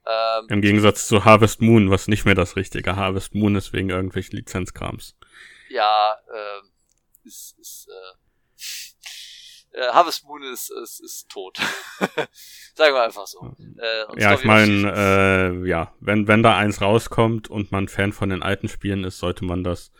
[0.07, 3.91] Ähm, Im Gegensatz zu Harvest Moon, was nicht mehr das richtige Harvest Moon ist wegen
[3.91, 5.17] irgendwelchen Lizenzkrams.
[5.69, 6.71] ja, ähm,
[7.25, 7.89] ist, ist
[9.73, 11.59] äh, äh, Harvest Moon ist, ist, ist tot.
[12.75, 13.55] Sagen wir einfach so.
[13.79, 14.93] Äh, Ja, ich meine,
[15.65, 19.19] äh, ja, wenn, wenn da eins rauskommt und man Fan von den alten Spielen ist,
[19.19, 19.93] sollte man das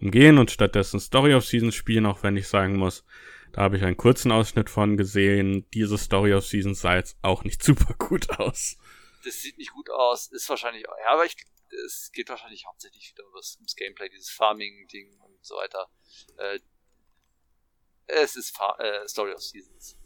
[0.00, 3.04] umgehen und stattdessen Story of Seasons spielen, auch wenn ich sagen muss,
[3.52, 5.68] da habe ich einen kurzen Ausschnitt von gesehen.
[5.72, 8.76] Diese Story of Seasons sah jetzt auch nicht super gut aus.
[9.24, 11.36] das sieht nicht gut aus, ist wahrscheinlich, ja, aber ich,
[11.86, 15.90] es geht wahrscheinlich hauptsächlich wieder ums, Gameplay, dieses Farming-Ding und so weiter.
[16.36, 16.60] Äh,
[18.06, 19.98] es ist Fa äh, Story of Seasons.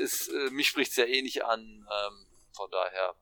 [0.00, 3.14] Es, äh, mich spricht's ja eh nicht an, ähm, von daher.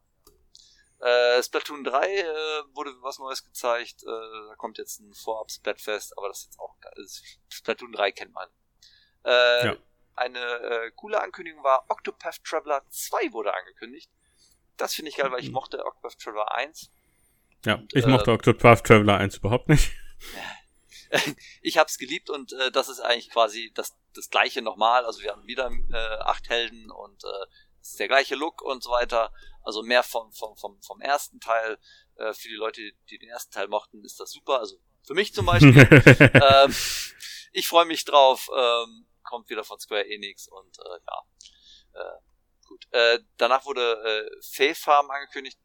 [1.01, 2.25] Äh, Splatoon 3 äh,
[2.73, 6.75] wurde was Neues gezeigt, äh, da kommt jetzt ein Vorab-Splatfest, aber das ist jetzt auch,
[6.97, 8.49] also Splatoon 3 kennt man.
[9.25, 9.77] Äh, Ja.
[10.17, 14.09] Eine äh, coole Ankündigung war, Octopath Traveler 2 wurde angekündigt.
[14.77, 15.55] Das finde ich geil, weil ich Mhm.
[15.55, 16.91] mochte Octopath Traveler 1.
[17.65, 19.93] Ja, Und, ich äh, mochte Octopath Traveler 1 überhaupt nicht.
[21.63, 25.05] ich hab's geliebt und äh, das ist eigentlich quasi das, das gleiche nochmal.
[25.05, 27.47] Also wir haben wieder äh, acht Helden und äh,
[27.91, 29.33] ist der gleiche Look und so weiter.
[29.63, 31.79] Also mehr vom, vom, vom, vom ersten Teil.
[32.17, 32.81] Äh, für die Leute,
[33.11, 34.59] die den ersten Teil mochten, ist das super.
[34.59, 35.77] Also für mich zum Beispiel.
[36.35, 36.75] ähm,
[37.53, 38.49] ich freue mich drauf.
[38.57, 42.01] Ähm, kommt wieder von Square Enix und äh, ja.
[42.01, 42.21] Äh,
[42.67, 42.87] gut.
[42.91, 45.59] Äh, danach wurde äh, Fee Farm angekündigt.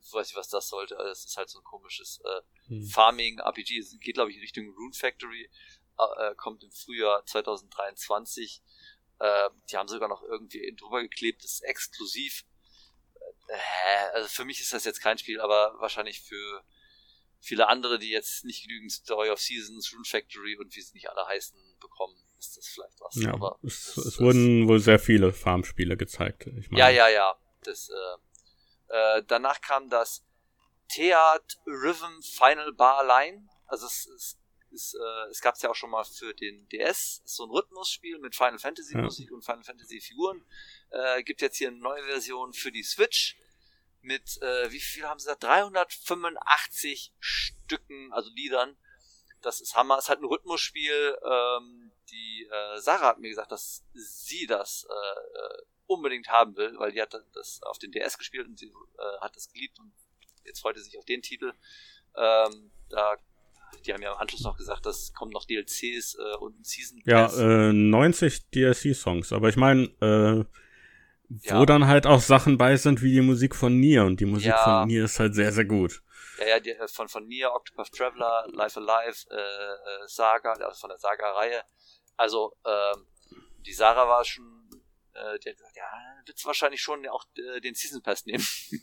[0.00, 0.96] Ich weiß nicht, was das sollte.
[1.10, 2.86] Es ist halt so ein komisches äh, Hm.
[2.86, 3.78] Farming RPG.
[3.78, 5.50] Es geht, glaube ich, in Richtung Rune Factory.
[5.98, 8.62] Äh, äh, kommt im Frühjahr 2023.
[9.18, 11.44] Äh, die haben sogar noch irgendwie drüber geklebt.
[11.44, 12.44] Das ist exklusiv.
[13.48, 16.64] Äh, also für mich ist das jetzt kein Spiel, aber wahrscheinlich für
[17.40, 21.10] viele andere, die jetzt nicht genügend Story of Seasons, Rune Factory und wie sie nicht
[21.10, 23.22] alle heißen, bekommen, ist das vielleicht was.
[23.22, 26.46] ja, aber es, es wurden wohl sehr viele Farmspiele gezeigt.
[26.46, 27.38] Ich meine, ja, ja, ja.
[27.62, 30.24] Das, äh, äh, danach kam das
[30.88, 33.48] Theat Rhythm Final Bar Line.
[33.66, 34.38] Also es, es,
[34.74, 37.50] es, äh, es gab es ja auch schon mal für den DS, ist so ein
[37.50, 39.02] Rhythmusspiel mit Final Fantasy Ja.
[39.02, 40.44] Musik und Final Fantasy Figuren.
[40.90, 43.36] Äh, gibt jetzt hier eine neue Version für die Switch
[44.02, 45.34] mit, äh, wie viel haben sie da?
[45.34, 48.76] 385 Stücken, also Liedern.
[49.40, 49.98] Das ist Hammer.
[49.98, 51.18] Es ist halt ein Rhythmusspiel.
[51.24, 56.78] Ähm, die äh, Sarah hat mir gesagt, dass sie das äh, äh, unbedingt haben will,
[56.78, 59.92] weil die hat das auf den DS gespielt und sie äh, hat das geliebt und
[60.44, 61.52] jetzt freut sie sich auf den Titel.
[62.16, 63.16] Ähm, da,
[63.82, 67.00] die haben ja im Anschluss noch gesagt, dass kommen noch DLCs äh, und ein Season
[67.04, 67.38] Ja, Pass.
[67.38, 69.32] äh, 90 DLC-Songs.
[69.32, 70.44] Aber ich meine, äh,
[71.28, 71.66] wo Ja.
[71.66, 74.04] dann halt auch Sachen bei sind wie die Musik von Nier.
[74.04, 74.80] Und die Musik Ja.
[74.80, 76.02] von Nier ist halt sehr, sehr gut.
[76.38, 80.80] Ja, ja, die, äh, von, von Nier, Octopath Traveler, Life Alive, äh, äh, Saga, also
[80.80, 81.62] von der Saga-Reihe.
[82.16, 83.06] Also, ähm,
[83.66, 84.68] die Sarah war schon,
[85.14, 85.84] äh, die hat gesagt, ja,
[86.26, 88.44] wird's wahrscheinlich schon auch äh, den Season Pass nehmen.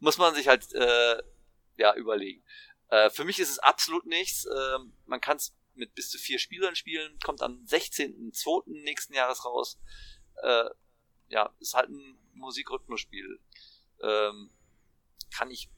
[0.00, 1.22] Muss man sich halt, äh,
[1.76, 2.42] ja, überlegen.
[2.90, 4.46] Äh, für mich ist es absolut nichts.
[4.46, 8.82] Ähm, man kann es mit bis zu vier Spielern spielen, kommt am 16.02.
[8.82, 9.78] nächsten Jahres raus.
[10.42, 10.70] Äh,
[11.28, 13.40] ja, ist halt ein Musikrhythmusspiel.
[14.02, 14.50] Ähm,
[15.34, 15.70] kann ich,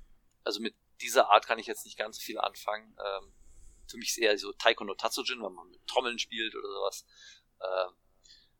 [0.44, 2.96] also mit dieser Art kann ich jetzt nicht ganz so viel anfangen.
[2.98, 3.32] Ähm,
[3.86, 7.04] für mich ist eher so Taiko no Tatsujin, wenn man mit Trommeln spielt oder sowas.
[7.60, 7.94] Ähm,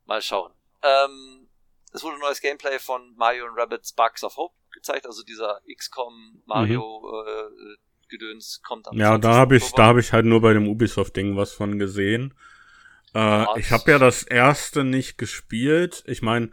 [0.05, 0.53] mal schauen.
[0.83, 1.49] Ähm,
[1.91, 5.61] es wurde ein neues Gameplay von Mario und Rabbids Sparks of Hope gezeigt, also dieser
[5.67, 7.77] XCOM Mario äh,
[8.17, 9.01] Gedöns kommt am Mhm.
[9.01, 9.21] Ja, 20.
[9.21, 12.33] da habe ich, da habe ich halt nur bei dem Ubisoft-Ding was von gesehen.
[13.13, 16.03] Äh, Ja, ich habe ja das erste nicht gespielt.
[16.07, 16.49] Ich meine,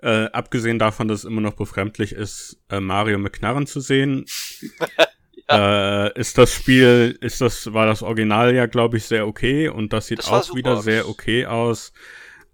[0.00, 4.24] äh, abgesehen davon, dass es immer noch befremdlich ist, äh, Mario mit Knarren zu sehen,
[5.50, 9.92] äh, ist das Spiel, ist das, war das Original ja, glaube ich, sehr okay und
[9.92, 10.58] das sieht Das auch super.
[10.58, 11.92] wieder sehr okay aus.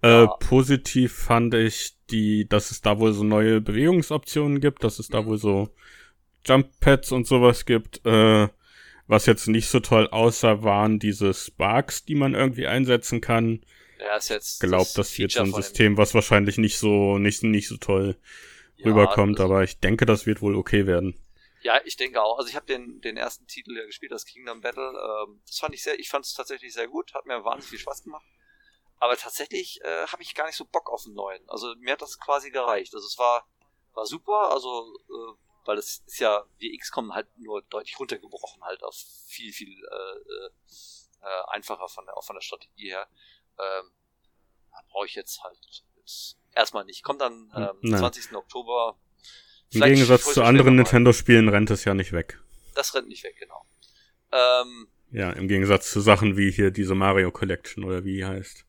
[0.01, 0.27] Äh, Ja.
[0.39, 5.21] Positiv fand ich die, dass es da wohl so neue Bewegungsoptionen gibt, dass es da
[5.21, 5.25] Mhm.
[5.27, 5.69] wohl so
[6.45, 8.05] Jump Pads und sowas gibt.
[8.05, 8.47] Äh,
[9.07, 13.63] was jetzt nicht so toll aussah, waren diese Sparks, die man irgendwie einsetzen kann.
[13.99, 14.59] Ja, ist jetzt.
[14.61, 18.17] Glaubt, das, wird so Feature ein System, was wahrscheinlich nicht so, nicht, nicht so toll
[18.77, 21.19] Ja, rüberkommt, aber ich denke, das wird wohl okay werden.
[21.61, 22.37] Ja, ich denke auch.
[22.37, 24.91] Also ich habe den, den ersten Titel ja gespielt, das Kingdom Battle.
[25.27, 27.79] Ähm, das fand ich sehr, ich fand es tatsächlich sehr gut, hat mir wahnsinnig viel
[27.79, 28.25] Spaß gemacht.
[28.99, 31.41] Aber tatsächlich äh, habe ich gar nicht so Bock auf einen neuen.
[31.47, 32.93] Also mir hat das quasi gereicht.
[32.93, 33.47] Also es war,
[33.93, 38.83] war super, also äh, weil es ist ja wie XCOM halt nur deutlich runtergebrochen, halt
[38.83, 38.95] auf
[39.27, 40.45] viel, viel äh,
[41.21, 43.07] äh, einfacher von der, auch von der Strategie her.
[43.57, 43.91] Ähm,
[44.89, 45.57] brauche ich jetzt halt
[45.97, 47.03] jetzt erstmal nicht.
[47.03, 47.99] Kommt dann ähm, Nein.
[47.99, 48.33] 20.
[48.35, 48.97] Oktober.
[49.71, 50.75] Im Gegensatz zu anderen.
[50.75, 52.39] Nintendo-Spielen rennt es ja nicht weg.
[52.75, 53.65] Das rennt nicht weg, genau.
[54.31, 58.65] Ähm, Ja, im Gegensatz zu Sachen wie hier diese Mario Collection oder wie die heißt.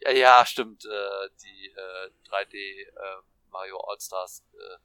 [0.00, 0.84] ja, ja, stimmt.
[0.84, 4.78] Äh, die äh, 3D äh, Mario All-Stars äh,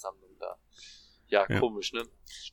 [0.00, 0.56] Sammlung da.
[1.28, 1.60] Ja, Ja.
[1.60, 2.02] komisch, ne?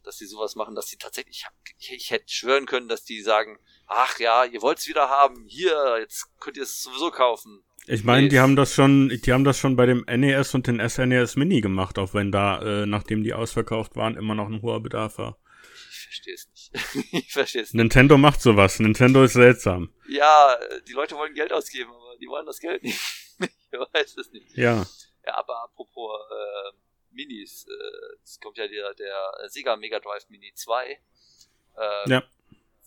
[0.04, 3.04] Dass die sowas machen, dass die tatsächlich, ich, hab, ich, ich hätte schwören können, dass
[3.04, 3.58] die sagen,
[3.88, 7.64] ach ja, ihr wollt's wieder haben, hier, jetzt könnt ihr es sowieso kaufen.
[7.88, 10.88] Ich meine, die haben das schon, die haben das schon bei dem NES und den
[10.88, 14.82] SNES Mini gemacht, auch wenn da, äh, nachdem die ausverkauft waren, immer noch ein hoher
[14.82, 15.40] Bedarf war.
[15.90, 16.72] Ich verstehe es nicht.
[17.14, 17.80] ich verstehe es nicht.
[17.80, 18.80] Nintendo macht sowas.
[18.80, 19.94] Nintendo ist seltsam.
[20.10, 20.58] Ja,
[20.88, 23.00] die Leute wollen Geld ausgeben, aber die wollen das Geld nicht.
[23.40, 24.56] ich weiß es nicht.
[24.58, 24.86] Ja.
[25.26, 26.78] Ja, aber apropos äh,
[27.18, 32.24] Minis, äh, es kommt ja der, der Sega Mega Drive Mini 2, äh, Ja.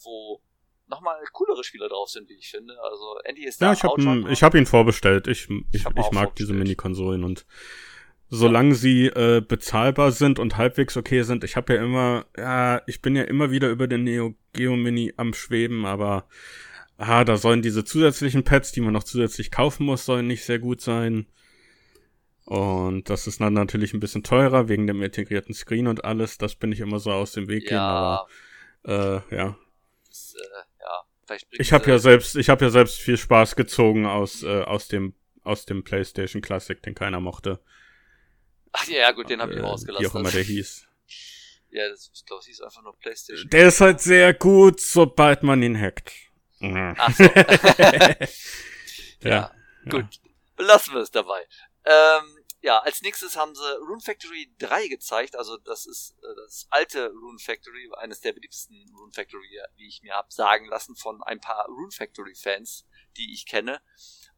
[0.02, 0.40] wo
[0.86, 2.74] nochmal coolere Spieler drauf sind, wie ich finde.
[2.82, 5.27] Also Andy ist Ja, da ich habe hab ihn vorbestellt.
[5.27, 6.52] Ich, ich, Ich ich, mag diese.
[6.52, 7.47] Mini-Konsolen und
[8.28, 13.02] solange sie äh, bezahlbar sind und halbwegs okay sind, ich habe ja immer, ja, ich
[13.02, 16.28] bin ja immer wieder über den Neo Geo Mini am Schweben, aber
[16.97, 20.59] ah, da sollen diese zusätzlichen Pads, die man noch zusätzlich kaufen muss, sollen nicht sehr
[20.59, 21.27] gut sein.
[22.51, 26.37] Und das ist dann natürlich ein bisschen teurer wegen dem integrierten Screen und alles.
[26.37, 28.27] Das bin ich immer so aus dem Weg gehen, ja,
[28.85, 29.57] aber äh, ja,
[30.09, 34.43] das, äh, ja, ich habe ja selbst, ich habe ja selbst viel Spaß gezogen aus
[34.43, 35.15] äh, aus dem
[35.45, 37.61] aus dem PlayStation Classic, den keiner mochte.
[38.73, 40.05] Ach ja, ja, gut, den habe ich Äh, rausgelassen.
[40.05, 40.89] Wie auch immer der hieß.
[41.71, 43.49] ja, das, ich glaube, es hieß einfach nur PlayStation.
[43.49, 46.13] Der ist halt sehr gut, sobald man ihn hackt.
[46.61, 47.23] Ach so.
[49.23, 49.31] ja.
[49.31, 49.53] ja,
[49.89, 50.07] gut.
[50.57, 51.47] Belassen wir es dabei.
[51.85, 55.35] Ähm, ja, als nächstes haben sie Rune Factory 3 gezeigt.
[55.37, 60.03] Also das ist äh, das alte Rune Factory, eines der beliebtesten Rune Factory, wie ich
[60.03, 63.81] mir hab sagen lassen von ein paar Rune Factory Fans, die ich kenne.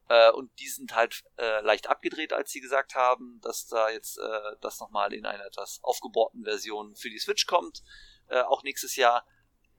[0.09, 4.19] Äh, und die sind halt äh, leicht abgedreht, als sie gesagt haben, dass da jetzt
[4.19, 7.83] äh, das nochmal in einer etwas aufgebohrten Version für die Switch kommt,
[8.29, 9.27] äh, auch nächstes Jahr.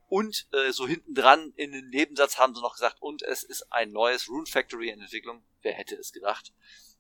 [0.08, 3.72] Und äh, so hinten dran in den Nebensatz haben sie noch gesagt, und es ist
[3.72, 5.46] ein neues Rune Factory in Entwicklung.
[5.62, 6.54] Wer hätte es gedacht?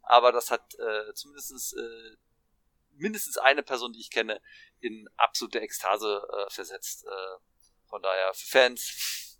[0.03, 2.17] Aber das hat äh, zumindest äh,
[2.91, 4.41] mindestens eine Person, die ich kenne,
[4.79, 7.05] in absolute Ekstase äh, versetzt.
[7.05, 7.37] Äh,
[7.87, 9.39] von daher für Fans.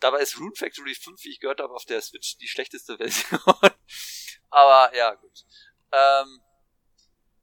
[0.00, 3.40] Dabei ist Rune Factory 5, wie ich gehört habe, auf der Switch die schlechteste Version.
[4.50, 5.44] Aber ja, gut.
[5.90, 6.40] Ähm,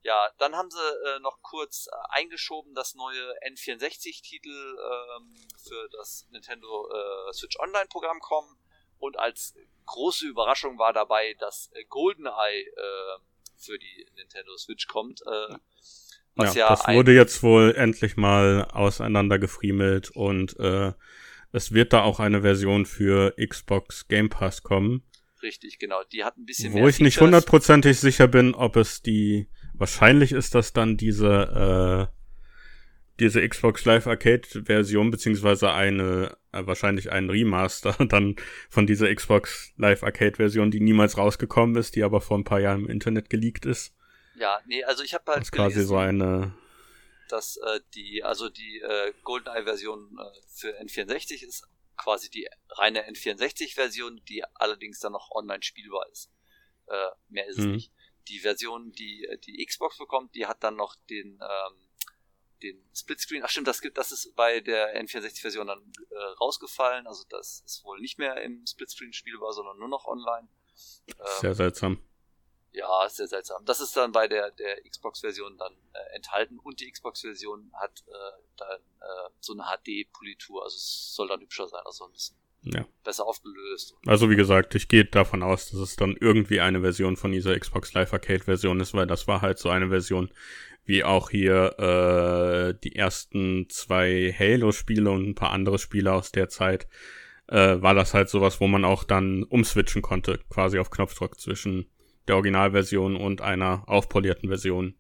[0.03, 6.27] ja, dann haben sie äh, noch kurz äh, eingeschoben das neue N64-Titel ähm, für das
[6.31, 8.57] Nintendo äh, Switch Online-Programm kommen.
[9.01, 9.55] Und als
[9.85, 13.19] große Überraschung war dabei, dass äh, GoldenEye äh,
[13.57, 15.21] für die Nintendo Switch kommt.
[15.21, 15.55] Äh,
[16.35, 20.93] was ja, ja, das wurde jetzt wohl endlich mal auseinandergefriemelt und äh,
[21.51, 25.03] es wird da auch eine Version für Xbox Game Pass kommen,
[25.41, 26.03] richtig, genau.
[26.11, 27.25] Die hat ein bisschen wo mehr ich nicht Features.
[27.27, 32.20] hundertprozentig sicher bin, ob es die wahrscheinlich ist das dann diese äh,
[33.19, 38.35] diese Xbox Live Arcade Version beziehungsweise eine äh, wahrscheinlich ein Remaster dann
[38.69, 42.59] von dieser Xbox Live Arcade Version, die niemals rausgekommen ist, die aber vor ein paar
[42.59, 43.93] Jahren im Internet geleakt ist.
[44.35, 46.53] Ja, nee, also ich habe Das halt ist quasi so eine
[47.29, 51.65] dass äh, die, also die äh, GoldenEye-Version äh, für N64 ist
[51.95, 56.29] quasi die reine N64-Version, die allerdings dann noch online spielbar ist.
[56.88, 56.93] Äh,
[57.29, 57.71] mehr ist es Mhm.
[57.71, 57.93] nicht.
[58.27, 61.75] Die Version, die äh, die Xbox bekommt, die hat dann noch den ähm,
[62.63, 63.43] den Splitscreen.
[63.43, 65.79] Ach stimmt, das gibt, das ist bei der N64-Version dann
[66.09, 67.07] äh, rausgefallen.
[67.07, 70.47] Also das ist wohl nicht mehr im Splitscreen spielbar, sondern nur noch online.
[71.07, 72.01] Ähm, sehr seltsam.
[72.71, 73.65] ja, sehr seltsam.
[73.65, 78.41] Das ist dann bei der, der Xbox-Version dann äh, enthalten und die Xbox-Version hat äh,
[78.57, 82.85] dann äh, so eine HD-Politur, also es soll dann hübscher sein, also ein bisschen Ja.
[83.03, 83.95] besser aufgelöst.
[84.05, 87.59] Also wie gesagt, ich gehe davon aus, dass es dann irgendwie eine Version von dieser
[87.59, 90.31] Xbox Live Arcade Version ist, weil das war halt so eine Version,
[90.85, 96.49] wie auch hier äh, die ersten zwei Halo-Spiele und ein paar andere Spiele aus der
[96.49, 96.87] Zeit,
[97.47, 101.85] äh, war das halt sowas, wo man auch dann umswitchen konnte, quasi auf Knopfdruck zwischen
[102.27, 104.95] der Originalversion und einer aufpolierten Version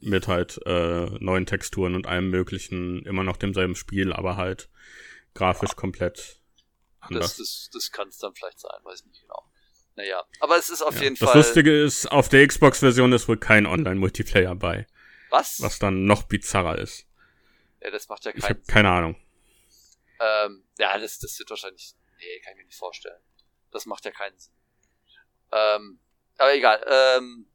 [0.00, 4.70] mit halt äh, neuen Texturen und allem möglichen, immer noch demselben Spiel, aber halt
[5.34, 6.40] grafisch komplett
[7.00, 7.36] anders.
[7.36, 9.49] Das, das, das kann es dann vielleicht sein, weiß ich nicht genau.
[10.00, 11.02] Naja, aber es ist auf Ja.
[11.02, 11.36] jeden das Fall.
[11.38, 14.86] Lustige ist, auf der Xbox-Version ist wohl kein Online-Multiplayer bei,
[15.28, 15.60] was?
[15.60, 17.06] was dann noch bizarrer ist.
[17.82, 19.16] Ja, das macht ja Ich keinen habe keine Ahnung.
[20.18, 21.94] Ähm, ja, das, das wird wahrscheinlich.
[22.18, 23.20] Nee, kann ich mir nicht vorstellen.
[23.72, 24.52] Das macht ja keinen Sinn.
[25.52, 26.00] Ähm,
[26.38, 26.82] aber egal.
[26.86, 27.46] Ähm,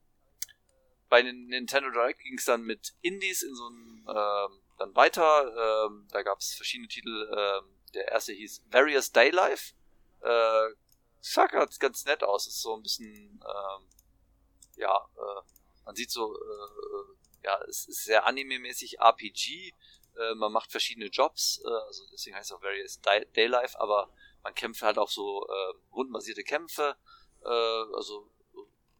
[1.09, 5.87] bei den Nintendo Direct ging es dann mit Indies in so ein ähm, dann weiter.
[5.87, 7.09] Ähm, da gab es verschiedene Titel.
[7.09, 7.65] Ähm,
[7.95, 9.73] der erste hieß Various Daylife.
[10.21, 10.67] Äh,
[11.33, 12.47] sah ganz, ganz nett aus.
[12.47, 13.07] Ist so ein bisschen,
[13.43, 13.89] ähm,
[14.75, 15.41] ja, äh,
[15.85, 19.73] man sieht so, äh, ja, es ist sehr anime-mäßig RPG.
[20.17, 24.09] Äh, man macht verschiedene Jobs, äh, also deswegen heißt es auch Various Day Daylife, aber
[24.43, 26.95] man kämpft halt auch so äh, rundenbasierte Kämpfe,
[27.43, 27.47] äh,
[27.95, 28.31] also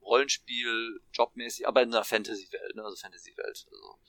[0.02, 2.84] Rollenspiel, jobmäßig, aber in einer Fantasy-Welt, ne?
[2.84, 3.68] also Fantasy-Welt.
[3.72, 4.00] Also,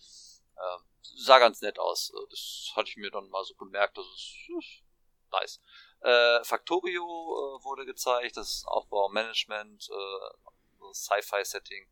[0.56, 0.78] äh,
[1.16, 2.10] sah ganz nett aus.
[2.10, 4.82] Äh, Das hatte ich mir dann mal so gemerkt, das ist, ist
[5.30, 5.60] nice.
[6.06, 11.88] Äh, Factorio äh, wurde gezeigt, das ist Aufbau, Management, äh, so Sci-Fi-Setting,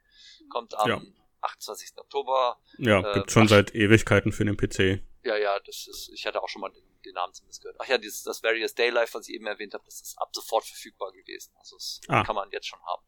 [0.51, 1.03] kommt am Ja.
[1.41, 1.99] 28.
[1.99, 2.61] Oktober.
[2.79, 5.03] Ja, Äh, gibt schon ach- seit Ewigkeiten für den PC.
[5.25, 7.77] Ja, ja, das ist, ich hatte auch schon mal den, den Namen zumindest gehört.
[7.81, 10.65] Ach ja, dieses, das Various Daylife, was ich eben erwähnt habe, das ist ab sofort
[10.65, 11.53] verfügbar gewesen.
[11.59, 12.23] Also das Ah.
[12.23, 13.03] kann man jetzt schon haben.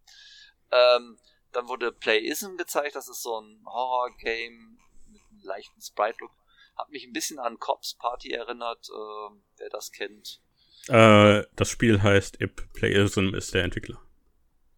[0.72, 1.18] Ähm,
[1.52, 4.78] dann wurde Playism gezeigt, das ist so ein Horror-Game
[5.12, 6.32] mit einem leichten Sprite-Look.
[6.76, 10.42] Hat mich ein bisschen an Cops Party erinnert, ähm, wer das kennt.
[10.88, 12.72] Äh, das Spiel heißt IP.
[12.72, 14.00] Playism ist der Entwickler.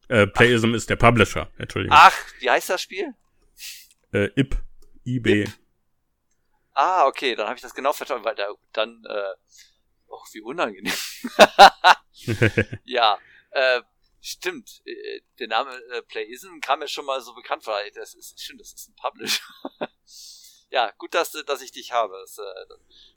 [0.09, 1.97] Äh, Playism ist der Publisher, Entschuldigung.
[2.01, 3.15] Ach, wie heißt das Spiel?
[4.13, 4.57] Äh, IP.
[5.05, 5.43] IB.
[5.43, 5.51] IP.
[6.73, 9.35] Ah, okay, dann habe ich das genau verstanden, weil da dann, äh,
[10.07, 10.95] oh, wie unangenehm.
[12.85, 13.19] Ja,
[13.51, 13.83] äh,
[14.21, 14.83] stimmt.
[14.85, 17.79] Äh, der Name äh, Playism kam mir schon mal so bekannt vor.
[17.95, 19.43] Das ist stimmt, das ist ein Publisher.
[20.71, 22.15] ja, gut, dass, du- dass ich dich habe.
[22.23, 22.43] Das, äh,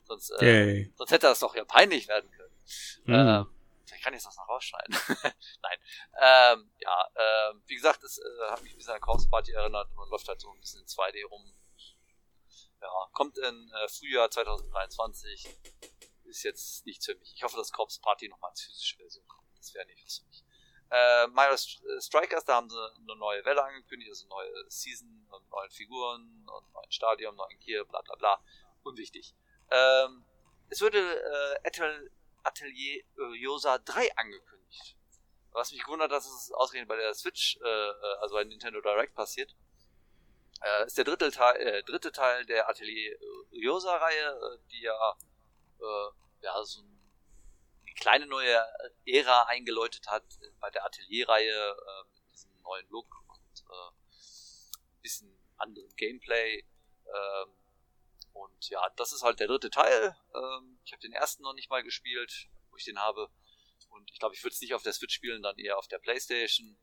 [0.04, 0.92] sonst, äh, Yay.
[0.96, 2.41] sonst hätte das doch ja peinlich werden können.
[3.04, 3.14] Hm.
[3.14, 3.46] Ähm,
[3.84, 4.96] vielleicht kann ich das noch rausschneiden.
[5.62, 5.78] Nein.
[6.20, 9.88] Ähm, ja, ähm, wie gesagt, es äh, hat mich ein bisschen an Corpse Party erinnert
[9.96, 11.54] und läuft halt so ein bisschen in 2D rum.
[12.80, 15.48] Ja, kommt in äh, Frühjahr 2023.
[16.24, 17.32] Ist jetzt nichts für mich.
[17.34, 19.46] Ich hoffe, dass Corpse Party nochmal als physische Version kommt.
[19.58, 20.44] Das wäre nicht was für mich.
[20.90, 25.48] Äh, Mario äh, Strikers, da haben sie eine neue Welle angekündigt, also neue Season und
[25.50, 28.44] neue Figuren und neuen Stadion, neuen Gear, bla bla bla.
[28.82, 29.34] Unwichtig.
[29.70, 30.24] Ähm,
[30.68, 32.10] es wurde äh, Atel
[32.42, 34.96] Atelier äh, Yosa 3 angekündigt.
[35.52, 39.14] Was mich gewundert, dass es ausgerechnet bei der Switch, äh, äh, also bei Nintendo Direct
[39.14, 39.54] passiert.
[40.62, 43.18] Äh, ist der dritte Teil, äh, dritte Teil der Atelier
[43.50, 45.16] Yosa-Reihe, äh, die ja,
[45.80, 46.10] äh,
[46.40, 47.12] ja so ein,
[47.82, 48.64] eine kleine neue
[49.04, 55.36] Ära eingeläutet hat äh, bei der Atelier-Reihe äh, mit diesem neuen Look und äh, bisschen
[55.58, 56.64] anderem Gameplay.
[57.06, 57.54] Ähm,
[58.32, 60.16] und ja, das ist halt der dritte Teil.
[60.34, 63.30] Ähm, ich habe den ersten noch nicht mal gespielt, wo ich den habe.
[63.90, 65.98] Und ich glaube, ich würde es nicht auf der Switch spielen, dann eher auf der
[65.98, 66.78] Playstation.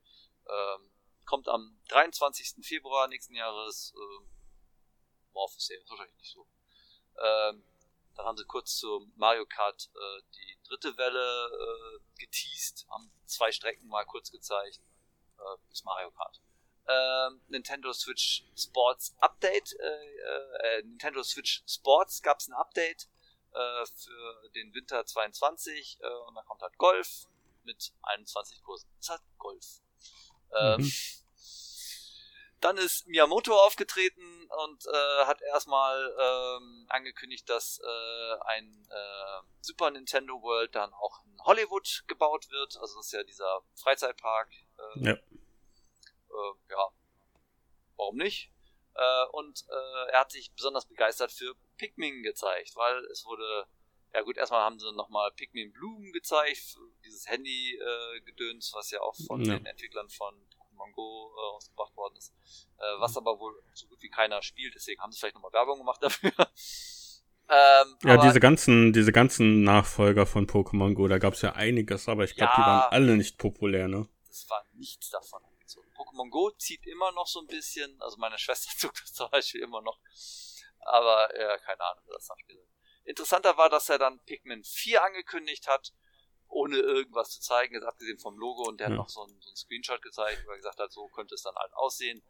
[0.48, 0.90] Ähm,
[1.24, 2.64] kommt am 23.
[2.64, 3.92] Februar nächsten Jahres.
[3.96, 4.28] Ähm,
[5.32, 6.46] Morph Sale, wahrscheinlich nicht so.
[7.18, 7.64] Ähm,
[8.16, 13.50] dann haben sie kurz zu Mario Kart äh, die dritte Welle äh, geteased, haben zwei
[13.52, 14.80] Strecken mal kurz gezeigt.
[15.38, 16.40] Äh, bis Mario Kart.
[16.90, 23.08] Ähm, Nintendo Switch Sports Update, äh, äh, Nintendo Switch Sports gab es ein Update
[23.52, 27.26] äh, für den Winter 22 äh, und dann kommt halt Golf
[27.64, 28.88] mit 21 Kursen.
[28.96, 29.66] Das ist halt Golf.
[30.58, 30.92] Ähm, Mhm.
[32.60, 39.90] Dann ist Miyamoto aufgetreten und äh, hat erstmal ähm, angekündigt, dass äh, ein äh, Super
[39.90, 42.76] Nintendo World dann auch in Hollywood gebaut wird.
[42.76, 44.50] Also das ist ja dieser Freizeitpark.
[44.96, 45.16] Äh, Ja.
[46.30, 46.88] Äh, ja,
[47.96, 48.52] warum nicht?
[48.94, 53.66] Äh, und äh, er hat sich besonders begeistert für Pikmin gezeigt, weil es wurde,
[54.12, 59.44] ja gut, erstmal haben sie nochmal Pikmin Bloom gezeigt, dieses Handy-Gedöns, was ja auch von
[59.44, 59.54] Ja.
[59.56, 62.34] den Entwicklern von Pokémon Go äh, ausgebracht worden ist,
[62.78, 65.78] äh, was aber wohl so gut wie keiner spielt, deswegen haben sie vielleicht nochmal Werbung
[65.78, 66.32] gemacht dafür.
[67.48, 72.24] ähm, Ja, diese ganzen, diese ganzen Nachfolger von Pokémon Go, da gab's ja einiges, aber
[72.24, 72.66] ich glaube, die Ja.
[72.66, 74.08] waren alle nicht populär, ne?
[74.26, 75.42] das war nichts davon.
[76.10, 79.62] Pokémon Go zieht immer noch so ein bisschen, also meine Schwester zog das zum Beispiel
[79.62, 79.98] immer noch,
[80.80, 82.66] aber ja, keine Ahnung, wer das noch spielt.
[83.04, 85.92] Interessanter war, dass er dann Pikmin 4 angekündigt hat,
[86.48, 88.92] ohne irgendwas zu zeigen, jetzt abgesehen vom Logo und der ja.
[88.92, 91.42] hat noch so einen, so einen Screenshot gezeigt, wo er gesagt hat, so könnte es
[91.42, 92.22] dann halt aussehen.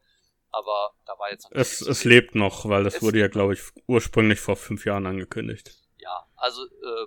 [0.53, 3.55] Aber da war jetzt noch Es, es lebt noch, weil das es wurde ja, glaube
[3.55, 5.79] ich, ursprünglich vor fünf Jahren angekündigt.
[5.99, 7.07] Ja, also äh,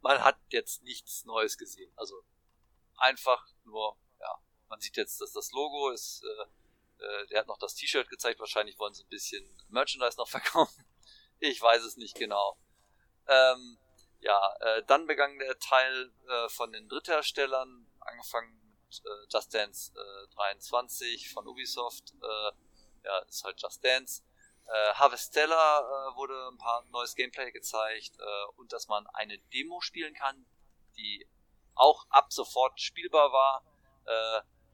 [0.00, 1.92] man hat jetzt nichts Neues gesehen.
[1.96, 2.14] Also
[2.96, 3.96] einfach nur,
[4.68, 8.40] man sieht jetzt, dass das Logo ist, äh, äh, der hat noch das T-Shirt gezeigt,
[8.40, 10.84] wahrscheinlich wollen sie ein bisschen Merchandise noch verkaufen.
[11.38, 12.58] Ich weiß es nicht genau.
[13.26, 13.78] Ähm,
[14.20, 19.92] ja, äh, dann begann der Teil äh, von den Drittherstellern, angefangen mit äh, Just Dance
[19.94, 22.52] äh, 23 von Ubisoft, äh,
[23.04, 24.22] ja, ist halt Just Dance.
[24.66, 29.82] Äh, Harvestella äh, wurde ein paar neues Gameplay gezeigt äh, und dass man eine Demo
[29.82, 30.46] spielen kann,
[30.96, 31.28] die
[31.74, 33.62] auch ab sofort spielbar war.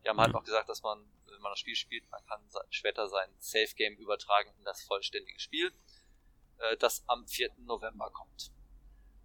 [0.05, 0.35] Die haben halt mhm.
[0.35, 2.41] noch gesagt, dass man, wenn man das Spiel spielt, man kann
[2.71, 5.73] später sein Safe Game übertragen in das vollständige Spiel,
[6.59, 7.51] äh, das am 4.
[7.59, 8.53] November kommt.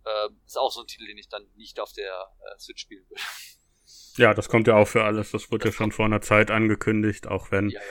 [0.06, 3.08] Äh, ist auch so ein Titel, den ich dann nicht auf der äh, Switch spielen
[3.10, 3.22] würde.
[4.18, 5.32] Ja, das kommt ja auch für alles.
[5.32, 7.70] Das wurde das ja schon vor einer Zeit angekündigt, auch wenn.
[7.70, 7.82] Ja,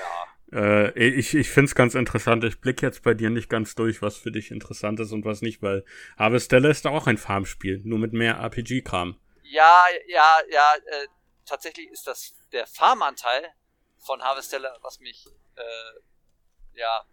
[0.53, 0.87] ja.
[0.87, 2.45] Äh, ich ich finde es ganz interessant.
[2.45, 5.43] Ich blicke jetzt bei dir nicht ganz durch, was für dich interessant ist und was
[5.43, 5.85] nicht, weil
[6.17, 9.19] Harvestella ist auch ein Farmspiel, nur mit mehr RPG-Kram.
[9.43, 10.73] Ja, ja, ja.
[10.87, 11.07] Äh,
[11.47, 13.53] tatsächlich ist das der Farmanteil
[13.99, 15.27] von Harvestella, was mich
[15.57, 17.07] äh, ja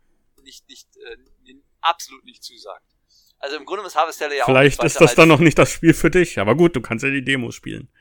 [0.44, 1.18] nicht, nicht, äh,
[1.82, 2.86] absolut nicht zusagt.
[3.40, 4.84] Also im Grunde ist Harvestella ja Vielleicht auch.
[4.84, 7.10] Vielleicht ist das dann noch nicht das Spiel für dich, aber gut, du kannst ja
[7.10, 7.92] die Demos spielen.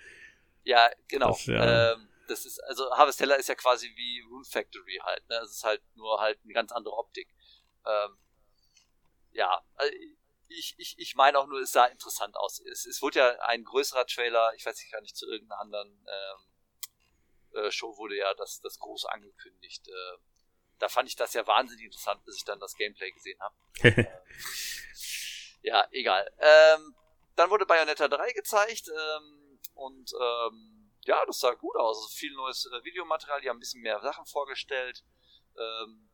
[0.64, 1.28] Ja, genau.
[1.28, 1.92] Das, ja.
[1.92, 5.36] Ähm, das ist, also Harvestella ist ja quasi wie Rune Factory halt, ne?
[5.36, 7.28] Es ist halt nur halt eine ganz andere Optik.
[7.86, 8.16] Ähm,
[9.32, 9.92] ja, also
[10.50, 12.60] ich, ich, ich meine auch nur, es sah interessant aus.
[12.60, 16.06] Es, es wurde ja ein größerer Trailer, ich weiß nicht gar nicht, zu irgendeiner anderen
[16.06, 16.50] ähm,
[17.54, 19.88] äh, Show wurde ja das, das groß angekündigt.
[19.88, 20.18] Äh,
[20.78, 23.54] da fand ich das ja wahnsinnig interessant, bis ich dann das Gameplay gesehen habe.
[23.82, 24.06] äh,
[25.62, 26.30] ja, egal.
[26.38, 26.94] Ähm,
[27.36, 31.96] dann wurde Bayonetta 3 gezeigt ähm, und ähm, ja, das sah gut aus.
[31.96, 35.04] Also viel neues äh, Videomaterial, die haben ein bisschen mehr Sachen vorgestellt.
[35.56, 36.09] Ähm,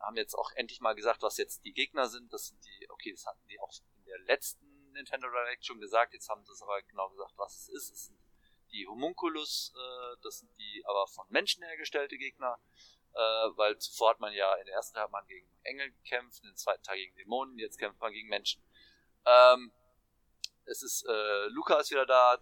[0.00, 2.32] haben jetzt auch endlich mal gesagt, was jetzt die Gegner sind.
[2.32, 6.14] Das sind die, okay, das hatten die auch in der letzten Nintendo Direct schon gesagt.
[6.14, 7.90] Jetzt haben sie es aber genau gesagt, was es ist.
[7.90, 8.18] Es sind
[8.72, 12.58] die Homunculus, äh, das sind die aber von Menschen hergestellte Gegner.
[13.16, 13.18] Äh,
[13.56, 16.50] weil zuvor hat man ja in der ersten Teil hat man gegen Engel gekämpft, in
[16.50, 18.62] der zweiten Teil gegen Dämonen, jetzt kämpft man gegen Menschen.
[19.24, 19.72] Ähm,
[20.66, 22.38] es ist äh, Luca ist wieder da, äh,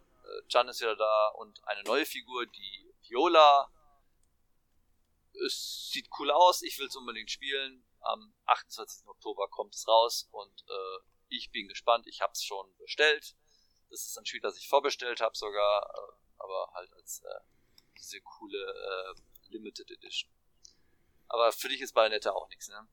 [0.48, 3.70] Jan ist wieder da und eine neue Figur, die Viola.
[5.44, 7.84] Es sieht cool aus, ich will es unbedingt spielen.
[8.00, 9.06] Am 28.
[9.06, 12.06] Oktober kommt es raus und äh, ich bin gespannt.
[12.06, 13.36] Ich habe es schon bestellt.
[13.90, 17.40] Das ist ein Spiel, das ich vorbestellt habe sogar, äh, aber halt als äh,
[17.98, 20.30] diese coole äh, Limited Edition.
[21.28, 22.88] Aber für dich ist Bayonetta auch nichts, ne?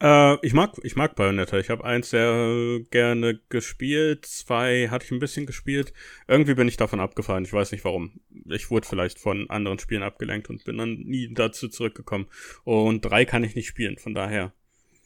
[0.00, 1.58] Äh, ich mag, ich mag Bayonetta.
[1.58, 5.92] Ich habe eins sehr gerne gespielt, zwei hatte ich ein bisschen gespielt.
[6.26, 7.44] Irgendwie bin ich davon abgefallen.
[7.44, 8.20] Ich weiß nicht warum.
[8.46, 12.26] Ich wurde vielleicht von anderen Spielen abgelenkt und bin dann nie dazu zurückgekommen.
[12.64, 14.52] Und drei kann ich nicht spielen, von daher.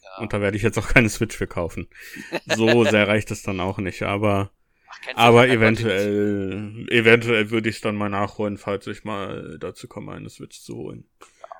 [0.03, 0.23] Ja.
[0.23, 1.87] Und da werde ich jetzt auch keine Switch für kaufen.
[2.45, 4.51] So sehr reicht es dann auch nicht, aber.
[4.87, 10.13] Ach, aber eventuell, eventuell würde ich es dann mal nachholen, falls ich mal dazu komme,
[10.13, 11.05] eine Switch zu holen.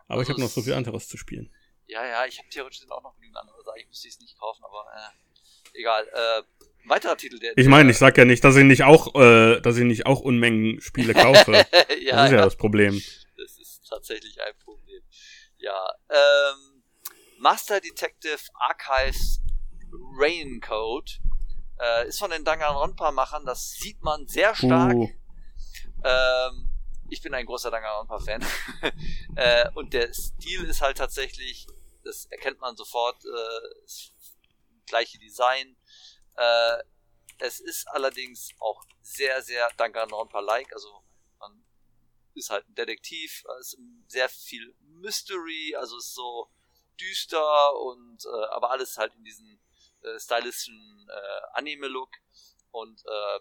[0.07, 1.51] Aber also ich habe noch so viel anderes zu spielen.
[1.89, 3.79] Ja, ja, ich habe theoretisch auch noch genügend andere Sachen.
[3.79, 6.07] Ich müsste es nicht kaufen, aber äh, egal.
[6.07, 6.43] Äh,
[6.87, 7.57] weiterer Titel, der.
[7.57, 10.19] Ich meine, ich sag ja nicht, dass ich nicht auch, äh, dass ich nicht auch
[10.19, 11.51] Unmengen Spiele kaufe.
[11.51, 13.01] ja, das ist ja, ja das Problem.
[13.37, 15.01] Das ist tatsächlich ein Problem.
[15.57, 16.83] Ja, ähm,
[17.39, 19.41] Master Detective Archives
[20.19, 21.19] Raincoat
[21.81, 23.45] äh, ist von den Danganronpa-Machern.
[23.47, 24.93] Das sieht man sehr stark.
[24.93, 25.09] Uh.
[26.03, 26.69] Ähm,
[27.09, 28.45] ich bin ein großer Danganronpa-Fan.
[29.35, 31.65] äh, und der Stil ist halt tatsächlich
[32.09, 33.85] das erkennt man sofort, äh,
[34.87, 35.77] gleiche Design.
[36.35, 36.83] Äh,
[37.37, 41.03] es ist allerdings auch sehr, sehr Danganronpa-like, also
[41.39, 41.63] man
[42.33, 46.49] ist halt ein Detektiv, es ist sehr viel Mystery, also ist so
[46.99, 49.59] düster und äh, aber alles halt in diesem
[50.01, 52.09] äh, stylischen äh, Anime-Look
[52.71, 53.39] und äh,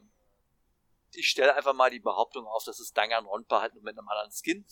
[1.15, 4.31] ich stelle einfach mal die Behauptung auf, dass es Danganronpa halt nur mit einem anderen
[4.31, 4.65] Skin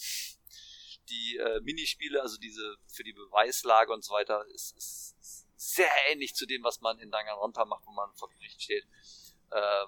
[1.08, 6.34] die äh, Minispiele, also diese für die Beweislage und so weiter, ist, ist, sehr ähnlich
[6.34, 8.86] zu dem, was man in Danganronpa macht, wo man vor Gericht steht.
[9.50, 9.86] Äh,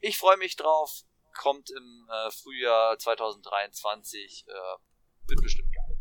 [0.00, 1.04] ich freue mich drauf.
[1.34, 4.46] Kommt im äh, Frühjahr 2023.
[4.48, 4.52] Äh,
[5.28, 5.98] wird bestimmt geil.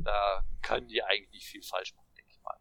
[0.00, 2.58] Da können die eigentlich nicht viel falsch machen, denke ich mal.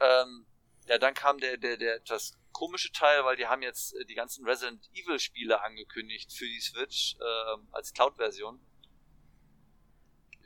[0.00, 0.46] Ähm,
[0.86, 4.14] ja, dann kam der, der, der etwas komische Teil, weil die haben jetzt äh, die
[4.14, 8.60] ganzen Resident Evil Spiele angekündigt für die Switch äh, als Cloud-Version.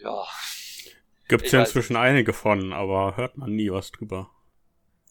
[0.02, 0.26] Ja.
[1.28, 4.30] Gibt's ja inzwischen einige von, aber hört man nie was drüber.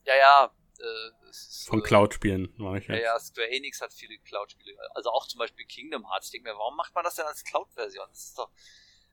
[0.05, 2.97] Ja, ja, Äh, ist, Von Cloud-Spielen mache ich jetzt.
[2.97, 4.75] Ja, ja, Square Enix hat viele Cloud-Spiele.
[4.95, 6.27] Also auch zum Beispiel Kingdom Hearts.
[6.27, 8.07] Ich denke mir, warum macht man das denn als Cloud-Version?
[8.09, 8.49] Das ist doch,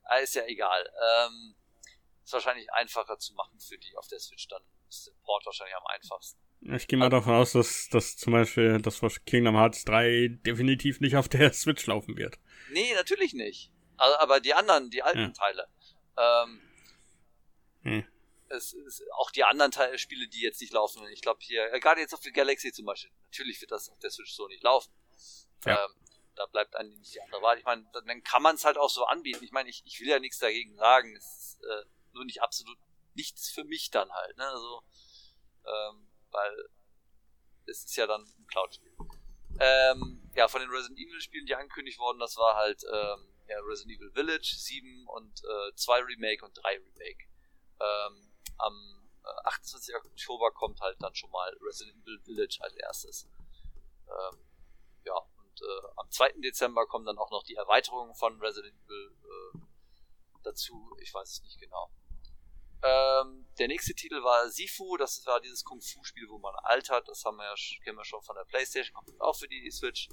[0.04, 0.90] ah, ist ja egal.
[1.26, 1.54] Ähm,
[2.24, 5.76] ist wahrscheinlich einfacher zu machen für die auf der Switch, dann ist der Port wahrscheinlich
[5.76, 6.40] am einfachsten.
[6.74, 11.16] Ich gehe mal davon aus, dass, dass zum Beispiel das Kingdom Hearts 3 definitiv nicht
[11.16, 12.38] auf der Switch laufen wird.
[12.72, 13.70] Nee, natürlich nicht.
[13.98, 15.30] Aber die anderen, die alten ja.
[15.30, 15.68] Teile.
[16.16, 16.62] Ähm,
[17.82, 18.06] hm.
[18.48, 21.06] es ist auch die anderen Teile, Spiele, die jetzt nicht laufen.
[21.08, 23.10] Ich glaube hier, äh, gerade jetzt auf der Galaxy zum Beispiel.
[23.26, 24.92] Natürlich wird das auf der Switch so nicht laufen.
[25.64, 25.84] Ja.
[25.84, 25.94] Ähm,
[26.34, 27.58] da bleibt einem nicht die andere Wahl.
[27.58, 29.42] Ich meine, dann kann man es halt auch so anbieten.
[29.42, 31.16] Ich meine, ich, ich will ja nichts dagegen sagen.
[31.16, 32.78] Es ist äh, nur nicht absolut
[33.14, 34.36] nichts für mich dann halt.
[34.36, 34.46] Ne?
[34.46, 34.82] Also,
[35.66, 36.68] ähm, weil
[37.66, 38.92] es ist ja dann ein Cloud-Spiel.
[39.60, 43.58] Ähm, ja, von den Resident Evil Spielen, die angekündigt wurden, das war halt ähm, ja,
[43.60, 47.24] Resident Evil Village 7 und äh, 2 Remake und 3 Remake.
[47.80, 49.94] Ähm, am äh, 28.
[49.94, 53.28] Oktober kommt halt dann schon mal Resident Evil Village als erstes.
[54.06, 54.38] Ähm,
[55.04, 56.32] ja, und äh, am 2.
[56.38, 59.58] Dezember kommen dann auch noch die Erweiterungen von Resident Evil äh,
[60.42, 60.96] dazu.
[61.00, 61.90] Ich weiß es nicht genau.
[62.82, 67.08] Ähm, der nächste Titel war Sifu, das war dieses Kung-Fu-Spiel, wo man altert.
[67.08, 70.08] Das haben wir ja, kennen wir schon von der Playstation, kommt auch für die Switch.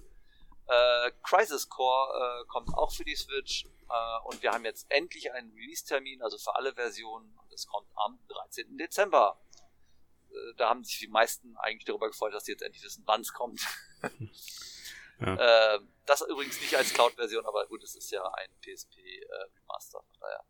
[0.68, 3.66] Äh, Crisis Core äh, kommt auch für die Switch.
[3.66, 7.38] Äh, und wir haben jetzt endlich einen Release-Termin, also für alle Versionen.
[7.38, 8.78] Und es kommt am 13.
[8.78, 9.40] Dezember.
[10.32, 13.22] Äh, da haben sich die meisten eigentlich darüber gefreut, dass sie jetzt endlich wissen, wann
[13.22, 13.62] es kommt.
[15.20, 15.76] ja.
[15.76, 20.20] Äh, das übrigens nicht als Cloud-Version, aber gut, es ist ja ein PSP-Remaster, äh, von
[20.20, 20.46] daher.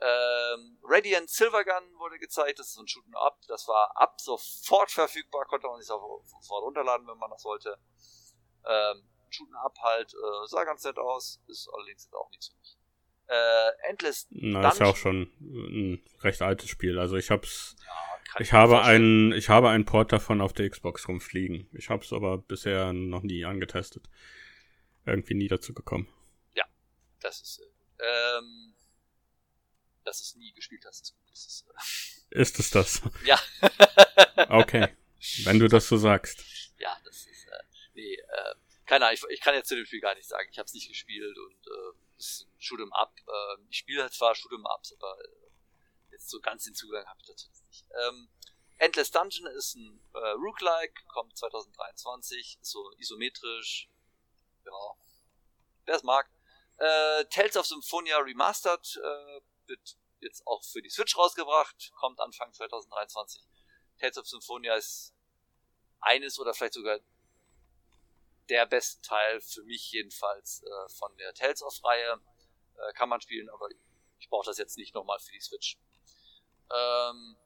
[0.00, 4.90] Ähm, Radiant Silvergun wurde gezeigt, das ist so ein Shoot'em Up, das war ab sofort
[4.90, 7.78] verfügbar, konnte man sich sofort runterladen, wenn man das wollte.
[8.64, 12.58] Ähm, Shoot'em Up halt, äh, sah ganz nett aus, ist allerdings jetzt auch nichts für
[12.58, 12.78] mich.
[13.28, 18.12] Äh, Endless Na, ist ja auch schon ein recht altes Spiel, also ich hab's, ja,
[18.40, 21.68] ich habe einen, ich habe einen Port davon auf der Xbox rumfliegen.
[21.72, 24.08] Ich hab's aber bisher noch nie angetestet.
[25.04, 26.08] Irgendwie nie dazu gekommen.
[26.54, 26.64] Ja,
[27.20, 27.60] das ist,
[27.98, 28.04] äh,
[28.38, 28.74] ähm,
[30.04, 31.30] dass du es nie gespielt hast, ist gut.
[31.30, 33.02] Das ist, äh ist es das?
[33.24, 33.38] Ja.
[34.48, 34.88] okay.
[35.44, 36.42] Wenn du das so sagst.
[36.78, 37.62] Ja, das ist, äh,
[37.94, 38.54] nee, äh,
[38.92, 40.46] keine Ahnung, ich, ich kann jetzt zu dem Spiel gar nicht sagen.
[40.50, 43.14] Ich habe es nicht gespielt und äh, es ist ein Shoot'em Up.
[43.26, 47.18] Äh, ich spiele halt zwar Shoot'em Ups, aber äh, jetzt so ganz den Zugang habe
[47.22, 47.86] ich dazu nicht.
[48.06, 48.28] Ähm,
[48.76, 53.88] Endless Dungeon ist ein äh, Rook-like, kommt 2023, ist so isometrisch.
[54.66, 54.72] Ja,
[55.86, 56.30] wer es mag.
[56.76, 62.52] Äh, Tales of Symphonia Remastered äh, wird jetzt auch für die Switch rausgebracht, kommt Anfang
[62.52, 63.42] 2023.
[63.98, 65.14] Tales of Symphonia ist
[66.00, 67.00] eines oder vielleicht sogar
[68.48, 72.20] der beste Teil für mich jedenfalls äh, von der Tales of Reihe.
[72.76, 73.68] Äh, kann man spielen, aber
[74.18, 75.78] ich brauche das jetzt nicht nochmal für die Switch.
[76.70, 77.36] Ähm,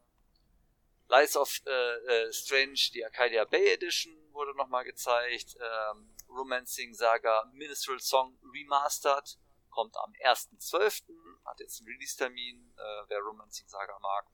[1.08, 5.56] Lies of äh, äh, Strange, die Arcadia Bay Edition wurde nochmal gezeigt.
[5.60, 9.38] Ähm, Romancing Saga Minstrel Song Remastered
[9.70, 11.02] kommt am 1.12
[11.44, 14.26] hat jetzt einen Release-Termin, äh, wer Romancing Saga mag.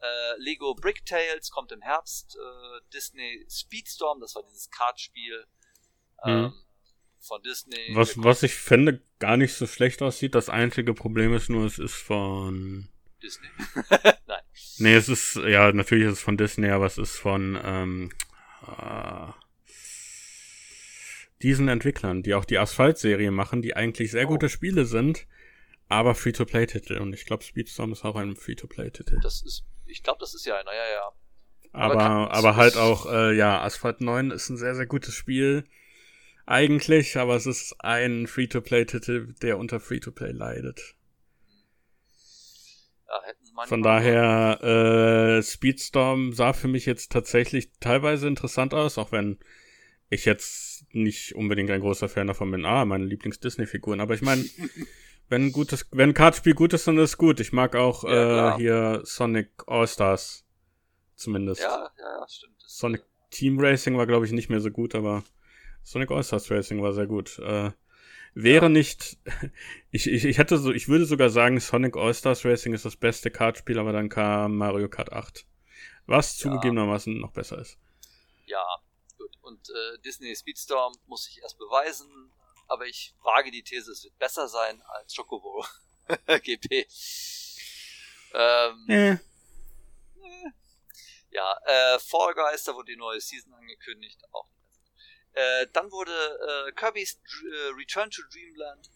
[0.00, 2.36] Äh, Lego Brick Tales kommt im Herbst.
[2.36, 5.46] Äh, Disney Speedstorm, das war dieses Kartspiel
[6.24, 6.52] ähm,
[7.20, 7.94] von Disney.
[7.94, 10.34] Was, was ich finde gar nicht so schlecht aussieht.
[10.34, 12.88] Das einzige Problem ist nur, es ist von
[13.22, 13.48] Disney.
[14.26, 14.42] Nein.
[14.78, 18.10] Nee, es ist, ja, natürlich ist es von Disney, aber es ist von ähm,
[18.66, 19.32] äh,
[21.40, 24.32] diesen Entwicklern, die auch die Asphalt-Serie machen, die eigentlich sehr oh.
[24.32, 25.26] gute Spiele sind,
[25.88, 26.98] aber Free-to-Play-Titel.
[26.98, 29.20] Und ich glaube, Speedstorm ist auch ein Free-to-Play-Titel.
[29.22, 31.12] Das ist, ich glaube, das ist ja einer, ja, ja.
[31.74, 35.64] Aber, aber, aber halt auch, äh, ja, Asphalt 9 ist ein sehr, sehr gutes Spiel.
[36.46, 40.94] Eigentlich, aber es ist ein Free-to-Play-Titel, der unter Free-to-Play leidet.
[43.08, 49.38] Ja, Von daher, äh, Speedstorm sah für mich jetzt tatsächlich teilweise interessant aus, auch wenn
[50.08, 52.64] ich jetzt nicht unbedingt ein großer Fan davon bin.
[52.64, 54.00] Ah, meine Lieblings-Disney-Figuren.
[54.00, 54.44] Aber ich meine,
[55.28, 57.40] wenn ein gutes, wenn ein Kartenspiel gut ist, dann ist es gut.
[57.40, 60.44] Ich mag auch ja, äh, hier Sonic All-Stars.
[61.14, 61.62] Zumindest.
[61.62, 62.56] Ja, ja, stimmt.
[62.58, 65.22] Sonic Team Racing war, glaube ich, nicht mehr so gut, aber
[65.82, 67.38] Sonic All-Stars Racing war sehr gut.
[67.38, 67.72] Äh,
[68.34, 68.68] wäre ja.
[68.68, 69.18] nicht,
[69.90, 73.30] ich, ich, ich hätte so, ich würde sogar sagen, Sonic All-Stars Racing ist das beste
[73.30, 75.46] Kartspiel, aber dann kam Mario Kart 8.
[76.06, 76.42] Was ja.
[76.42, 77.78] zugegebenermaßen noch besser ist.
[78.46, 78.64] Ja,
[79.18, 79.30] gut.
[79.42, 82.32] Und äh, Disney Speedstorm muss sich erst beweisen
[82.72, 85.64] aber ich wage die These, es wird besser sein als Chocobo
[86.26, 86.86] GP.
[88.32, 89.18] Ähm, äh.
[91.30, 94.48] Ja, äh, Fall Guys, da wurde die neue Season angekündigt, auch
[95.34, 98.90] äh, dann wurde äh, Kirby's äh, Return to Dreamland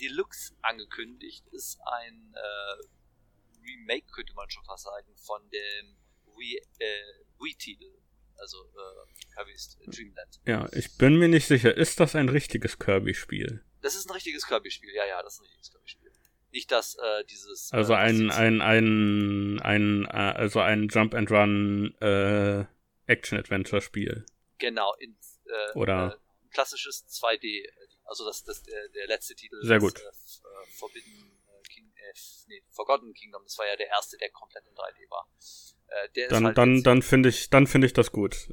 [0.00, 1.46] Deluxe angekündigt.
[1.52, 5.96] Ist ein äh, Remake, könnte man schon fast sagen, von dem
[6.36, 7.84] Wii-Titel.
[7.84, 7.94] Wii
[9.34, 10.40] Kirby's Dreamland.
[10.46, 13.62] Ja, ich bin mir nicht sicher, ist das ein richtiges Kirby-Spiel?
[13.82, 16.12] Das ist ein richtiges Kirby-Spiel, ja, ja, das ist ein richtiges Kirby-Spiel.
[16.52, 17.70] Nicht das, äh, dieses.
[17.72, 22.64] Also äh, ein, ein, ein, ein, äh, also ein Jump and Run äh,
[23.06, 24.24] Action-Adventure-Spiel.
[24.58, 25.16] Genau, in,
[25.50, 26.14] äh, Oder?
[26.14, 27.64] Äh, klassisches 2D.
[28.04, 29.56] Also das, das der, der letzte Titel.
[29.62, 29.98] Sehr das, gut.
[30.00, 31.30] Äh, Forbidden
[31.68, 32.18] King, äh,
[32.48, 35.28] nee, Forgotten Kingdom, das war ja der erste, der komplett in 3D war.
[35.88, 38.48] Äh, der Dann, halt dann, dann finde ich, dann finde ich das gut.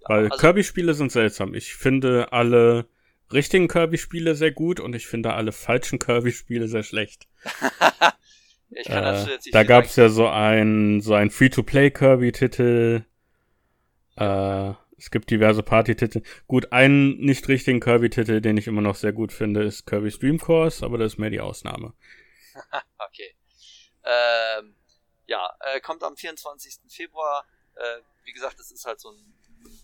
[0.00, 1.54] ja, Weil also, Kirby-Spiele sind seltsam.
[1.54, 2.88] Ich finde alle
[3.32, 7.28] richtigen Kirby-Spiele sehr gut und ich finde alle falschen Kirby-Spiele sehr schlecht.
[8.70, 13.04] ich kann Äh, jetzt nicht da gab es ja so ein, so ein Free-to-Play-Kirby-Titel.
[14.16, 16.22] Äh, es gibt diverse Party-Titel.
[16.46, 20.38] Gut, einen nicht richtigen Kirby-Titel, den ich immer noch sehr gut finde, ist Kirby's Dream
[20.38, 21.94] Course, aber das ist mehr die Ausnahme.
[22.98, 23.34] Okay.
[24.04, 24.76] Ähm,
[25.26, 26.80] ja, äh, kommt am 24.
[26.88, 27.46] Februar.
[27.74, 29.34] Äh, wie gesagt, das ist halt so ein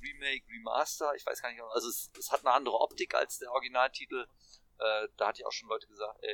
[0.02, 1.14] Remake, Remaster.
[1.16, 4.26] Ich weiß gar nicht, also es, es hat eine andere Optik als der Originaltitel.
[4.78, 6.24] Äh, da hatte ich auch schon Leute gesagt,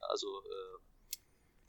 [0.00, 1.18] also äh,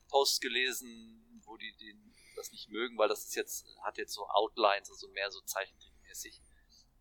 [0.07, 4.25] Posts gelesen, wo die den, das nicht mögen, weil das ist jetzt, hat jetzt so
[4.27, 5.41] Outlines, also mehr so
[6.21, 6.41] zeichentrickmäßig.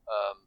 [0.06, 0.38] Ähm,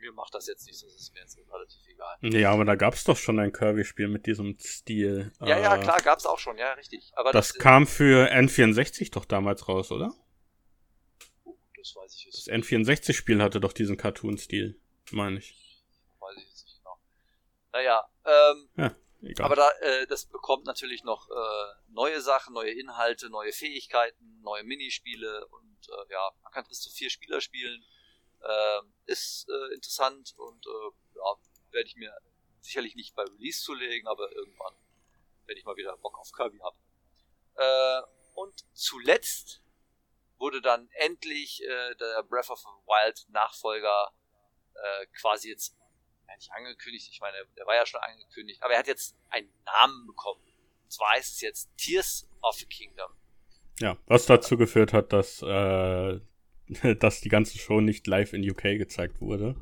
[0.00, 2.16] mir macht das jetzt nicht, das ist mir jetzt relativ egal.
[2.20, 5.32] Ja, aber da gab es doch schon ein Kirby-Spiel mit diesem Stil.
[5.40, 7.12] Ja, ja, Äh, klar, gab's auch schon, ja, richtig.
[7.16, 10.12] Aber Das das, kam für N64 doch damals raus, oder?
[11.44, 14.78] Oh, das weiß ich jetzt Das N64-Spiel hatte doch diesen Cartoon-Stil,
[15.12, 15.56] meine ich.
[16.20, 16.98] weiß ich jetzt nicht genau.
[17.72, 18.92] Naja, ähm,
[19.26, 19.46] Egal.
[19.46, 24.64] aber da, äh, das bekommt natürlich noch äh, neue Sachen, neue Inhalte, neue Fähigkeiten, neue
[24.64, 27.84] Minispiele und äh, ja, man kann bis zu vier Spieler spielen.
[28.42, 31.34] Ähm, ist äh, interessant und äh, ja,
[31.72, 32.14] werde ich mir
[32.60, 34.74] sicherlich nicht bei Release zulegen, aber irgendwann,
[35.46, 36.76] wenn ich mal wieder Bock auf Kirby habe.
[37.56, 38.02] Äh,
[38.34, 39.62] und zuletzt
[40.38, 44.12] wurde dann endlich äh, der Breath of the Wild Nachfolger
[44.74, 45.74] äh, quasi jetzt
[46.28, 49.48] ja, nicht angekündigt, ich meine, der war ja schon angekündigt, aber er hat jetzt einen
[49.64, 50.40] Namen bekommen.
[50.84, 53.10] Und zwar heißt es jetzt Tears of the Kingdom.
[53.80, 56.20] ja, was dazu geführt hat, dass, äh,
[56.98, 59.56] dass die ganze Show nicht live in UK gezeigt wurde.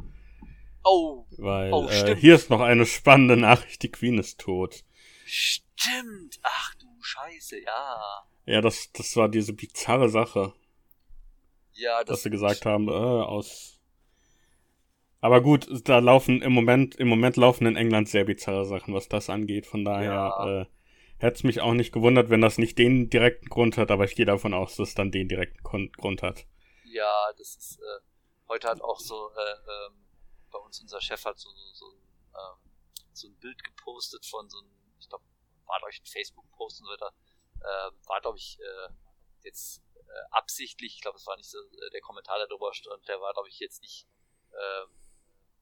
[0.84, 2.20] Oh, Weil Oh, äh, stimmt.
[2.20, 4.84] hier ist noch eine spannende Nachricht, die Queen ist tot.
[5.24, 6.38] stimmt.
[6.42, 8.26] Ach du Scheiße, ja.
[8.46, 10.52] Ja, das, das war diese bizarre Sache,
[11.72, 13.73] Ja, das dass sie gesagt haben, äh, aus.
[15.24, 19.08] Aber gut, da laufen im Moment, im Moment laufen in England sehr bizarre Sachen, was
[19.08, 19.64] das angeht.
[19.64, 20.60] Von daher Ja.
[20.60, 20.66] äh,
[21.16, 24.16] hätte es mich auch nicht gewundert, wenn das nicht den direkten Grund hat, aber ich
[24.16, 26.44] gehe davon aus, dass es dann den direkten Grund hat.
[26.84, 28.00] Ja, das ist, äh,
[28.48, 30.04] heute hat auch so, äh, ähm,
[30.50, 32.02] bei uns unser Chef hat so, so, so, ein,
[32.34, 32.70] ähm,
[33.14, 35.24] so ein Bild gepostet von so einem, ich glaube,
[35.64, 37.14] war glaube ich ein Facebook-Post und so weiter,
[37.62, 38.92] äh, war glaube ich äh,
[39.42, 43.08] jetzt äh, absichtlich, ich glaube, es war nicht so äh, der Kommentar, der drüber stand,
[43.08, 44.06] der war glaube ich jetzt nicht
[44.52, 44.86] äh,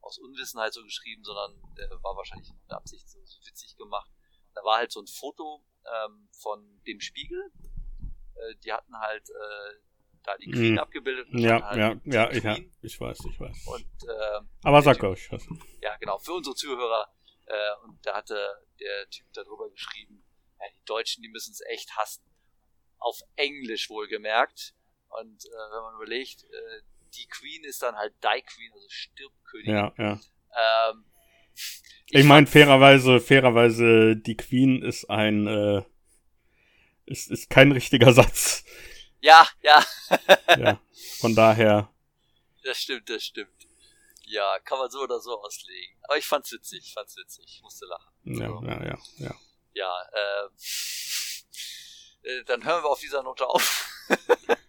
[0.02, 4.10] aus Unwissenheit so geschrieben, sondern der war wahrscheinlich mit Absicht so, so witzig gemacht.
[4.54, 7.50] Da war halt so ein Foto ähm, von dem Spiegel.
[8.34, 9.78] Äh, die hatten halt äh,
[10.24, 10.78] da die Queen Mhm.
[10.78, 11.28] abgebildet.
[11.30, 13.66] und Ja, halt ja, ja, ich, ja, ich weiß, ich weiß.
[13.66, 15.44] Und ähm, Aber sag euch was.
[15.80, 17.12] ja, genau, für unsere Zuhörer.
[17.46, 20.24] Äh, und da hatte der Typ darüber geschrieben,
[20.60, 22.24] ja, die Deutschen, die müssen es echt hassen.
[22.98, 24.74] Auf Englisch wohlgemerkt.
[25.08, 26.82] Und äh, wenn man überlegt, äh,
[27.16, 29.74] die Queen ist dann halt Die Queen, also Stirbkönigin.
[29.74, 30.20] Ja, ja.
[30.90, 31.04] Ähm,
[32.10, 35.82] Ich meine, fand- fairerweise, fairerweise, die Queen ist ein, äh,
[37.06, 38.64] ist, ist kein richtiger Satz.
[39.20, 39.84] Ja, ja,
[40.58, 40.80] Ja,
[41.20, 41.88] von daher,
[42.64, 43.50] das stimmt, das stimmt.
[44.24, 45.96] Ja, kann man so oder so auslegen.
[46.04, 48.10] Aber ich fand's witzig, ich fand's witzig, ich musste lachen.
[48.24, 48.62] ja, So.
[48.64, 49.34] ja, ja, ja.
[49.74, 50.50] Ja, ähm,
[52.22, 53.88] äh, dann hören wir auf dieser Note auf.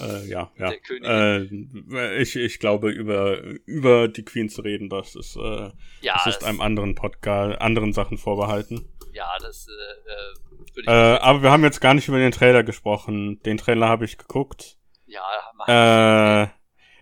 [0.00, 0.70] Äh, ja, ja.
[0.70, 1.92] Der Königin.
[1.94, 6.26] Äh, ich, ich glaube, über, über die Queen zu reden, das ist, äh, Ja, das
[6.26, 8.88] ist einem anderen Podcast, anderen Sachen vorbehalten.
[9.12, 12.32] ja, das äh, äh, würde ich Äh, aber wir haben jetzt gar nicht über den
[12.32, 13.40] Trailer gesprochen.
[13.44, 14.76] Den Trailer habe ich geguckt.
[15.06, 15.22] ja,
[15.56, 16.48] mach Äh,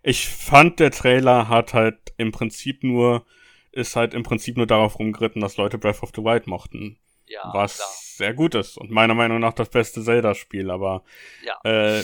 [0.03, 3.25] ich fand, der Trailer hat halt im Prinzip nur,
[3.71, 6.99] ist halt im Prinzip nur darauf rumgeritten, dass Leute Breath of the Wild mochten.
[7.27, 7.89] ja, was klar.
[7.93, 11.03] sehr gut ist und meiner Meinung nach das beste Zelda-Spiel, aber
[11.45, 11.59] Ja.
[11.65, 12.03] äh,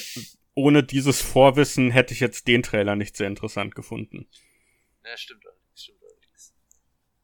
[0.58, 4.28] ohne dieses Vorwissen hätte ich jetzt den Trailer nicht sehr interessant gefunden.
[5.04, 6.54] Ja, stimmt allerdings, stimmt allerdings.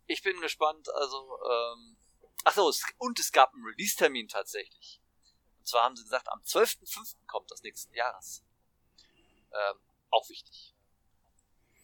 [0.07, 1.97] Ich bin gespannt, also, ähm,
[2.45, 5.01] ach so, und es gab einen Release-Termin tatsächlich.
[5.59, 7.17] Und zwar haben sie gesagt, am 12.05.
[7.27, 8.45] kommt das nächsten Jahres.
[9.53, 9.79] Ähm,
[10.11, 10.75] auch wichtig.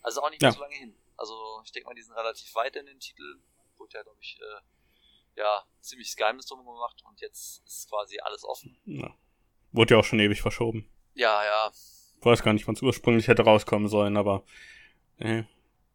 [0.02, 0.55] Also auch nicht mehr Ja.
[0.55, 0.94] so lange hin.
[1.16, 3.40] Also ich denke mal, die sind relativ weit in den Titel.
[3.77, 8.44] Wurde ja, glaube ich, äh, ja, ziemlich Geheimnis drum gemacht und jetzt ist quasi alles
[8.44, 8.77] offen.
[8.85, 9.14] Ja.
[9.72, 10.89] Wurde ja auch schon ewig verschoben.
[11.21, 11.71] Ja, ja.
[12.23, 14.43] weiß gar nicht, wann es ursprünglich hätte rauskommen sollen, aber
[15.19, 15.43] äh,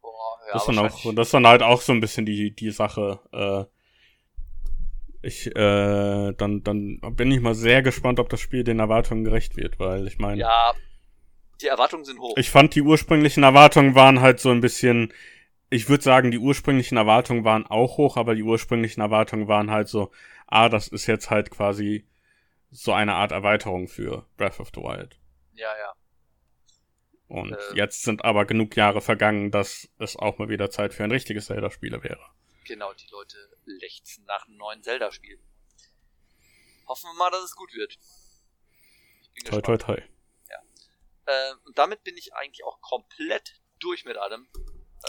[0.00, 2.54] Boah, ja, das, ist dann auch, das ist dann halt auch so ein bisschen die,
[2.54, 3.18] die Sache.
[3.32, 3.64] Äh,
[5.26, 9.56] ich, äh, dann, dann bin ich mal sehr gespannt, ob das Spiel den Erwartungen gerecht
[9.56, 10.74] wird, weil ich meine, Ja,
[11.60, 12.36] die Erwartungen sind hoch.
[12.36, 15.12] ich fand die ursprünglichen Erwartungen waren halt so ein bisschen,
[15.70, 19.88] ich würde sagen, die ursprünglichen Erwartungen waren auch hoch, aber die ursprünglichen Erwartungen waren halt
[19.88, 20.12] so,
[20.46, 22.04] ah, das ist jetzt halt quasi
[22.70, 25.18] so eine Art Erweiterung für Breath of the Wild.
[25.54, 25.94] ja, ja.
[27.28, 27.74] Und Äh.
[27.74, 31.46] jetzt sind aber genug Jahre vergangen, dass es auch mal wieder Zeit für ein richtiges
[31.46, 32.24] Zelda-Spiel wäre.
[32.66, 35.40] Genau, die Leute lechzen nach einem neuen Zelda-Spiel.
[36.86, 37.98] Hoffen wir mal, dass es gut wird.
[39.44, 40.00] Toi, toi, toi.
[41.28, 44.46] Äh, und damit bin ich eigentlich auch komplett durch mit allem.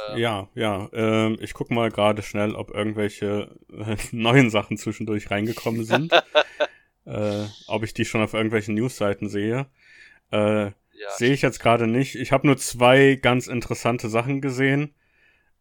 [0.09, 0.89] Äh, Ja, ja.
[0.91, 6.11] Ähm, ich guck mal gerade schnell, ob irgendwelche äh, neuen Sachen zwischendurch reingekommen sind.
[7.07, 9.67] äh, ob ich die schon auf irgendwelchen Newsseiten sehe.
[10.31, 11.11] Äh, ja.
[11.15, 12.15] Sehe ich jetzt gerade nicht.
[12.15, 14.93] Ich habe nur zwei ganz interessante Sachen gesehen.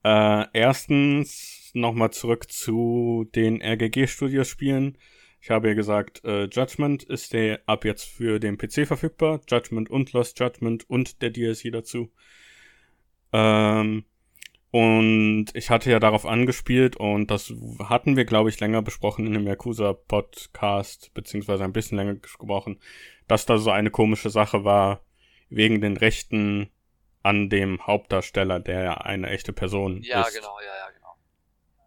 [0.03, 4.99] Äh, erstens nochmal zurück zu den RGG-Studios-Spielen.
[5.41, 9.41] Ich habe ja gesagt, äh, Judgment ist der ab jetzt für den PC verfügbar.
[9.49, 12.11] Judgment und Lost Judgment und der DLC dazu.
[13.33, 14.05] Ähm,
[14.71, 19.33] und ich hatte ja darauf angespielt und das hatten wir, glaube ich, länger besprochen in
[19.33, 22.81] dem Yakuza-Podcast, beziehungsweise ein bisschen länger gesprochen,
[23.29, 25.05] dass da so eine komische Sache war,
[25.49, 26.71] wegen den Rechten
[27.23, 30.35] an dem Hauptdarsteller, der ja eine echte Person ja, ist.
[30.35, 31.15] genau, ja, ja, genau.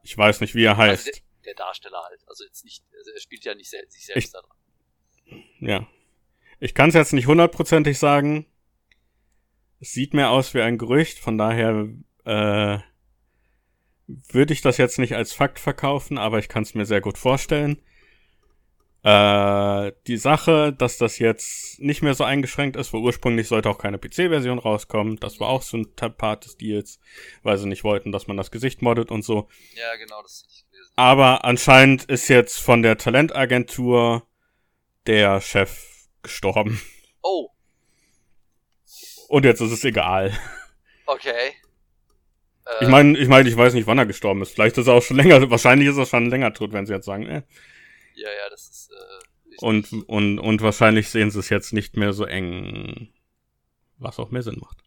[0.04, 1.08] Ich weiß nicht, wie er heißt.
[1.08, 2.22] Also der, der Darsteller halt.
[2.28, 5.44] Also jetzt nicht, also er spielt ja nicht sel sich selbst Ich- da dran.
[5.60, 5.88] Ja.
[6.60, 8.46] Ich kann es jetzt nicht hundertprozentig sagen.
[9.80, 11.88] Es sieht mir aus wie ein Gerücht, von daher
[12.30, 12.80] äh,
[14.32, 17.18] würde ich das jetzt nicht als Fakt verkaufen, aber ich kann es mir sehr gut
[17.18, 17.82] vorstellen.
[19.02, 23.78] Äh, die Sache, dass das jetzt nicht mehr so eingeschränkt ist, weil ursprünglich sollte auch
[23.78, 27.00] keine PC-Version rauskommen, das war auch so ein Teil- Part des Deals,
[27.44, 29.48] weil sie nicht wollten, dass man das Gesicht moddet und so.
[29.76, 30.92] Ja, genau, das hatte ich gelesen.
[30.98, 34.28] Aber anscheinend ist jetzt von der Talentagentur
[35.08, 35.82] der Chef
[36.24, 36.82] gestorben.
[37.22, 37.50] Oh,
[39.30, 40.38] Und jetzt ist es egal.
[41.06, 41.54] okay.
[42.80, 44.52] Äh, Ich meine, ich meine, ich weiß nicht, wann er gestorben ist.
[44.54, 47.06] Vielleicht ist er auch schon länger, wahrscheinlich ist er schon länger tot, wenn sie jetzt
[47.06, 47.44] sagen, äh.
[48.16, 48.92] Ja, ja, das ist.
[48.92, 49.56] Äh.
[49.66, 53.10] Und, und, und wahrscheinlich sehen sie es jetzt nicht mehr so eng.
[53.98, 54.78] Was auch mehr Sinn macht.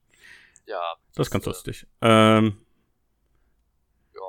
[0.67, 0.81] ja,
[1.15, 1.87] Das ist ganz äh, lustig.
[2.01, 2.57] Ähm,
[4.15, 4.21] Ja.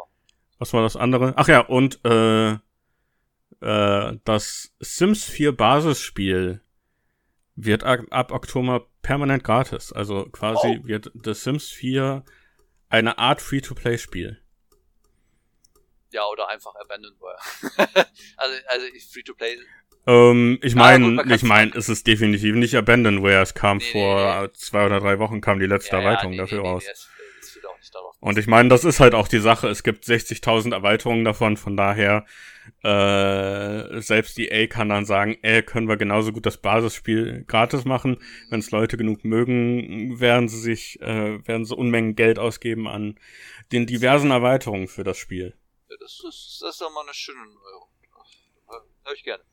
[0.60, 1.34] was war das andere?
[1.38, 2.52] Ach ja, und äh,
[3.62, 6.60] äh, das Sims 4 Basisspiel
[7.56, 9.94] wird ab, ab Oktober permanent gratis.
[9.94, 10.88] Also quasi Oh.
[10.88, 12.26] wird The Sims 4
[12.94, 14.40] eine Art Free-to-Play-Spiel.
[16.12, 17.38] Ja, oder einfach Abandonware.
[18.38, 19.58] also, also Free-to-Play.
[20.06, 23.42] Ähm, ich Ah, meine, kann's ich meine, es ist definitiv nicht Abandonware.
[23.42, 24.54] Es kam Nee, nee, vor nee.
[24.54, 27.10] zwei oder drei Wochen kam die letzte ja, Erweiterung nee, dafür nee, raus.
[27.94, 28.16] Darauf.
[28.20, 29.68] Und ich meine, das ist halt auch die Sache.
[29.68, 32.26] Es gibt 60.000 Erweiterungen davon, von daher
[32.84, 37.86] äh, selbst die A kann dann sagen, ey, können wir genauso gut das Basisspiel gratis
[37.86, 38.18] machen.
[38.50, 43.20] Wenn es Leute genug mögen, werden sie sich, äh, werden sie Unmengen Geld ausgeben an
[43.72, 45.56] den diversen Erweiterungen für das Spiel.
[45.90, 47.90] Ja, das, ist, das ist doch mal eine schöne Neuerung.
[49.06, 49.44] Hör ich gerne.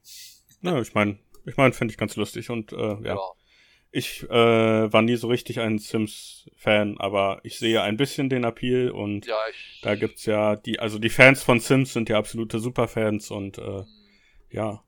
[0.62, 3.19] Ja, ich meine, ich meine, finde ich ganz lustig und äh, ja.
[3.93, 8.91] Ich äh, war nie so richtig ein Sims-Fan, aber ich sehe ein bisschen den Appeal
[8.91, 9.81] und Ja, ich.
[9.83, 13.85] Da gibt's ja die, also die Fans von Sims sind ja absolute Superfans und äh,
[14.51, 14.85] ja,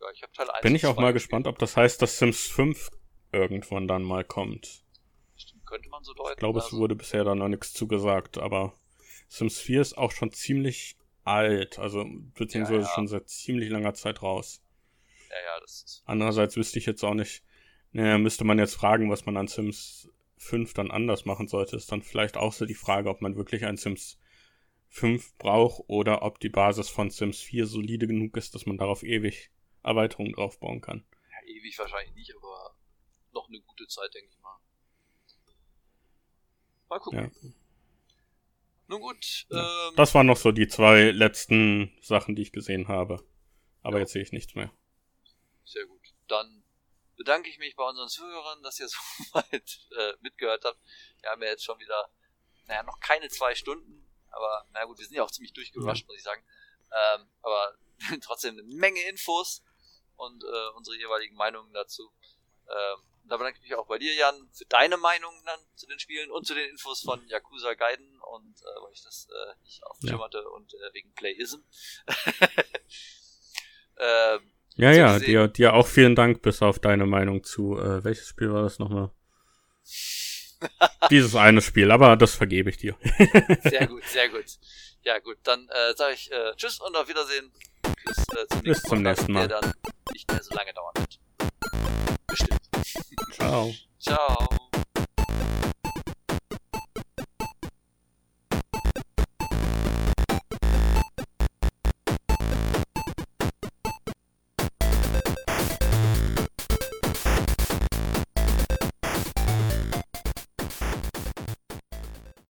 [0.00, 2.18] Ja, ich hab Teil 1 bin ich auch 2 mal gespannt, ob das heißt, dass
[2.18, 2.90] Sims 5
[3.32, 4.84] irgendwann dann mal kommt.
[5.36, 6.32] Stimmt, könnte man so deuten.
[6.32, 8.74] Ich glaube, es also, wurde bisher da noch nichts zugesagt, aber
[9.28, 12.04] Sims 4 ist auch schon ziemlich alt, also
[12.34, 12.94] beziehungsweise ja.
[12.94, 14.62] schon seit ziemlich langer Zeit raus.
[15.30, 16.02] Ja, ja, das ist.
[16.04, 17.42] Andererseits wüsste ich jetzt auch nicht,
[17.92, 20.08] naja, müsste man jetzt fragen, was man an Sims
[20.38, 23.64] 5 dann anders machen sollte, ist dann vielleicht auch so die Frage, ob man wirklich
[23.64, 24.18] ein Sims
[24.88, 29.02] 5 braucht oder ob die Basis von Sims 4 solide genug ist, dass man darauf
[29.02, 29.50] ewig
[29.82, 31.04] Erweiterungen draufbauen kann.
[31.30, 32.74] Ja, ewig wahrscheinlich nicht, aber
[33.32, 34.58] noch eine gute Zeit, denke ich mal.
[36.88, 37.18] Mal gucken.
[37.20, 37.50] Ja.
[38.88, 39.88] Nun gut, Ja.
[39.88, 43.24] ähm, Das waren noch so die zwei letzten Sachen, die ich gesehen habe.
[43.82, 44.00] Aber Ja.
[44.00, 44.70] jetzt sehe ich nichts mehr.
[45.64, 46.00] sehr gut.
[46.28, 46.61] Dann
[47.22, 48.98] bedanke ich mich bei unseren Zuhörern, dass ihr so
[49.32, 50.78] weit äh, mitgehört habt.
[51.20, 52.10] Wir haben ja jetzt schon wieder,
[52.66, 56.16] naja, noch keine zwei Stunden, aber na gut, wir sind ja auch ziemlich durchgerusht, muss
[56.16, 56.44] ich sagen.
[56.90, 57.78] Ähm, aber
[58.22, 59.62] trotzdem eine Menge Infos
[60.16, 62.12] und äh, unsere jeweiligen Meinungen dazu.
[62.68, 66.00] Ähm, da bedanke ich mich auch bei dir, Jan, für deine Meinungen dann zu den
[66.00, 69.84] Spielen und zu den Infos von Yakuza Gaiden und äh, weil ich das äh, nicht
[69.84, 71.60] aufschimmerte und äh, wegen Playism.
[73.96, 78.02] ähm, Ja, So ja, dir, dir auch vielen Dank, bis auf deine Meinung zu, äh,
[78.04, 79.10] welches Spiel war das nochmal?
[81.10, 82.96] Dieses eine Spiel, aber das vergebe ich dir.
[83.62, 84.44] sehr gut, sehr gut.
[85.04, 87.50] Ja gut, dann äh, sage ich äh, Tschüss und auf Wiedersehen.
[88.06, 89.48] Bis, äh, zum Bis zum nächsten Mal.
[89.48, 89.72] Der dann
[90.12, 91.18] nicht mehr so lange dauern wird.
[92.26, 92.60] Bestimmt.
[93.32, 93.74] Ciao.
[93.98, 94.48] Ciao.